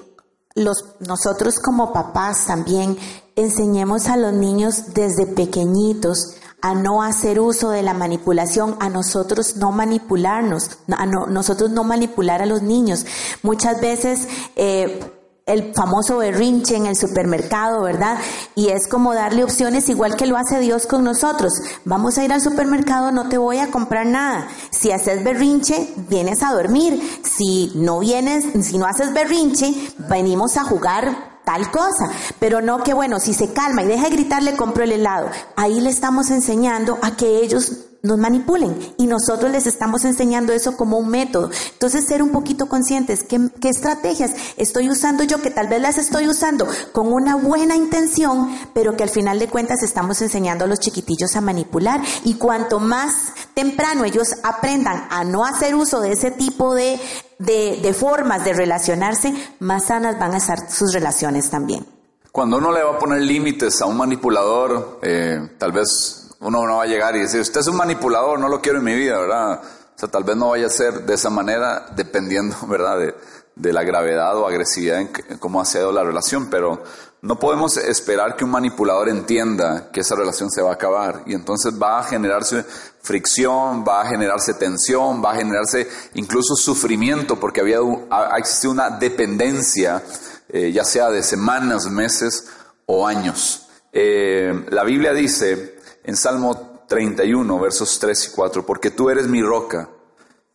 los, 0.57 0.97
nosotros 0.99 1.61
como 1.61 1.93
papás 1.93 2.47
también 2.49 2.99
enseñemos 3.37 4.09
a 4.09 4.17
los 4.17 4.33
niños 4.33 4.95
desde 4.95 5.27
pequeñitos 5.27 6.35
a 6.61 6.75
no 6.75 7.05
hacer 7.05 7.39
uso 7.39 7.71
de 7.71 7.85
la 7.85 7.95
manipulación, 7.95 8.77
a 8.81 8.89
nosotros 8.89 9.55
no 9.59 9.71
manipularnos, 9.71 10.79
a 10.89 11.07
no, 11.07 11.27
nosotros 11.27 11.71
no 11.71 11.85
manipular 11.85 12.43
a 12.43 12.47
los 12.47 12.63
niños. 12.63 13.07
Muchas 13.45 13.81
veces 13.81 14.27
eh, 14.57 15.18
el 15.49 15.73
famoso 15.75 16.19
berrinche 16.19 16.77
en 16.77 16.87
el 16.87 16.97
supermercado, 16.97 17.83
¿verdad? 17.83 18.19
Y 18.55 18.69
es 18.69 18.87
como 18.87 19.15
darle 19.15 19.43
opciones 19.43 19.89
igual 19.89 20.15
que 20.17 20.27
lo 20.27 20.37
hace 20.37 20.61
Dios 20.61 20.87
con 20.87 21.03
nosotros. 21.03 21.53
Vamos 21.85 22.19
a 22.19 22.25
ir 22.25 22.33
al 22.33 22.41
supermercado, 22.41 23.11
no 23.11 23.29
te 23.29 23.39
voy 23.39 23.59
a 23.59 23.71
comprar 23.71 24.07
nada. 24.07 24.49
Si 24.71 24.93
haces 24.93 25.25
berrinche, 25.25 25.93
vienes 26.09 26.43
a 26.43 26.53
dormir. 26.53 27.01
Si 27.25 27.73
no 27.75 27.99
vienes, 27.99 28.45
si 28.65 28.79
no 28.79 28.87
haces 28.87 29.13
berrinche, 29.13 29.75
venimos 30.09 30.57
a 30.57 30.65
jugar 30.65 31.39
tal 31.45 31.71
cosa, 31.71 32.11
pero 32.39 32.61
no 32.61 32.83
que 32.83 32.93
bueno, 32.93 33.19
si 33.19 33.33
se 33.33 33.55
calma 33.55 33.83
y 33.83 33.87
deja 33.87 34.05
de 34.05 34.11
gritar, 34.11 34.43
le 34.43 34.55
compro 34.55 34.85
el 34.85 34.93
helado. 34.93 35.31
Ahí 35.57 35.81
le 35.81 35.89
estamos 35.89 36.31
enseñando 36.31 36.99
a 37.01 37.17
que 37.17 37.39
ellos 37.39 37.88
nos 38.03 38.19
manipulen 38.19 38.77
y 38.97 39.07
nosotros 39.07 39.51
les 39.51 39.67
estamos 39.67 40.05
enseñando 40.05 40.53
eso 40.53 40.77
como 40.77 40.99
un 40.99 41.09
método. 41.09 41.51
Entonces, 41.73 42.07
ser 42.07 42.23
un 42.23 42.31
poquito 42.31 42.67
conscientes, 42.67 43.25
¿qué, 43.25 43.41
qué 43.61 43.69
estrategias 43.69 44.33
estoy 44.57 44.89
usando 44.89 45.25
yo? 45.25 45.43
Que 45.43 45.51
tal 45.51 45.69
vez 45.69 45.81
las 45.81 45.99
estoy 45.99 46.29
usando 46.29 46.67
con 46.93 47.13
una 47.13 47.37
buena 47.37 47.77
intención, 47.77 48.57
pero 48.73 48.97
que 48.97 49.03
al 49.03 49.11
final 49.11 49.39
de 49.39 49.49
cuentas 49.49 49.83
estamos 49.83 50.23
enseñando 50.23 50.65
a 50.65 50.69
los 50.69 50.81
chiquitillos 50.81 51.35
a 51.37 51.41
manipular. 51.41 52.01
Y 52.25 52.35
cuanto 52.35 52.79
más 52.79 53.33
temprano 53.55 54.05
ellos 54.05 54.29
aprendan 54.43 55.07
a 55.11 55.25
no 55.25 55.45
hacer 55.45 55.75
uso 55.75 56.01
de 56.01 56.13
ese 56.13 56.31
tipo 56.31 56.75
de, 56.75 57.01
de, 57.39 57.81
de 57.83 57.93
formas 57.95 58.45
de 58.45 58.53
relacionarse, 58.53 59.35
más 59.59 59.87
sanas 59.87 60.19
van 60.19 60.35
a 60.35 60.39
estar 60.39 60.71
sus 60.71 60.93
relaciones 60.93 61.51
también. 61.51 61.87
Cuando 62.31 62.59
uno 62.59 62.71
le 62.71 62.85
va 62.85 62.93
a 62.93 62.99
poner 62.99 63.23
límites 63.23 63.81
a 63.81 63.87
un 63.87 63.97
manipulador, 63.97 65.01
eh, 65.03 65.41
tal 65.59 65.73
vez 65.73 66.28
uno 66.41 66.67
no 66.67 66.77
va 66.77 66.85
a 66.85 66.87
llegar 66.87 67.17
y 67.17 67.21
decir, 67.21 67.41
usted 67.41 67.61
es 67.61 67.69
un 67.69 67.77
manipulador, 67.77 68.39
no 68.39 68.49
lo 68.49 68.61
quiero 68.61 68.79
en 68.79 68.85
mi 68.85 68.95
vida, 68.95 69.19
¿verdad? 69.19 69.61
O 69.63 69.99
sea, 69.99 70.09
tal 70.09 70.25
vez 70.25 70.37
no 70.37 70.51
vaya 70.51 70.67
a 70.67 70.71
ser 70.71 71.05
de 71.05 71.15
esa 71.15 71.31
manera, 71.31 71.87
dependiendo, 71.97 72.57
¿verdad?, 72.69 72.99
de, 72.99 73.15
de 73.59 73.73
la 73.73 73.83
gravedad 73.83 74.37
o 74.37 74.47
agresividad 74.47 75.01
en, 75.01 75.09
cómo 75.39 75.61
ha 75.61 75.65
sido 75.65 75.91
la 75.93 76.05
relación, 76.05 76.49
pero 76.49 76.83
no 77.21 77.39
podemos 77.39 77.77
esperar 77.77 78.37
que 78.37 78.45
un 78.45 78.51
manipulador 78.51 79.09
entienda 79.09 79.91
que 79.93 80.01
esa 80.01 80.15
relación 80.15 80.51
se 80.51 80.63
va 80.63 80.71
a 80.71 80.75
acabar 80.75 81.25
y 81.27 81.35
entonces 81.35 81.75
va 81.81 81.99
a 81.99 82.05
generarse 82.05 82.65
fricción, 83.03 83.85
va 83.87 84.03
a 84.03 84.07
generarse 84.07 84.55
tensión, 84.55 85.23
va 85.25 85.33
a 85.33 85.37
generarse 85.37 85.89
incluso 86.15 86.55
sufrimiento 86.55 87.41
porque 87.41 87.61
había, 87.61 87.79
ha 88.11 88.39
existido 88.39 88.73
una 88.73 88.91
dependencia, 88.91 90.03
eh, 90.49 90.71
ya 90.71 90.85
sea 90.85 91.11
de 91.11 91.25
semanas, 91.25 91.91
meses 91.91 92.47
o 92.87 93.07
años. 93.07 93.69
Eh, 93.93 94.67
la 94.71 94.85
Biblia 94.85 95.13
dice 95.13 95.78
en 96.09 96.17
Salmo 96.17 96.85
31, 96.89 97.61
versos 97.61 97.99
3 97.99 98.29
y 98.29 98.31
4, 98.31 98.65
porque 98.65 98.91
tú 98.91 99.11
eres 99.11 99.29
mi 99.29 99.43
roca 99.43 99.91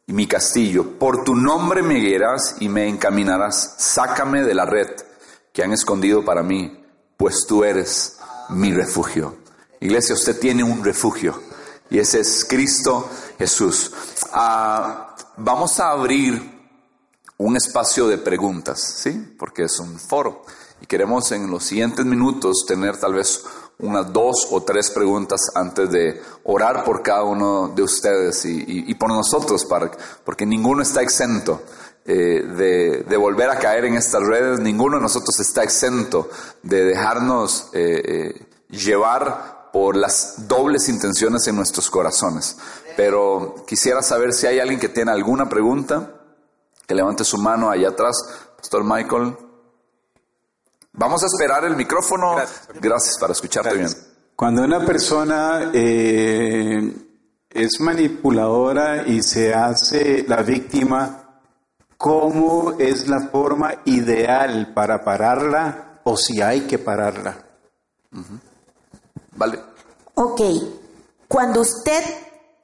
y 0.07 0.11
mi 0.11 0.25
castillo. 0.25 0.97
Por 0.97 1.23
tu 1.23 1.35
nombre 1.35 1.83
me 1.83 1.99
guiarás 1.99 2.55
y 2.59 2.69
me 2.69 2.89
encaminarás. 2.89 3.75
Sácame 3.77 4.41
de 4.41 4.55
la 4.55 4.65
red 4.65 4.89
que 5.53 5.61
han 5.61 5.71
escondido 5.71 6.25
para 6.25 6.41
mí, 6.41 6.83
pues 7.17 7.45
tú 7.47 7.63
eres 7.63 8.17
mi 8.49 8.73
refugio. 8.73 9.37
Iglesia, 9.79 10.15
usted 10.15 10.39
tiene 10.39 10.63
un 10.63 10.83
refugio 10.83 11.39
y 11.91 11.99
ese 11.99 12.21
es 12.21 12.45
Cristo 12.49 13.07
Jesús. 13.37 13.91
Ah, 14.31 15.15
vamos 15.37 15.79
a 15.79 15.91
abrir 15.91 16.51
un 17.37 17.55
espacio 17.55 18.07
de 18.07 18.17
preguntas, 18.17 18.81
¿sí? 18.81 19.35
Porque 19.37 19.65
es 19.65 19.79
un 19.79 19.99
foro 19.99 20.45
y 20.81 20.87
queremos 20.87 21.31
en 21.31 21.51
los 21.51 21.63
siguientes 21.63 22.05
minutos 22.05 22.65
tener 22.67 22.97
tal 22.97 23.13
vez 23.13 23.43
unas 23.79 24.13
dos 24.13 24.47
o 24.51 24.61
tres 24.63 24.91
preguntas 24.91 25.41
antes 25.55 25.89
de 25.89 26.21
orar 26.43 26.83
por 26.83 27.01
cada 27.01 27.23
uno 27.23 27.69
de 27.75 27.81
ustedes 27.83 28.45
y, 28.45 28.63
y- 28.67 28.95
por 28.95 29.09
nosotros, 29.09 29.65
para, 29.65 29.91
porque 30.23 30.45
ninguno 30.45 30.81
está 30.83 31.01
exento 31.01 31.61
eh, 32.05 32.43
de, 32.43 33.03
de 33.07 33.17
volver 33.17 33.49
a 33.49 33.59
caer 33.59 33.85
en 33.85 33.95
estas 33.95 34.23
redes, 34.23 34.59
ninguno 34.59 34.97
de 34.97 35.01
nosotros 35.03 35.39
está 35.39 35.63
exento 35.63 36.29
de 36.61 36.83
dejarnos 36.85 37.69
eh, 37.73 38.01
eh, 38.05 38.45
llevar 38.69 39.69
por 39.73 39.95
las 39.97 40.47
dobles 40.47 40.87
intenciones 40.87 41.47
en 41.47 41.55
nuestros 41.55 41.89
corazones. 41.89 42.57
Pero 42.95 43.55
quisiera 43.65 44.01
saber 44.03 44.33
si 44.33 44.45
hay 44.47 44.59
alguien 44.59 44.79
que 44.79 44.89
tiene 44.89 45.11
alguna 45.11 45.49
pregunta, 45.49 46.11
que 46.85 46.93
levante 46.93 47.23
su 47.23 47.37
mano 47.39 47.69
allá 47.71 47.89
atrás, 47.89 48.15
Pastor 48.57 48.83
Michael. 48.83 49.35
Vamos 50.93 51.23
a 51.23 51.25
esperar 51.25 51.65
el 51.65 51.75
micrófono. 51.75 52.35
Gracias, 52.79 53.17
para 53.19 53.33
escucharte 53.33 53.75
bien. 53.75 53.89
Cuando 54.35 54.63
una 54.63 54.85
persona 54.85 55.71
eh, 55.73 56.93
es 57.49 57.79
manipuladora 57.79 59.07
y 59.07 59.23
se 59.23 59.53
hace 59.53 60.23
la 60.27 60.43
víctima, 60.43 61.41
¿cómo 61.97 62.75
es 62.77 63.07
la 63.07 63.21
forma 63.21 63.73
ideal 63.85 64.73
para 64.73 65.03
pararla 65.03 66.01
o 66.03 66.15
si 66.15 66.41
hay 66.41 66.61
que 66.61 66.77
pararla? 66.77 67.37
Vale. 69.35 69.59
Ok, 70.13 70.41
cuando 71.27 71.61
usted 71.61 72.03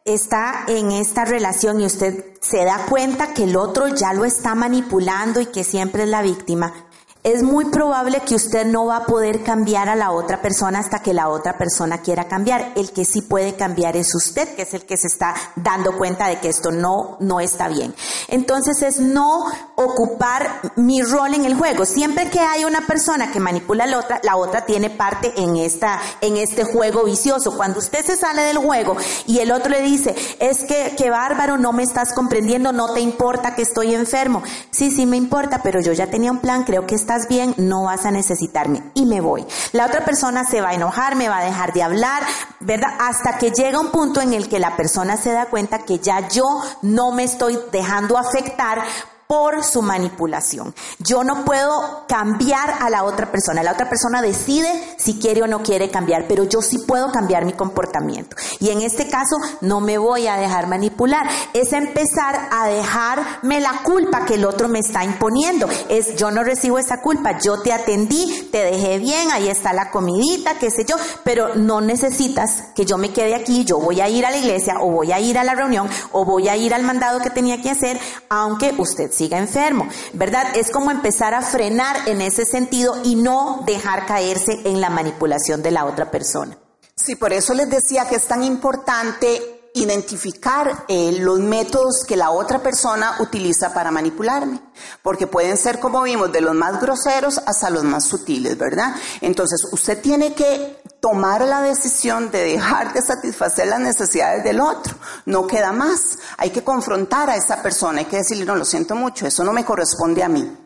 está 0.06 0.66
en 0.68 0.92
esta 0.92 1.26
relación 1.26 1.82
y 1.82 1.86
usted 1.86 2.36
se 2.42 2.64
da 2.64 2.86
cuenta 2.88 3.34
que 3.34 3.46
el 3.46 3.58
otro 3.58 3.88
ya 3.88 4.14
lo 4.14 4.26
está 4.26 4.54
manipulando 4.54 5.42
y 5.42 5.48
que 5.48 5.64
siempre 5.64 6.04
es 6.04 6.10
la 6.10 6.22
víctima, 6.22 6.89
es 7.24 7.44
muy 7.44 7.66
probable 7.66 8.22
que 8.22 8.36
usted 8.36 8.66
no 8.66 8.86
va 8.86 8.98
a 8.98 9.06
poder 9.06 9.44
cambiar 9.44 9.90
a 9.90 9.96
la 9.96 10.12
otra 10.12 10.42
persona 10.42 10.80
hasta 10.80 11.00
que 11.00 11.14
la 11.14 11.28
otra 11.28 11.58
persona 11.58 11.98
quiera 11.98 12.30
cambiar. 12.30 12.72
El 12.78 12.92
que 12.92 13.04
sí 13.04 13.22
puede 13.22 13.56
cambiar 13.56 13.98
es 13.98 14.16
usted, 14.16 14.56
que 14.56 14.62
es 14.62 14.74
el 14.74 14.86
que 14.86 14.96
se 14.96 15.08
está 15.08 15.36
dando 15.58 15.98
cuenta 15.98 16.28
de 16.28 16.40
que 16.40 16.48
esto 16.48 16.72
no, 16.72 17.18
no 17.20 17.42
está 17.42 17.68
bien. 17.68 17.94
Entonces 18.30 18.82
es 18.84 19.02
no 19.02 19.44
ocupar 19.76 20.72
mi 20.78 21.02
rol 21.02 21.34
en 21.34 21.44
el 21.44 21.56
juego. 21.56 21.86
Siempre 21.86 22.30
que 22.30 22.40
hay 22.40 22.64
una 22.64 22.88
persona 22.88 23.32
que 23.34 23.42
manipula 23.42 23.84
a 23.84 23.88
la 23.88 24.00
otra, 24.00 24.22
la 24.24 24.38
otra 24.38 24.66
tiene 24.66 24.90
parte 24.90 25.34
en 25.36 25.58
esta, 25.58 26.00
en 26.22 26.38
este 26.38 26.64
juego 26.64 27.04
vicioso. 27.04 27.58
Cuando 27.58 27.80
usted 27.80 28.06
se 28.06 28.16
sale 28.16 28.44
del 28.44 28.60
juego 28.60 28.96
y 29.28 29.40
el 29.40 29.52
otro 29.52 29.72
le 29.72 29.82
dice, 29.82 30.16
es 30.40 30.64
que, 30.64 30.96
que 30.98 31.10
bárbaro, 31.10 31.58
no 31.58 31.74
me 31.74 31.84
estás 31.84 32.14
comprendiendo, 32.14 32.72
no 32.72 32.94
te 32.94 33.02
importa 33.02 33.56
que 33.56 33.64
estoy 33.64 33.94
enfermo. 33.94 34.42
Sí, 34.72 34.90
sí 34.90 35.06
me 35.06 35.18
importa, 35.18 35.62
pero 35.62 35.82
yo 35.82 35.92
ya 35.92 36.08
tenía 36.08 36.32
un 36.32 36.40
plan, 36.40 36.64
creo 36.64 36.88
que 36.88 36.96
estás 37.10 37.28
bien, 37.28 37.56
no 37.58 37.86
vas 37.86 38.06
a 38.06 38.12
necesitarme 38.12 38.84
y 38.94 39.08
me 39.08 39.20
voy. 39.20 39.44
La 39.72 39.88
otra 39.88 40.06
persona 40.06 40.44
se 40.44 40.62
va 40.62 40.70
a 40.70 40.74
enojar, 40.76 41.16
me 41.16 41.28
va 41.28 41.40
a 41.40 41.44
dejar 41.44 41.74
de 41.74 41.82
hablar, 41.82 42.22
¿verdad? 42.60 42.90
Hasta 43.00 43.40
que 43.40 43.50
llega 43.50 43.80
un 43.80 43.90
punto 43.90 44.22
en 44.22 44.34
el 44.34 44.48
que 44.48 44.60
la 44.60 44.76
persona 44.76 45.18
se 45.18 45.32
da 45.32 45.48
cuenta 45.48 45.80
que 45.80 45.98
ya 45.98 46.28
yo 46.28 46.46
no 46.84 47.12
me 47.12 47.24
estoy 47.24 47.58
dejando 47.72 48.16
afectar 48.16 48.84
por 49.30 49.64
su 49.64 49.84
manipulación. 49.84 50.74
Yo 50.98 51.24
no 51.24 51.46
puedo 51.46 52.06
cambiar 52.08 52.78
a 52.80 52.90
la 52.90 53.04
otra 53.04 53.32
persona. 53.32 53.62
La 53.62 53.74
otra 53.74 53.88
persona 53.88 54.24
decide 54.24 54.68
si 54.98 55.20
quiere 55.20 55.44
o 55.44 55.48
no 55.48 55.62
quiere 55.62 55.92
cambiar, 55.92 56.26
pero 56.28 56.46
yo 56.46 56.64
sí 56.64 56.80
puedo 56.80 57.12
cambiar 57.12 57.46
mi 57.46 57.54
comportamiento. 57.54 58.36
Y 58.60 58.72
en 58.72 58.82
este 58.82 59.08
caso 59.08 59.36
no 59.62 59.82
me 59.82 60.00
voy 60.00 60.26
a 60.26 60.38
dejar 60.38 60.66
manipular. 60.66 61.30
Es 61.54 61.74
empezar 61.74 62.50
a 62.52 62.70
dejarme 62.70 63.62
la 63.62 63.84
culpa 63.84 64.26
que 64.26 64.34
el 64.34 64.46
otro 64.46 64.68
me 64.68 64.80
está 64.80 65.04
imponiendo. 65.04 65.70
Es 65.90 66.16
yo 66.16 66.32
no 66.32 66.44
recibo 66.44 66.80
esa 66.80 67.00
culpa. 67.04 67.38
Yo 67.38 67.62
te 67.62 67.72
atendí, 67.72 68.50
te 68.52 68.64
dejé 68.64 68.98
bien, 68.98 69.30
ahí 69.32 69.48
está 69.48 69.74
la 69.74 69.92
comidita, 69.92 70.58
qué 70.58 70.72
sé 70.72 70.86
yo, 70.86 70.96
pero 71.24 71.54
no 71.54 71.82
necesitas 71.82 72.64
que 72.74 72.84
yo 72.84 72.98
me 72.98 73.14
quede 73.14 73.36
aquí. 73.36 73.64
Yo 73.64 73.78
voy 73.78 74.02
a 74.02 74.10
ir 74.10 74.26
a 74.26 74.32
la 74.32 74.38
iglesia 74.38 74.78
o 74.82 74.90
voy 74.90 75.12
a 75.12 75.20
ir 75.20 75.38
a 75.38 75.44
la 75.44 75.54
reunión 75.54 75.88
o 76.14 76.26
voy 76.26 76.50
a 76.50 76.58
ir 76.58 76.74
al 76.74 76.82
mandado 76.82 77.20
que 77.20 77.30
tenía 77.30 77.62
que 77.62 77.70
hacer, 77.70 78.00
aunque 78.28 78.74
usted 78.76 79.19
siga 79.20 79.38
enfermo, 79.38 79.88
¿verdad? 80.14 80.56
Es 80.56 80.72
como 80.72 80.92
empezar 80.92 81.34
a 81.34 81.42
frenar 81.42 82.08
en 82.08 82.22
ese 82.22 82.46
sentido 82.46 82.96
y 83.04 83.16
no 83.16 83.64
dejar 83.66 84.06
caerse 84.06 84.62
en 84.64 84.80
la 84.80 84.90
manipulación 84.90 85.62
de 85.62 85.72
la 85.72 85.84
otra 85.84 86.10
persona. 86.10 86.58
Sí, 86.96 87.16
por 87.16 87.34
eso 87.34 87.54
les 87.54 87.70
decía 87.70 88.08
que 88.08 88.16
es 88.16 88.28
tan 88.28 88.44
importante 88.44 89.59
identificar 89.74 90.86
eh, 90.88 91.18
los 91.20 91.40
métodos 91.40 92.04
que 92.08 92.16
la 92.16 92.32
otra 92.32 92.60
persona 92.60 93.16
utiliza 93.20 93.74
para 93.74 93.92
manipularme, 93.92 94.62
porque 95.02 95.28
pueden 95.28 95.58
ser, 95.58 95.80
como 95.80 96.02
vimos, 96.04 96.32
de 96.32 96.42
los 96.42 96.56
más 96.56 96.82
groseros 96.82 97.40
hasta 97.46 97.70
los 97.70 97.84
más 97.84 98.06
sutiles, 98.06 98.58
¿verdad? 98.58 98.96
Entonces, 99.22 99.62
usted 99.72 100.02
tiene 100.02 100.34
que 100.34 100.82
tomar 101.00 101.42
la 101.46 101.62
decisión 101.62 102.32
de 102.32 102.44
dejar 102.44 102.94
de 102.94 103.02
satisfacer 103.02 103.68
las 103.68 103.80
necesidades 103.80 104.44
del 104.44 104.60
otro, 104.60 104.96
no 105.26 105.48
queda 105.48 105.72
más, 105.72 106.18
hay 106.38 106.50
que 106.50 106.64
confrontar 106.64 107.30
a 107.30 107.36
esa 107.36 107.62
persona, 107.62 108.00
hay 108.00 108.06
que 108.06 108.18
decirle, 108.18 108.46
no, 108.46 108.56
lo 108.56 108.66
siento 108.66 108.96
mucho, 108.96 109.28
eso 109.28 109.44
no 109.44 109.54
me 109.54 109.66
corresponde 109.66 110.24
a 110.24 110.30
mí 110.30 110.58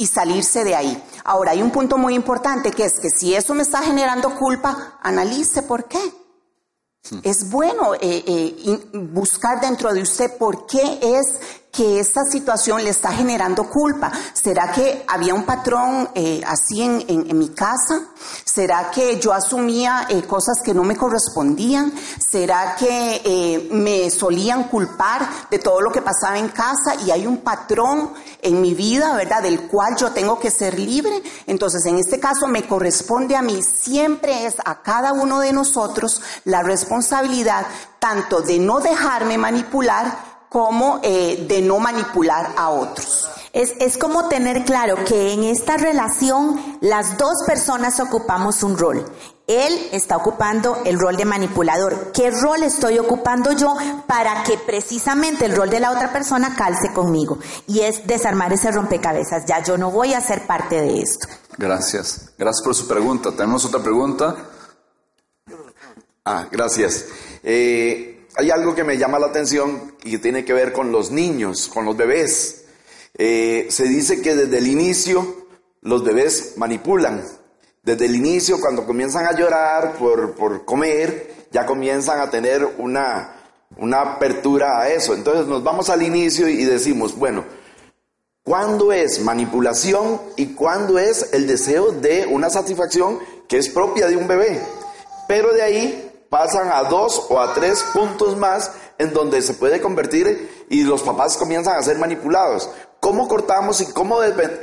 y 0.00 0.06
salirse 0.06 0.64
de 0.64 0.76
ahí. 0.76 1.04
Ahora, 1.24 1.50
hay 1.50 1.60
un 1.60 1.72
punto 1.72 1.98
muy 1.98 2.14
importante 2.14 2.70
que 2.70 2.84
es 2.84 3.00
que 3.00 3.10
si 3.10 3.34
eso 3.34 3.52
me 3.52 3.64
está 3.64 3.82
generando 3.82 4.34
culpa, 4.36 4.98
analice 5.02 5.62
por 5.62 5.84
qué. 5.86 5.98
Es 7.22 7.50
bueno 7.50 7.94
eh, 7.94 8.00
eh, 8.26 8.80
buscar 8.92 9.60
dentro 9.60 9.92
de 9.94 10.02
usted 10.02 10.36
por 10.36 10.66
qué 10.66 10.98
es 11.02 11.40
que 11.78 12.00
esta 12.00 12.24
situación 12.24 12.82
le 12.82 12.90
está 12.90 13.12
generando 13.12 13.70
culpa. 13.70 14.10
¿Será 14.32 14.72
que 14.72 15.04
había 15.06 15.32
un 15.32 15.44
patrón 15.44 16.08
eh, 16.12 16.42
así 16.44 16.82
en, 16.82 17.04
en- 17.06 17.30
en 17.30 17.38
mi 17.38 17.50
casa? 17.50 18.00
¿Será 18.44 18.90
que 18.90 19.20
yo 19.20 19.32
asumía 19.32 20.06
eh, 20.08 20.22
cosas 20.24 20.60
que 20.64 20.74
no 20.74 20.82
me 20.82 20.96
correspondían? 20.96 21.92
¿Será 22.18 22.74
que 22.74 23.22
eh, 23.24 23.68
me 23.70 24.10
solían 24.10 24.64
culpar 24.64 25.28
de 25.52 25.60
todo 25.60 25.80
lo 25.80 25.92
que 25.92 26.02
pasaba 26.02 26.36
en 26.36 26.48
casa 26.48 26.96
y 27.06 27.12
hay 27.12 27.28
un 27.28 27.38
patrón 27.38 28.12
en 28.42 28.60
mi 28.60 28.74
vida, 28.74 29.14
¿verdad? 29.14 29.42
Del 29.44 29.68
cual 29.68 29.94
yo 29.96 30.10
tengo 30.10 30.40
que 30.40 30.50
ser 30.50 30.80
libre. 30.80 31.22
Entonces, 31.46 31.86
en 31.86 31.96
este 31.98 32.18
caso 32.18 32.48
me 32.48 32.66
corresponde 32.66 33.36
a 33.36 33.42
mí, 33.42 33.62
siempre 33.62 34.46
es 34.46 34.56
a 34.64 34.82
cada 34.82 35.12
uno 35.12 35.38
de 35.38 35.52
nosotros 35.52 36.20
la 36.44 36.64
responsabilidad 36.64 37.66
tanto 38.00 38.40
de 38.40 38.58
no 38.58 38.80
dejarme 38.80 39.38
manipular 39.38 40.27
como 40.48 41.00
eh, 41.02 41.44
de 41.48 41.62
no 41.62 41.78
manipular 41.78 42.52
a 42.56 42.70
otros. 42.70 43.28
Es, 43.52 43.74
es 43.80 43.96
como 43.96 44.28
tener 44.28 44.64
claro 44.64 45.04
que 45.04 45.32
en 45.32 45.44
esta 45.44 45.76
relación 45.76 46.78
las 46.80 47.18
dos 47.18 47.42
personas 47.46 47.98
ocupamos 48.00 48.62
un 48.62 48.76
rol. 48.76 49.04
Él 49.48 49.88
está 49.92 50.18
ocupando 50.18 50.82
el 50.84 51.00
rol 51.00 51.16
de 51.16 51.24
manipulador. 51.24 52.12
¿Qué 52.12 52.30
rol 52.30 52.62
estoy 52.62 52.98
ocupando 52.98 53.52
yo 53.52 53.74
para 54.06 54.42
que 54.42 54.58
precisamente 54.58 55.46
el 55.46 55.56
rol 55.56 55.70
de 55.70 55.80
la 55.80 55.90
otra 55.90 56.12
persona 56.12 56.54
calce 56.54 56.92
conmigo? 56.92 57.38
Y 57.66 57.80
es 57.80 58.06
desarmar 58.06 58.52
ese 58.52 58.70
rompecabezas. 58.70 59.46
Ya 59.46 59.62
yo 59.62 59.78
no 59.78 59.90
voy 59.90 60.12
a 60.12 60.20
ser 60.20 60.46
parte 60.46 60.78
de 60.82 61.00
esto. 61.00 61.28
Gracias. 61.56 62.30
Gracias 62.36 62.62
por 62.62 62.74
su 62.74 62.86
pregunta. 62.86 63.32
Tenemos 63.32 63.64
otra 63.64 63.82
pregunta. 63.82 64.36
Ah, 66.26 66.46
gracias. 66.50 67.06
Eh, 67.42 68.17
hay 68.38 68.52
algo 68.52 68.72
que 68.72 68.84
me 68.84 68.96
llama 68.96 69.18
la 69.18 69.26
atención 69.26 69.94
y 70.04 70.12
que 70.12 70.18
tiene 70.18 70.44
que 70.44 70.52
ver 70.52 70.72
con 70.72 70.92
los 70.92 71.10
niños, 71.10 71.66
con 71.66 71.84
los 71.84 71.96
bebés. 71.96 72.66
Eh, 73.14 73.66
se 73.68 73.82
dice 73.88 74.22
que 74.22 74.36
desde 74.36 74.58
el 74.58 74.68
inicio 74.68 75.48
los 75.80 76.04
bebés 76.04 76.52
manipulan. 76.56 77.24
Desde 77.82 78.06
el 78.06 78.14
inicio, 78.14 78.60
cuando 78.60 78.86
comienzan 78.86 79.26
a 79.26 79.36
llorar 79.36 79.94
por, 79.94 80.36
por 80.36 80.64
comer, 80.64 81.48
ya 81.50 81.66
comienzan 81.66 82.20
a 82.20 82.30
tener 82.30 82.64
una, 82.78 83.40
una 83.76 84.02
apertura 84.02 84.82
a 84.82 84.88
eso. 84.88 85.14
Entonces 85.14 85.48
nos 85.48 85.64
vamos 85.64 85.90
al 85.90 86.04
inicio 86.04 86.46
y 86.46 86.64
decimos, 86.64 87.18
bueno, 87.18 87.44
¿cuándo 88.44 88.92
es 88.92 89.20
manipulación 89.20 90.20
y 90.36 90.54
cuándo 90.54 91.00
es 91.00 91.30
el 91.32 91.48
deseo 91.48 91.90
de 91.90 92.26
una 92.26 92.50
satisfacción 92.50 93.18
que 93.48 93.58
es 93.58 93.68
propia 93.68 94.06
de 94.06 94.16
un 94.16 94.28
bebé? 94.28 94.60
Pero 95.26 95.52
de 95.52 95.62
ahí 95.62 96.07
pasan 96.28 96.70
a 96.72 96.84
dos 96.84 97.26
o 97.28 97.40
a 97.40 97.54
tres 97.54 97.82
puntos 97.92 98.36
más 98.36 98.70
en 98.98 99.12
donde 99.12 99.42
se 99.42 99.54
puede 99.54 99.80
convertir 99.80 100.66
y 100.68 100.82
los 100.82 101.02
papás 101.02 101.36
comienzan 101.36 101.76
a 101.76 101.82
ser 101.82 101.98
manipulados. 101.98 102.68
¿Cómo 103.00 103.28
cortamos 103.28 103.80
y 103.80 103.86
cómo, 103.86 104.18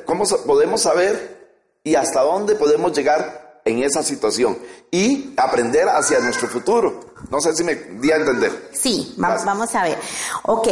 cómo 0.05 0.23
podemos 0.45 0.81
saber 0.81 1.59
y 1.83 1.95
hasta 1.95 2.21
dónde 2.21 2.55
podemos 2.55 2.93
llegar 2.93 3.61
en 3.63 3.83
esa 3.83 4.03
situación? 4.03 4.57
Y 4.91 5.33
aprender 5.37 5.87
hacia 5.87 6.19
nuestro 6.19 6.47
futuro. 6.47 6.99
No 7.29 7.39
sé 7.39 7.55
si 7.55 7.63
me 7.63 7.75
di 7.75 8.11
a 8.11 8.17
entender. 8.17 8.69
Sí, 8.73 9.13
vamos, 9.17 9.45
vamos 9.45 9.73
a 9.73 9.83
ver. 9.83 9.97
Ok, 10.43 10.67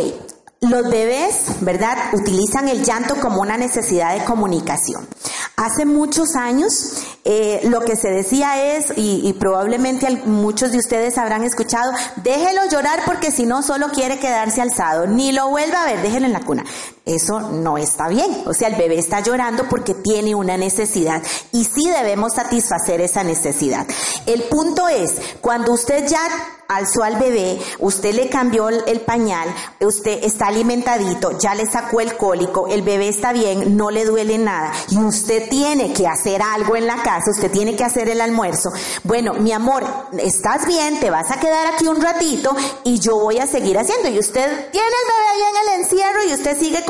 los 0.70 0.90
bebés, 0.90 1.62
¿verdad?, 1.62 1.98
utilizan 2.14 2.68
el 2.68 2.84
llanto 2.84 3.16
como 3.16 3.42
una 3.42 3.58
necesidad 3.58 4.18
de 4.18 4.26
comunicación. 4.26 5.08
Hace 5.56 5.86
muchos 5.86 6.36
años 6.36 6.94
eh, 7.26 7.62
lo 7.66 7.82
que 7.82 7.96
se 7.96 8.10
decía 8.10 8.76
es, 8.76 8.94
y, 8.98 9.32
probablemente 9.40 10.10
muchos 10.26 10.72
de 10.72 10.80
ustedes 10.80 11.18
habrán 11.18 11.44
escuchado, 11.44 11.92
déjelo 12.18 12.62
llorar 12.70 13.02
porque 13.06 13.32
si 13.32 13.46
no 13.46 13.62
solo 13.62 13.90
quiere 13.90 14.20
quedarse 14.20 14.62
alzado, 14.62 15.08
ni 15.08 15.32
lo 15.32 15.50
vuelva 15.50 15.84
a 15.84 15.86
ver, 15.86 16.02
déjelo 16.02 16.26
en 16.26 16.34
la 16.34 16.42
cuna. 16.42 16.64
Eso 17.06 17.40
no 17.40 17.78
está 17.78 18.08
bien. 18.08 18.44
O 18.46 18.54
sea, 18.54 18.70
el 18.70 18.76
bebé 18.76 18.98
está 18.98 19.20
llorando 19.20 19.68
porque 19.70 19.94
tiene 19.94 20.36
una 20.36 20.56
necesidad 20.58 21.22
y 21.52 21.66
sí 21.66 21.90
debemos 21.90 22.34
satisfacer 22.34 23.02
esa 23.02 23.26
necesidad. 23.26 23.86
El 24.26 24.44
punto 24.44 24.88
es, 24.88 25.18
cuando 25.42 25.74
usted 25.74 26.08
ya 26.08 26.22
alzó 26.70 27.04
al 27.04 27.18
bebé, 27.18 27.60
usted 27.80 28.14
le 28.14 28.30
cambió 28.30 28.70
el 28.70 29.02
pañal, 29.02 29.54
usted 29.82 30.24
está 30.24 30.48
alimentadito, 30.48 31.38
ya 31.38 31.56
le 31.56 31.66
sacó 31.66 32.02
el 32.02 32.16
cólico, 32.16 32.68
el 32.68 32.82
bebé 32.82 33.10
está 33.10 33.34
bien, 33.34 33.76
no 33.76 33.92
le 33.92 34.06
duele 34.06 34.38
nada 34.38 34.72
y 34.90 34.98
usted 34.98 35.50
tiene 35.50 35.94
que 35.94 36.08
hacer 36.08 36.42
algo 36.42 36.76
en 36.76 36.88
la 36.88 37.04
casa, 37.04 37.32
usted 37.32 37.52
tiene 37.52 37.76
que 37.76 37.84
hacer 37.84 38.10
el 38.10 38.22
almuerzo. 38.22 38.72
Bueno, 39.04 39.34
mi 39.34 39.52
amor, 39.52 39.84
estás 40.18 40.66
bien, 40.66 41.00
te 41.00 41.10
vas 41.10 41.30
a 41.32 41.40
quedar 41.40 41.68
aquí 41.68 41.86
un 41.88 42.02
ratito 42.02 42.56
y 42.84 43.00
yo 43.00 43.18
voy 43.20 43.40
a 43.40 43.48
seguir 43.48 43.78
haciendo. 43.78 44.10
Y 44.10 44.20
usted 44.20 44.72
tiene 44.72 44.88
el 44.88 45.08
bebé 45.12 45.28
ahí 45.34 45.42
en 45.42 45.68
el 45.68 45.84
encierro 45.84 46.24
y 46.30 46.34
usted 46.34 46.58
sigue 46.58 46.86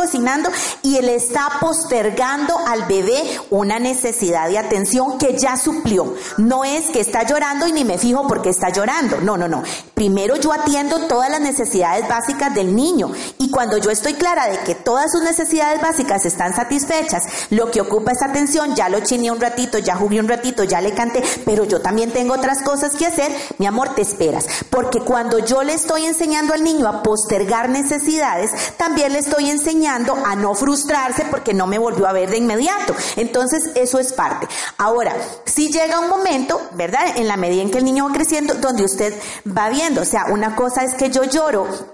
y 0.81 0.97
él 0.97 1.07
está 1.07 1.47
postergando 1.61 2.57
al 2.67 2.83
bebé 2.83 3.23
una 3.49 3.79
necesidad 3.79 4.49
de 4.49 4.57
atención 4.57 5.17
que 5.17 5.37
ya 5.37 5.55
suplió. 5.55 6.13
No 6.37 6.65
es 6.65 6.87
que 6.87 6.99
está 6.99 7.23
llorando 7.23 7.67
y 7.67 7.71
ni 7.71 7.85
me 7.85 7.97
fijo 7.97 8.27
porque 8.27 8.49
está 8.49 8.69
llorando. 8.69 9.21
No, 9.21 9.37
no, 9.37 9.47
no. 9.47 9.63
Primero 9.93 10.35
yo 10.35 10.51
atiendo 10.51 11.07
todas 11.07 11.29
las 11.29 11.39
necesidades 11.39 12.07
básicas 12.09 12.53
del 12.53 12.75
niño 12.75 13.11
y 13.37 13.49
cuando 13.49 13.77
yo 13.77 13.91
estoy 13.91 14.15
clara 14.15 14.47
de 14.47 14.59
que 14.59 14.75
todas 14.75 15.11
sus 15.11 15.23
necesidades 15.23 15.81
básicas 15.81 16.25
están 16.25 16.53
satisfechas, 16.53 17.23
lo 17.49 17.71
que 17.71 17.79
ocupa 17.79 18.11
esa 18.11 18.25
atención, 18.25 18.75
ya 18.75 18.89
lo 18.89 18.99
chiné 18.99 19.31
un 19.31 19.39
ratito, 19.39 19.77
ya 19.77 19.95
jugué 19.95 20.19
un 20.19 20.27
ratito, 20.27 20.65
ya 20.65 20.81
le 20.81 20.91
canté, 20.93 21.23
pero 21.45 21.63
yo 21.63 21.81
también 21.81 22.11
tengo 22.11 22.33
otras 22.33 22.61
cosas 22.61 22.93
que 22.95 23.05
hacer, 23.05 23.31
mi 23.57 23.67
amor, 23.67 23.95
te 23.95 24.01
esperas. 24.01 24.45
Porque 24.69 24.99
cuando 24.99 25.39
yo 25.39 25.63
le 25.63 25.73
estoy 25.73 26.05
enseñando 26.05 26.53
al 26.53 26.63
niño 26.63 26.87
a 26.87 27.03
postergar 27.03 27.69
necesidades, 27.69 28.51
también 28.77 29.13
le 29.13 29.19
estoy 29.19 29.49
enseñando 29.49 29.92
a 29.93 30.35
no 30.35 30.55
frustrarse 30.55 31.25
porque 31.29 31.53
no 31.53 31.67
me 31.67 31.77
volvió 31.77 32.07
a 32.07 32.13
ver 32.13 32.29
de 32.29 32.37
inmediato. 32.37 32.95
Entonces, 33.15 33.71
eso 33.75 33.99
es 33.99 34.13
parte. 34.13 34.47
Ahora, 34.77 35.15
si 35.45 35.71
llega 35.71 35.99
un 35.99 36.09
momento, 36.09 36.61
¿verdad? 36.73 37.17
En 37.17 37.27
la 37.27 37.37
medida 37.37 37.61
en 37.61 37.71
que 37.71 37.77
el 37.77 37.85
niño 37.85 38.07
va 38.07 38.13
creciendo, 38.13 38.55
donde 38.55 38.83
usted 38.83 39.13
va 39.45 39.69
viendo, 39.69 40.01
o 40.01 40.05
sea, 40.05 40.25
una 40.29 40.55
cosa 40.55 40.83
es 40.83 40.93
que 40.95 41.09
yo 41.09 41.23
lloro 41.23 41.92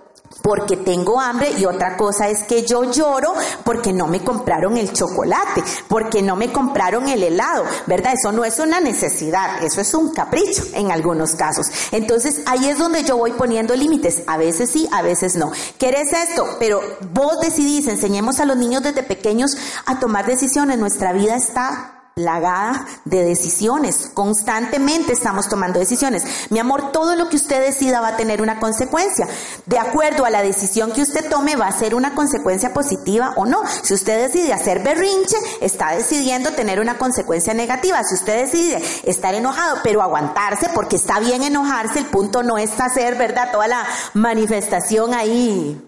porque 0.50 0.78
tengo 0.78 1.20
hambre 1.20 1.52
y 1.60 1.66
otra 1.66 1.96
cosa 1.96 2.28
es 2.28 2.44
que 2.44 2.66
yo 2.66 2.92
lloro 2.92 3.36
porque 3.64 3.94
no 3.94 4.08
me 4.08 4.24
compraron 4.24 4.78
el 4.78 4.92
chocolate, 4.92 5.64
porque 5.88 6.24
no 6.24 6.36
me 6.36 6.52
compraron 6.52 7.08
el 7.08 7.22
helado, 7.22 7.66
¿verdad? 7.86 8.14
Eso 8.16 8.32
no 8.32 8.44
es 8.44 8.58
una 8.58 8.82
necesidad, 8.82 9.64
eso 9.64 9.80
es 9.80 9.94
un 9.94 10.12
capricho 10.12 10.64
en 10.74 10.92
algunos 10.92 11.36
casos. 11.36 11.68
Entonces 11.92 12.42
ahí 12.48 12.68
es 12.68 12.80
donde 12.80 13.04
yo 13.04 13.16
voy 13.16 13.34
poniendo 13.34 13.76
límites, 13.76 14.24
a 14.26 14.38
veces 14.38 14.72
sí, 14.72 14.90
a 14.92 15.04
veces 15.04 15.36
no. 15.36 15.52
¿Querés 15.78 16.12
esto? 16.14 16.48
Pero 16.58 16.82
vos 17.14 17.40
decidís, 17.42 17.88
enseñemos 17.88 18.40
a 18.40 18.46
los 18.46 18.58
niños 18.58 18.82
desde 18.82 19.04
pequeños 19.04 19.56
a 19.86 20.00
tomar 20.00 20.26
decisiones, 20.26 20.80
nuestra 20.80 21.14
vida 21.14 21.36
está 21.36 21.99
plagada 22.14 22.86
de 23.06 23.24
decisiones. 23.24 24.12
Constantemente 24.14 25.14
estamos 25.14 25.48
tomando 25.48 25.80
decisiones. 25.80 26.24
Mi 26.50 26.60
amor, 26.60 26.92
todo 26.92 27.16
lo 27.16 27.30
que 27.30 27.38
usted 27.38 27.62
decida 27.62 28.02
va 28.02 28.10
a 28.10 28.18
tener 28.18 28.42
una 28.42 28.60
consecuencia. 28.60 29.28
De 29.66 29.80
acuerdo 29.80 30.26
a 30.26 30.30
la 30.30 30.42
decisión 30.42 30.92
que 30.92 31.02
usted 31.02 31.30
tome, 31.30 31.56
va 31.56 31.68
a 31.68 31.80
ser 31.80 31.96
una 31.96 32.16
consecuencia 32.16 32.74
positiva 32.74 33.34
o 33.36 33.46
no. 33.46 33.64
Si 33.84 33.94
usted 33.94 34.28
decide 34.28 34.54
hacer 34.54 34.84
berrinche, 34.84 35.38
está 35.62 35.92
decidiendo 35.96 36.52
tener 36.52 36.80
una 36.80 36.98
consecuencia 36.98 37.54
negativa. 37.54 38.04
Si 38.04 38.16
usted 38.16 38.46
decide 38.46 38.84
estar 39.04 39.34
enojado, 39.34 39.78
pero 39.84 40.02
aguantarse, 40.02 40.70
porque 40.74 40.98
está 40.98 41.20
bien 41.20 41.44
enojarse, 41.44 42.00
el 42.00 42.06
punto 42.06 42.44
no 42.44 42.58
es 42.58 42.80
hacer, 42.80 43.16
¿verdad? 43.16 43.52
Toda 43.52 43.68
la 43.68 43.86
manifestación 44.14 45.14
ahí 45.14 45.82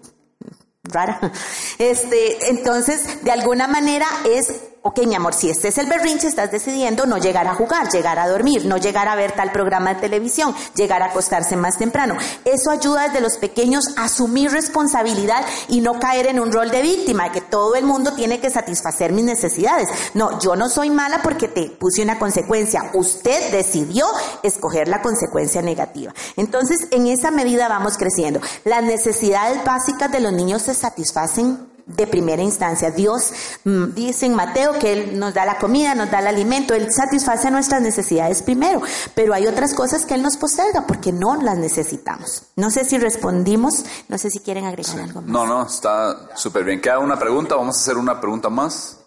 rara. 0.84 1.32
Este, 1.78 2.50
entonces, 2.50 3.22
de 3.24 3.32
alguna 3.32 3.66
manera 3.66 4.06
es 4.24 4.52
ok, 4.82 5.06
mi 5.06 5.14
amor, 5.14 5.32
si 5.32 5.48
este 5.48 5.68
es 5.68 5.78
el 5.78 5.86
berrinche, 5.86 6.26
estás 6.26 6.50
decidiendo 6.50 7.06
no 7.06 7.18
llegar 7.18 7.46
a 7.46 7.54
jugar, 7.54 7.88
llegar 7.90 8.18
a 8.18 8.28
dormir, 8.28 8.66
no 8.66 8.76
llegar 8.76 9.08
a 9.08 9.14
ver 9.14 9.32
tal 9.32 9.52
programa 9.52 9.94
de 9.94 10.00
televisión, 10.00 10.54
llegar 10.74 11.02
a 11.02 11.06
acostarse 11.06 11.56
más 11.56 11.78
temprano. 11.78 12.16
Eso 12.44 12.70
ayuda 12.70 13.04
desde 13.04 13.20
los 13.20 13.36
pequeños 13.36 13.96
a 13.96 14.04
asumir 14.04 14.50
responsabilidad 14.50 15.44
y 15.68 15.80
no 15.80 16.00
caer 16.00 16.26
en 16.26 16.40
un 16.40 16.52
rol 16.52 16.70
de 16.70 16.82
víctima, 16.82 17.30
que 17.30 17.40
todo 17.40 17.76
el 17.76 17.84
mundo 17.84 18.12
tiene 18.14 18.40
que 18.40 18.50
satisfacer 18.50 19.12
mis 19.12 19.24
necesidades. 19.24 19.88
No, 20.14 20.40
yo 20.40 20.56
no 20.56 20.68
soy 20.68 20.90
mala 20.90 21.20
porque 21.22 21.48
te 21.48 21.70
puse 21.70 22.02
una 22.02 22.18
consecuencia. 22.18 22.90
Usted 22.94 23.52
decidió 23.52 24.06
escoger 24.42 24.88
la 24.88 25.00
consecuencia 25.00 25.62
negativa. 25.62 26.12
Entonces, 26.36 26.88
en 26.90 27.06
esa 27.06 27.30
medida 27.30 27.68
vamos 27.68 27.96
creciendo. 27.96 28.40
Las 28.64 28.82
necesidades 28.82 29.64
básicas 29.64 30.10
de 30.10 30.20
los 30.20 30.32
niños 30.32 30.62
se 30.62 30.74
satisfacen 30.74 31.71
de 31.86 32.06
primera 32.06 32.42
instancia. 32.42 32.90
Dios 32.90 33.32
mm, 33.64 33.94
dice 33.94 34.26
en 34.26 34.34
Mateo 34.34 34.78
que 34.78 34.92
Él 34.92 35.18
nos 35.18 35.34
da 35.34 35.44
la 35.44 35.58
comida, 35.58 35.94
nos 35.94 36.10
da 36.10 36.20
el 36.20 36.26
alimento, 36.26 36.74
Él 36.74 36.88
satisface 36.90 37.50
nuestras 37.50 37.82
necesidades 37.82 38.42
primero, 38.42 38.82
pero 39.14 39.34
hay 39.34 39.46
otras 39.46 39.74
cosas 39.74 40.04
que 40.04 40.14
Él 40.14 40.22
nos 40.22 40.36
posterga 40.36 40.86
porque 40.86 41.12
no 41.12 41.36
las 41.36 41.58
necesitamos. 41.58 42.42
No 42.56 42.70
sé 42.70 42.84
si 42.84 42.98
respondimos, 42.98 43.84
no 44.08 44.18
sé 44.18 44.30
si 44.30 44.40
quieren 44.40 44.64
agregar 44.64 45.00
algo 45.00 45.22
más. 45.22 45.30
No, 45.30 45.46
no, 45.46 45.66
está 45.66 46.36
súper 46.36 46.64
bien. 46.64 46.80
¿Queda 46.80 46.98
una 46.98 47.18
pregunta? 47.18 47.54
Vamos 47.54 47.76
a 47.76 47.80
hacer 47.80 47.96
una 47.96 48.20
pregunta 48.20 48.48
más. 48.48 48.98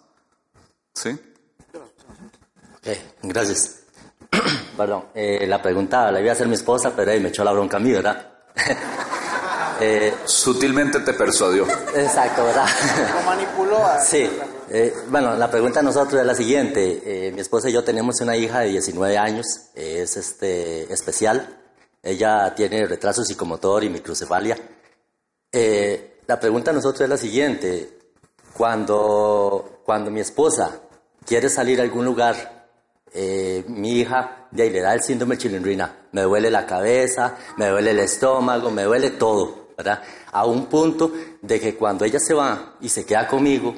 ¿Sí? 0.94 1.20
gracias. 3.24 3.80
Perdón, 4.78 5.06
eh, 5.16 5.46
la 5.48 5.62
pregunta 5.62 6.12
la 6.12 6.22
iba 6.22 6.30
a 6.30 6.34
hacer 6.34 6.48
mi 6.48 6.56
esposa, 6.56 6.94
pero 6.96 7.12
ahí 7.12 7.20
me 7.20 7.30
echó 7.30 7.44
la 7.44 7.52
bronca 7.52 7.78
a 7.78 7.80
mí, 7.80 7.92
¿verdad? 7.92 8.32
Eh, 9.80 10.14
Sutilmente 10.26 11.00
te 11.00 11.14
persuadió. 11.14 11.66
Exacto, 11.96 12.46
¿verdad? 12.46 12.66
Lo 13.14 13.22
manipuló. 13.26 13.80
Sí. 14.04 14.30
Eh, 14.70 14.94
bueno, 15.10 15.36
la 15.36 15.50
pregunta 15.50 15.80
a 15.80 15.84
nosotros 15.84 16.20
es 16.20 16.26
la 16.26 16.36
siguiente. 16.36 17.02
Eh, 17.28 17.32
mi 17.32 17.42
esposa 17.42 17.70
y 17.70 17.74
yo 17.74 17.84
tenemos 17.84 18.20
una 18.22 18.36
hija 18.36 18.62
de 18.62 18.70
19 18.70 19.18
años, 19.18 19.46
es 19.76 20.18
este, 20.18 20.92
especial. 20.92 21.60
Ella 22.02 22.54
tiene 22.56 22.86
retraso 22.86 23.24
psicomotor 23.24 23.84
y 23.84 23.90
microcefalia. 23.90 24.58
la 26.28 26.40
pregunta 26.40 26.72
a 26.72 26.74
nosotros 26.74 27.02
es 27.02 27.10
la 27.10 27.18
siguiente. 27.18 28.00
Cuando, 28.56 29.82
cuando 29.84 30.12
mi 30.12 30.22
esposa 30.22 30.82
quiere 31.26 31.50
salir 31.50 31.80
a 31.80 31.84
algún 31.84 32.06
lugar 32.06 32.56
eh, 33.18 33.64
mi 33.70 34.00
hija 34.00 34.48
de 34.52 34.64
ahí 34.64 34.70
le 34.70 34.82
da 34.82 34.94
el 34.94 35.02
síndrome 35.02 35.38
chilindrina. 35.38 36.08
Me 36.12 36.24
duele 36.24 36.52
la 36.52 36.66
cabeza, 36.66 37.38
me 37.56 37.70
duele 37.70 37.92
el 37.92 38.00
estómago, 38.00 38.70
me 38.72 38.84
duele 38.84 39.12
todo, 39.12 39.64
A 40.32 40.46
un 40.46 40.68
punto 40.68 41.12
de 41.42 41.60
que 41.60 41.76
cuando 41.76 42.06
ella 42.06 42.20
se 42.20 42.34
va 42.34 42.76
y 42.80 42.90
se 42.90 43.06
queda 43.06 43.28
conmigo, 43.28 43.74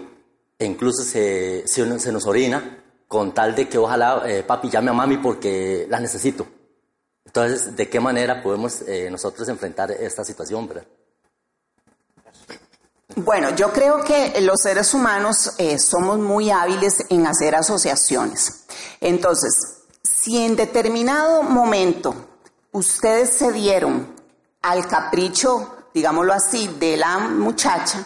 incluso 0.59 1.03
se, 1.03 1.67
se, 1.67 2.11
nos 2.11 2.25
orina 2.25 2.83
con 3.07 3.33
tal 3.33 3.55
de 3.55 3.67
que 3.67 3.77
ojalá 3.77 4.23
eh, 4.25 4.43
papi 4.43 4.69
llame 4.69 4.91
a 4.91 4.93
mami 4.93 5.17
porque 5.17 5.87
la 5.89 5.99
necesito. 5.99 6.45
Entonces, 7.25 7.75
¿de 7.75 7.89
qué 7.89 7.99
manera 7.99 8.41
podemos 8.41 8.81
eh, 8.81 9.09
nosotros 9.11 9.47
enfrentar 9.49 9.91
esta 9.91 10.23
situación? 10.23 10.69
Bueno, 13.15 13.55
yo 13.55 13.73
creo 13.73 14.03
que 14.03 14.39
los 14.41 14.61
seres 14.61 14.93
humanos 14.93 15.53
eh, 15.57 15.79
somos 15.79 16.19
muy 16.19 16.51
hábiles 16.51 17.05
en 17.09 17.27
hacer 17.27 17.55
asociaciones. 17.55 18.65
Entonces, 19.01 19.83
si 20.03 20.37
en 20.37 20.55
determinado 20.55 21.43
momento 21.43 22.13
ustedes 22.71 23.31
se 23.31 23.51
dieron 23.51 24.15
al 24.61 24.87
capricho, 24.87 25.76
digámoslo 25.97 26.31
así, 26.31 26.67
de 26.79 26.95
la 26.95 27.17
muchacha, 27.17 28.05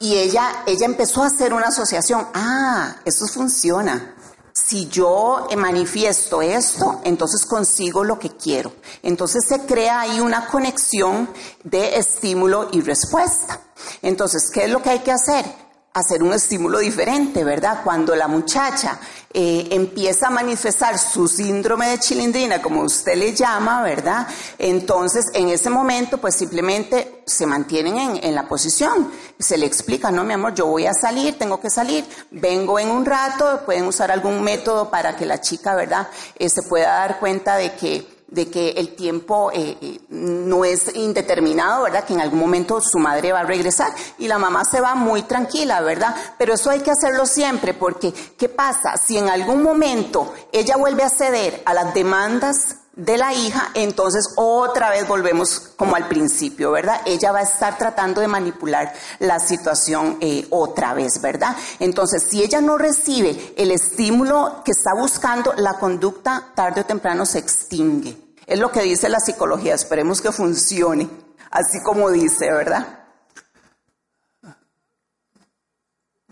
y 0.00 0.16
ella, 0.16 0.64
ella 0.66 0.86
empezó 0.86 1.22
a 1.22 1.28
hacer 1.28 1.54
una 1.54 1.68
asociación, 1.68 2.26
ah, 2.34 2.96
eso 3.04 3.26
funciona, 3.26 4.16
si 4.52 4.88
yo 4.88 5.46
manifiesto 5.56 6.42
esto, 6.42 7.00
entonces 7.04 7.46
consigo 7.46 8.02
lo 8.02 8.18
que 8.18 8.30
quiero. 8.30 8.72
Entonces 9.02 9.44
se 9.46 9.60
crea 9.66 10.00
ahí 10.00 10.18
una 10.18 10.46
conexión 10.48 11.28
de 11.62 11.96
estímulo 11.96 12.68
y 12.72 12.80
respuesta. 12.80 13.60
Entonces, 14.02 14.50
¿qué 14.52 14.64
es 14.64 14.70
lo 14.70 14.82
que 14.82 14.90
hay 14.90 14.98
que 15.00 15.12
hacer? 15.12 15.63
Hacer 15.94 16.24
un 16.24 16.32
estímulo 16.32 16.80
diferente, 16.80 17.44
¿verdad? 17.44 17.82
Cuando 17.84 18.16
la 18.16 18.26
muchacha 18.26 18.98
eh, 19.32 19.68
empieza 19.70 20.26
a 20.26 20.30
manifestar 20.30 20.98
su 20.98 21.28
síndrome 21.28 21.88
de 21.88 22.00
chilindrina, 22.00 22.60
como 22.60 22.82
usted 22.82 23.14
le 23.14 23.32
llama, 23.32 23.80
¿verdad? 23.80 24.26
Entonces, 24.58 25.26
en 25.34 25.50
ese 25.50 25.70
momento, 25.70 26.18
pues 26.18 26.34
simplemente 26.34 27.22
se 27.26 27.46
mantienen 27.46 27.96
en, 27.96 28.24
en, 28.24 28.34
la 28.34 28.48
posición. 28.48 29.12
Se 29.38 29.56
le 29.56 29.66
explica, 29.66 30.10
no, 30.10 30.24
mi 30.24 30.32
amor, 30.32 30.54
yo 30.54 30.66
voy 30.66 30.86
a 30.86 30.94
salir, 30.94 31.38
tengo 31.38 31.60
que 31.60 31.70
salir, 31.70 32.04
vengo 32.32 32.80
en 32.80 32.90
un 32.90 33.04
rato, 33.04 33.62
pueden 33.64 33.84
usar 33.84 34.10
algún 34.10 34.42
método 34.42 34.90
para 34.90 35.14
que 35.14 35.26
la 35.26 35.40
chica, 35.40 35.76
¿verdad?, 35.76 36.08
eh, 36.36 36.48
se 36.48 36.62
pueda 36.64 36.88
dar 36.88 37.20
cuenta 37.20 37.56
de 37.56 37.76
que 37.76 38.13
de 38.28 38.50
que 38.50 38.70
el 38.70 38.94
tiempo 38.94 39.50
eh, 39.52 39.76
eh, 39.80 40.00
no 40.08 40.64
es 40.64 40.94
indeterminado, 40.94 41.84
¿verdad? 41.84 42.04
Que 42.04 42.14
en 42.14 42.20
algún 42.20 42.40
momento 42.40 42.80
su 42.80 42.98
madre 42.98 43.32
va 43.32 43.40
a 43.40 43.44
regresar 43.44 43.92
y 44.18 44.28
la 44.28 44.38
mamá 44.38 44.64
se 44.64 44.80
va 44.80 44.94
muy 44.94 45.22
tranquila, 45.22 45.80
¿verdad? 45.80 46.14
Pero 46.38 46.54
eso 46.54 46.70
hay 46.70 46.80
que 46.80 46.90
hacerlo 46.90 47.26
siempre 47.26 47.74
porque, 47.74 48.12
¿qué 48.12 48.48
pasa? 48.48 48.96
Si 48.96 49.18
en 49.18 49.28
algún 49.28 49.62
momento 49.62 50.32
ella 50.52 50.76
vuelve 50.76 51.02
a 51.02 51.10
ceder 51.10 51.62
a 51.64 51.74
las 51.74 51.94
demandas 51.94 52.76
de 52.96 53.18
la 53.18 53.32
hija, 53.32 53.70
entonces 53.74 54.34
otra 54.36 54.90
vez 54.90 55.06
volvemos 55.08 55.58
como 55.76 55.96
al 55.96 56.06
principio, 56.06 56.70
¿verdad? 56.70 57.00
Ella 57.04 57.32
va 57.32 57.40
a 57.40 57.42
estar 57.42 57.76
tratando 57.76 58.20
de 58.20 58.28
manipular 58.28 58.92
la 59.18 59.40
situación 59.40 60.18
eh, 60.20 60.46
otra 60.50 60.94
vez, 60.94 61.20
¿verdad? 61.20 61.56
Entonces, 61.80 62.24
si 62.28 62.42
ella 62.42 62.60
no 62.60 62.78
recibe 62.78 63.54
el 63.56 63.72
estímulo 63.72 64.62
que 64.64 64.70
está 64.70 64.92
buscando, 64.94 65.52
la 65.56 65.74
conducta 65.74 66.52
tarde 66.54 66.82
o 66.82 66.86
temprano 66.86 67.26
se 67.26 67.38
extingue. 67.38 68.16
Es 68.46 68.60
lo 68.60 68.70
que 68.70 68.82
dice 68.82 69.08
la 69.08 69.20
psicología, 69.20 69.74
esperemos 69.74 70.20
que 70.20 70.30
funcione, 70.30 71.08
así 71.50 71.82
como 71.82 72.10
dice, 72.10 72.52
¿verdad? 72.52 73.00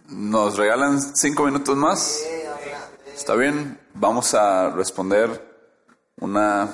¿Nos 0.08 0.56
regalan 0.56 1.00
cinco 1.16 1.44
minutos 1.44 1.76
más? 1.76 2.20
¿Está 3.16 3.34
bien? 3.34 3.80
Vamos 3.94 4.34
a 4.34 4.70
responder 4.70 5.51
una 6.22 6.68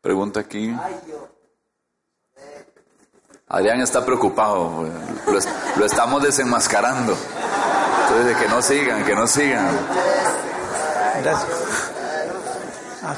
pregunta 0.00 0.40
aquí. 0.40 0.76
Adrián 3.48 3.80
está 3.80 4.04
preocupado, 4.04 4.88
lo, 5.76 5.84
estamos 5.86 6.20
desenmascarando. 6.20 7.16
Entonces, 8.02 8.36
que 8.36 8.48
no 8.48 8.60
sigan, 8.60 9.04
que 9.04 9.14
no 9.14 9.26
sigan. 9.28 9.68
Gracias. 11.22 11.92
Ah, 13.04 13.14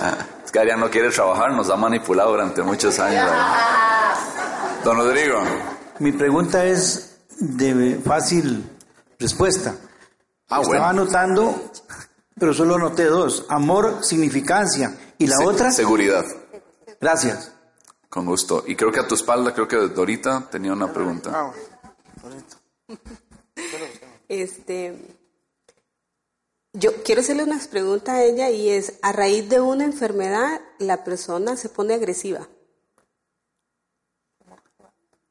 ah, 0.00 0.16
es 0.44 0.52
que 0.52 0.58
Adrián 0.58 0.78
no 0.78 0.90
quiere 0.90 1.08
trabajar, 1.08 1.52
nos 1.52 1.70
ha 1.70 1.76
manipulado 1.76 2.32
durante 2.32 2.62
muchos 2.62 2.98
años. 2.98 3.30
Don 4.84 4.98
Rodrigo. 4.98 5.40
Mi 6.00 6.12
pregunta 6.12 6.66
es 6.66 7.16
de 7.38 7.98
fácil 8.04 8.70
respuesta. 9.18 9.74
Ah, 10.50 10.60
Estaba 10.60 10.90
anotando 10.90 11.70
pero 12.38 12.52
solo 12.52 12.78
noté 12.78 13.04
dos. 13.04 13.46
Amor, 13.48 14.04
significancia. 14.04 14.96
¿Y 15.18 15.26
la 15.26 15.36
otra? 15.44 15.72
Seguridad. 15.72 16.24
Gracias. 17.00 17.52
Con 18.08 18.26
gusto. 18.26 18.62
Y 18.66 18.76
creo 18.76 18.92
que 18.92 19.00
a 19.00 19.08
tu 19.08 19.14
espalda, 19.14 19.54
creo 19.54 19.66
que 19.66 19.76
Dorita 19.76 20.48
tenía 20.50 20.72
una 20.72 20.92
pregunta. 20.92 21.30
Ah, 21.34 21.52
este, 24.28 24.96
yo 26.72 27.02
quiero 27.02 27.22
hacerle 27.22 27.44
una 27.44 27.58
pregunta 27.70 28.12
a 28.12 28.22
ella 28.22 28.50
y 28.50 28.68
es, 28.68 28.98
a 29.02 29.12
raíz 29.12 29.48
de 29.48 29.60
una 29.60 29.84
enfermedad, 29.84 30.60
la 30.78 31.04
persona 31.04 31.56
se 31.56 31.68
pone 31.68 31.94
agresiva. 31.94 32.46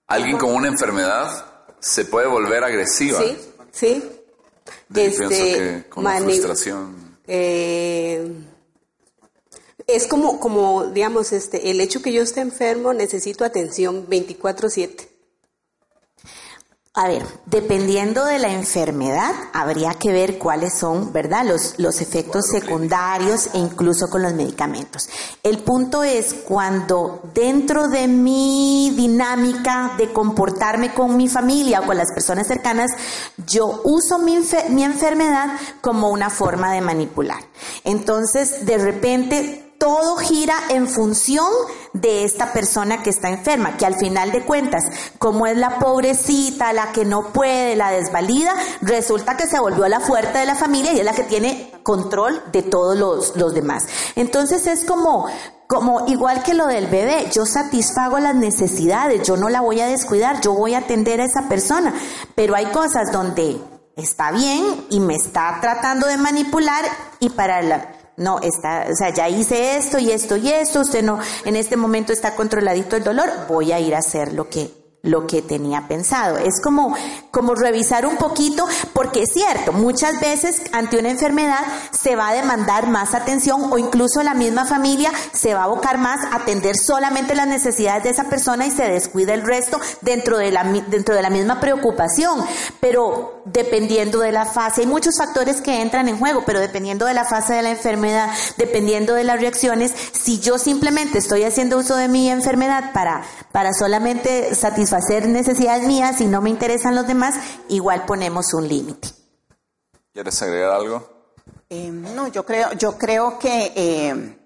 Alguien 0.08 0.38
con 0.38 0.54
una 0.54 0.68
enfermedad 0.68 1.68
se 1.80 2.06
puede 2.06 2.28
volver 2.28 2.64
agresiva. 2.64 3.20
Sí, 3.20 3.38
sí 3.72 4.15
este, 4.94 5.86
con 5.90 6.04
la 6.04 6.20
frustración. 6.20 7.18
Eh, 7.28 8.28
es 9.88 10.08
como, 10.08 10.40
como, 10.40 10.86
digamos, 10.88 11.32
este, 11.32 11.70
el 11.70 11.80
hecho 11.82 12.02
que 12.02 12.12
yo 12.12 12.22
esté 12.22 12.42
enfermo, 12.42 12.94
necesito 12.94 13.46
atención 13.46 14.08
24/7. 14.08 15.15
A 16.98 17.10
ver, 17.10 17.26
dependiendo 17.46 18.24
de 18.24 18.40
la 18.40 18.54
enfermedad, 18.54 19.34
habría 19.52 19.96
que 19.96 20.14
ver 20.14 20.38
cuáles 20.38 20.78
son, 20.78 21.12
¿verdad?, 21.12 21.46
los, 21.46 21.78
los 21.78 22.00
efectos 22.00 22.46
secundarios 22.50 23.50
e 23.54 23.58
incluso 23.58 24.08
con 24.08 24.22
los 24.22 24.34
medicamentos. 24.34 25.10
El 25.44 25.58
punto 25.58 26.06
es 26.06 26.34
cuando 26.34 27.20
dentro 27.34 27.90
de 27.90 28.08
mi 28.08 28.94
dinámica 28.96 29.92
de 29.98 30.14
comportarme 30.14 30.94
con 30.94 31.18
mi 31.18 31.28
familia 31.28 31.82
o 31.82 31.86
con 31.86 31.98
las 31.98 32.14
personas 32.14 32.48
cercanas, 32.48 32.92
yo 33.46 33.82
uso 33.84 34.18
mi, 34.18 34.40
mi 34.70 34.86
enfermedad 34.86 35.50
como 35.82 36.10
una 36.12 36.30
forma 36.30 36.72
de 36.72 36.80
manipular. 36.80 37.44
Entonces, 37.84 38.66
de 38.66 38.78
repente, 38.78 39.65
todo 39.78 40.18
gira 40.18 40.56
en 40.70 40.88
función 40.88 41.48
de 41.94 42.24
esta 42.24 42.54
persona 42.54 43.04
que 43.04 43.10
está 43.10 43.30
enferma, 43.30 43.78
que 43.78 43.86
al 43.86 43.96
final 43.96 44.32
de 44.32 44.44
cuentas, 44.44 44.84
como 45.18 45.48
es 45.48 45.58
la 45.58 45.80
pobrecita, 45.80 46.74
la 46.74 46.92
que 46.92 47.06
no 47.06 47.34
puede, 47.34 47.76
la 47.76 47.92
desvalida, 47.92 48.54
resulta 48.82 49.38
que 49.38 49.48
se 49.48 49.60
volvió 49.60 49.88
la 49.88 50.00
fuerte 50.00 50.40
de 50.40 50.46
la 50.46 50.56
familia 50.56 50.94
y 50.94 51.00
es 51.00 51.06
la 51.06 51.14
que 51.14 51.24
tiene 51.24 51.72
control 51.84 52.42
de 52.52 52.64
todos 52.64 52.98
los, 52.98 53.36
los 53.36 53.54
demás. 53.54 53.86
Entonces 54.16 54.68
es 54.68 54.86
como, 54.86 55.28
como 55.68 56.08
igual 56.08 56.44
que 56.44 56.54
lo 56.54 56.68
del 56.68 56.88
bebé, 56.88 57.30
yo 57.32 57.46
satisfago 57.46 58.20
las 58.20 58.36
necesidades, 58.36 59.28
yo 59.28 59.38
no 59.38 59.50
la 59.50 59.62
voy 59.62 59.82
a 59.82 59.88
descuidar, 59.88 60.42
yo 60.42 60.54
voy 60.54 60.74
a 60.74 60.80
atender 60.80 61.22
a 61.22 61.26
esa 61.26 61.48
persona, 61.48 61.94
pero 62.36 62.56
hay 62.56 62.66
cosas 62.68 63.12
donde 63.12 63.60
está 63.96 64.32
bien 64.32 64.86
y 64.90 65.00
me 65.00 65.16
está 65.16 65.58
tratando 65.62 66.08
de 66.08 66.18
manipular 66.18 66.84
y 67.20 67.30
para 67.30 67.62
la, 67.62 67.95
no, 68.18 68.40
está, 68.40 68.88
o 68.90 68.96
sea, 68.96 69.14
ya 69.14 69.28
hice 69.30 69.78
esto 69.78 70.00
y 70.00 70.12
esto 70.12 70.38
y 70.38 70.50
esto, 70.50 70.82
usted 70.82 71.04
no, 71.04 71.20
en 71.44 71.56
este 71.56 71.76
momento 71.76 72.14
está 72.14 72.36
controladito 72.36 72.96
el 72.96 73.04
dolor, 73.04 73.30
voy 73.48 73.72
a 73.72 73.80
ir 73.80 73.96
a 73.96 74.00
hacer 74.00 74.34
lo 74.34 74.50
que, 74.50 74.85
lo 75.06 75.28
que 75.28 75.42
tenía 75.42 75.88
pensado. 75.88 76.38
Es 76.38 76.60
como, 76.62 76.96
como 77.32 77.56
revisar 77.56 78.06
un 78.06 78.18
poquito, 78.18 78.68
porque 78.94 79.22
es 79.24 79.30
cierto, 79.32 79.72
muchas 79.72 80.20
veces 80.20 80.62
ante 80.72 80.98
una 80.98 81.10
enfermedad 81.10 81.60
se 81.92 82.16
va 82.16 82.30
a 82.30 82.34
demandar 82.34 82.88
más 82.88 83.14
atención 83.14 83.72
o 83.72 83.78
incluso 83.78 84.24
la 84.24 84.34
misma 84.34 84.66
familia 84.66 85.12
se 85.32 85.54
va 85.54 85.62
a 85.62 85.64
abocar 85.66 85.98
más 85.98 86.20
a 86.32 86.38
atender 86.38 86.76
solamente 86.76 87.36
las 87.36 87.48
necesidades 87.48 88.04
de 88.04 88.10
esa 88.10 88.26
persona 88.26 88.66
y 88.66 88.72
se 88.72 88.84
descuida 88.84 89.34
el 89.34 89.44
resto 89.44 89.80
dentro 90.02 90.38
de 90.38 90.52
la, 90.52 90.64
dentro 90.64 91.16
de 91.16 91.22
la 91.22 91.30
misma 91.30 91.60
preocupación. 91.60 92.44
Pero 92.80 93.42
dependiendo 93.46 94.20
de 94.20 94.32
la 94.32 94.46
fase, 94.46 94.82
hay 94.82 94.88
muchos 94.88 95.18
factores 95.18 95.62
que 95.62 95.82
entran 95.82 96.10
en 96.10 96.18
juego, 96.18 96.44
pero 96.46 96.60
dependiendo 96.60 97.06
de 97.06 97.14
la 97.14 97.26
fase 97.26 97.54
de 97.54 97.62
la 97.62 97.72
enfermedad, 97.72 98.30
dependiendo 98.58 99.14
de 99.14 99.24
las 99.24 99.40
reacciones, 99.40 99.94
si 100.14 100.40
yo 100.40 100.58
simplemente 100.58 101.20
estoy 101.20 101.44
haciendo 101.44 101.78
uso 101.78 101.96
de 101.96 102.08
mi 102.08 102.30
enfermedad 102.30 102.92
para, 102.92 103.24
para 103.52 103.72
solamente 103.74 104.56
satisfacer 104.56 104.95
hacer 104.96 105.28
necesidades 105.28 105.88
mías 105.88 106.22
y 106.22 106.26
no 106.26 106.42
me 106.42 106.50
interesan 106.50 106.96
los 106.96 107.08
demás, 107.08 107.36
igual 107.70 108.06
ponemos 108.06 108.54
un 108.54 108.68
límite. 108.68 109.10
¿Quieres 110.14 110.42
agregar 110.42 110.72
algo? 110.72 111.16
Eh, 111.70 111.90
no, 111.90 112.28
yo 112.28 112.46
creo, 112.46 112.72
yo 112.74 112.98
creo 112.98 113.38
que 113.40 113.74
eh, 113.76 114.38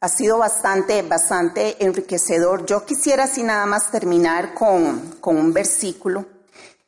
ha 0.00 0.08
sido 0.08 0.38
bastante, 0.38 1.02
bastante 1.02 1.84
enriquecedor. 1.84 2.66
Yo 2.66 2.84
quisiera 2.84 3.24
así 3.24 3.42
nada 3.42 3.66
más 3.66 3.90
terminar 3.90 4.54
con, 4.54 5.16
con 5.20 5.36
un 5.36 5.52
versículo 5.52 6.26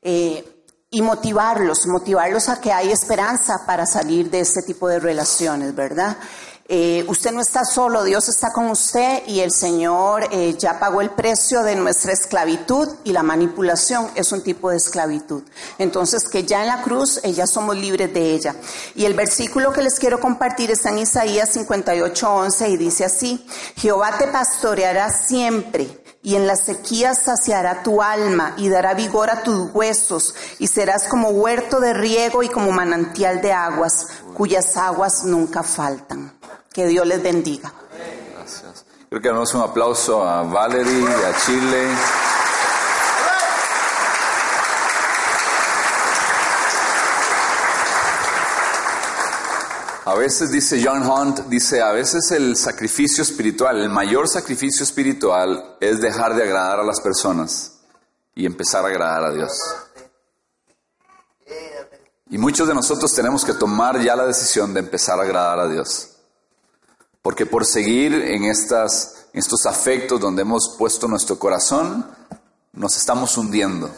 eh, 0.00 0.66
y 0.90 1.00
motivarlos, 1.02 1.86
motivarlos 1.86 2.48
a 2.48 2.60
que 2.60 2.72
hay 2.72 2.90
esperanza 2.90 3.64
para 3.66 3.86
salir 3.86 4.30
de 4.30 4.40
este 4.40 4.62
tipo 4.62 4.88
de 4.88 4.98
relaciones, 4.98 5.74
¿verdad? 5.74 6.16
Eh, 6.74 7.04
usted 7.06 7.32
no 7.32 7.42
está 7.42 7.66
solo, 7.66 8.02
Dios 8.02 8.30
está 8.30 8.50
con 8.50 8.70
usted 8.70 9.24
y 9.26 9.40
el 9.40 9.50
Señor 9.50 10.26
eh, 10.30 10.56
ya 10.58 10.78
pagó 10.78 11.02
el 11.02 11.10
precio 11.10 11.62
de 11.62 11.76
nuestra 11.76 12.14
esclavitud 12.14 12.88
y 13.04 13.12
la 13.12 13.22
manipulación 13.22 14.10
es 14.14 14.32
un 14.32 14.42
tipo 14.42 14.70
de 14.70 14.78
esclavitud. 14.78 15.42
Entonces, 15.76 16.26
que 16.30 16.44
ya 16.44 16.62
en 16.62 16.68
la 16.68 16.80
cruz 16.80 17.20
eh, 17.24 17.34
ya 17.34 17.46
somos 17.46 17.76
libres 17.76 18.14
de 18.14 18.32
ella. 18.32 18.56
Y 18.94 19.04
el 19.04 19.12
versículo 19.12 19.70
que 19.70 19.82
les 19.82 19.98
quiero 19.98 20.18
compartir 20.18 20.70
está 20.70 20.88
en 20.88 21.00
Isaías 21.00 21.50
58, 21.50 22.34
11 22.34 22.68
y 22.70 22.76
dice 22.78 23.04
así, 23.04 23.46
Jehová 23.76 24.16
te 24.16 24.28
pastoreará 24.28 25.10
siempre 25.10 26.02
y 26.22 26.36
en 26.36 26.46
la 26.46 26.56
sequía 26.56 27.14
saciará 27.14 27.82
tu 27.82 28.00
alma 28.00 28.54
y 28.56 28.70
dará 28.70 28.94
vigor 28.94 29.28
a 29.28 29.42
tus 29.42 29.70
huesos 29.74 30.34
y 30.58 30.68
serás 30.68 31.06
como 31.06 31.28
huerto 31.28 31.80
de 31.80 31.92
riego 31.92 32.42
y 32.42 32.48
como 32.48 32.72
manantial 32.72 33.42
de 33.42 33.52
aguas 33.52 34.06
cuyas 34.32 34.74
aguas 34.78 35.24
nunca 35.24 35.62
faltan. 35.62 36.32
Que 36.72 36.86
Dios 36.86 37.06
les 37.06 37.22
bendiga. 37.22 37.72
Gracias. 38.34 38.84
Creo 39.08 39.20
que 39.20 39.28
damos 39.28 39.52
un 39.54 39.60
aplauso 39.60 40.26
a 40.26 40.42
Valerie, 40.42 41.06
a 41.06 41.36
Chile. 41.44 41.88
A 50.04 50.14
veces 50.14 50.50
dice 50.50 50.82
John 50.84 51.08
Hunt, 51.08 51.46
dice, 51.46 51.80
a 51.80 51.92
veces 51.92 52.32
el 52.32 52.56
sacrificio 52.56 53.22
espiritual, 53.22 53.78
el 53.78 53.88
mayor 53.88 54.28
sacrificio 54.28 54.82
espiritual 54.82 55.76
es 55.78 56.00
dejar 56.00 56.34
de 56.34 56.42
agradar 56.42 56.80
a 56.80 56.82
las 56.82 57.00
personas 57.00 57.80
y 58.34 58.44
empezar 58.44 58.84
a 58.84 58.88
agradar 58.88 59.24
a 59.24 59.32
Dios. 59.32 59.52
Y 62.30 62.38
muchos 62.38 62.66
de 62.66 62.74
nosotros 62.74 63.12
tenemos 63.14 63.44
que 63.44 63.52
tomar 63.52 64.00
ya 64.00 64.16
la 64.16 64.26
decisión 64.26 64.74
de 64.74 64.80
empezar 64.80 65.20
a 65.20 65.22
agradar 65.22 65.60
a 65.60 65.68
Dios. 65.68 66.11
Porque 67.22 67.46
por 67.46 67.64
seguir 67.64 68.14
en, 68.14 68.44
estas, 68.44 69.26
estos 69.32 69.64
afectos 69.66 70.20
donde 70.20 70.42
hemos 70.42 70.74
puesto 70.76 71.06
nuestro 71.06 71.38
corazón, 71.38 72.04
nos 72.72 72.96
estamos 72.96 73.36
hundiendo. 73.38 73.90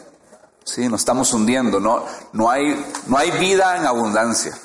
Sí, 0.64 0.88
nos 0.88 1.00
estamos 1.00 1.32
hundiendo. 1.32 1.80
No, 1.80 2.04
no, 2.32 2.50
hay, 2.50 2.84
no 3.06 3.16
hay 3.16 3.30
vida 3.32 3.76
en 3.78 3.86
abundancia. 3.86 4.56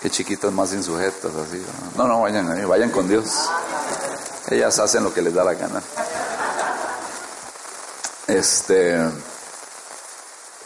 Qué 0.00 0.10
chiquitas 0.10 0.52
más 0.52 0.72
insujetas 0.72 1.32
así. 1.34 1.64
No, 1.96 2.06
no, 2.06 2.22
vayan 2.22 2.50
ahí, 2.50 2.64
vayan 2.64 2.90
con 2.90 3.08
Dios. 3.08 3.26
Ellas 4.48 4.78
hacen 4.78 5.04
lo 5.04 5.12
que 5.12 5.22
les 5.22 5.34
da 5.34 5.44
la 5.44 5.54
gana. 5.54 5.82
Este, 8.26 9.10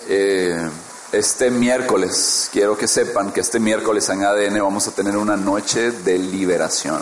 eh, 0.09 0.70
este 1.18 1.50
miércoles, 1.50 2.50
quiero 2.52 2.76
que 2.76 2.86
sepan 2.86 3.32
que 3.32 3.40
este 3.40 3.58
miércoles 3.58 4.08
en 4.10 4.22
ADN 4.22 4.60
vamos 4.60 4.86
a 4.86 4.90
tener 4.90 5.16
una 5.16 5.36
noche 5.36 5.90
de 5.90 6.18
liberación. 6.18 7.00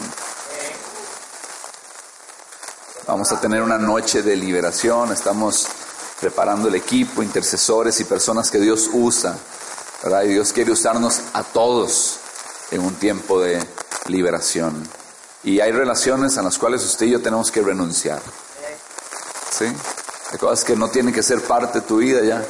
Vamos 3.07 3.33
a 3.33 3.41
tener 3.41 3.61
una 3.61 3.77
noche 3.77 4.23
de 4.23 4.37
liberación. 4.37 5.13
Estamos 5.13 5.67
preparando 6.21 6.69
el 6.69 6.77
equipo, 6.77 7.23
intercesores 7.23 7.99
y 8.01 8.05
personas 8.05 8.51
que 8.51 8.59
Dios 8.59 8.89
usa. 8.93 9.37
¿verdad? 10.03 10.23
Y 10.23 10.29
Dios 10.29 10.53
quiere 10.53 10.71
usarnos 10.71 11.21
a 11.33 11.43
todos 11.43 12.19
en 12.71 12.81
un 12.81 12.95
tiempo 12.95 13.41
de 13.41 13.63
liberación. 14.07 14.89
Y 15.43 15.61
hay 15.61 15.73
relaciones 15.73 16.39
a 16.39 16.43
las 16.43 16.57
cuales 16.57 16.85
usted 16.85 17.07
y 17.07 17.11
yo 17.11 17.21
tenemos 17.21 17.51
que 17.51 17.63
renunciar. 17.63 18.23
¿Sí? 19.51 19.67
Hay 20.31 20.39
cosas 20.39 20.65
que 20.65 20.77
no 20.77 20.89
tienen 20.89 21.13
que 21.13 21.23
ser 21.23 21.43
parte 21.43 21.81
de 21.81 21.87
tu 21.87 21.99
vida 21.99 22.23
ya. 22.23 22.45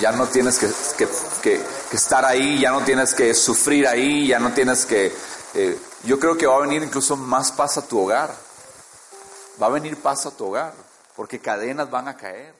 Ya 0.00 0.12
no 0.12 0.26
tienes 0.26 0.58
que, 0.58 1.60
estar 1.92 2.24
ahí, 2.24 2.60
ya 2.60 2.70
no 2.70 2.82
tienes 2.82 3.14
que 3.14 3.34
sufrir 3.34 3.86
ahí, 3.86 4.28
ya 4.28 4.38
no 4.38 4.52
tienes 4.52 4.86
que... 4.86 5.12
Eh, 5.54 5.78
yo 6.04 6.18
creo 6.18 6.36
que 6.36 6.46
va 6.46 6.56
a 6.56 6.60
venir 6.60 6.82
incluso 6.82 7.16
más 7.16 7.50
paz 7.52 7.78
a 7.78 7.82
tu 7.82 7.98
hogar. 7.98 8.34
Va 9.60 9.66
a 9.66 9.70
venir 9.70 9.96
paz 9.96 10.26
a 10.26 10.30
tu 10.30 10.46
hogar, 10.46 10.72
porque 11.16 11.40
cadenas 11.40 11.90
van 11.90 12.08
a 12.08 12.16
caer. 12.16 12.57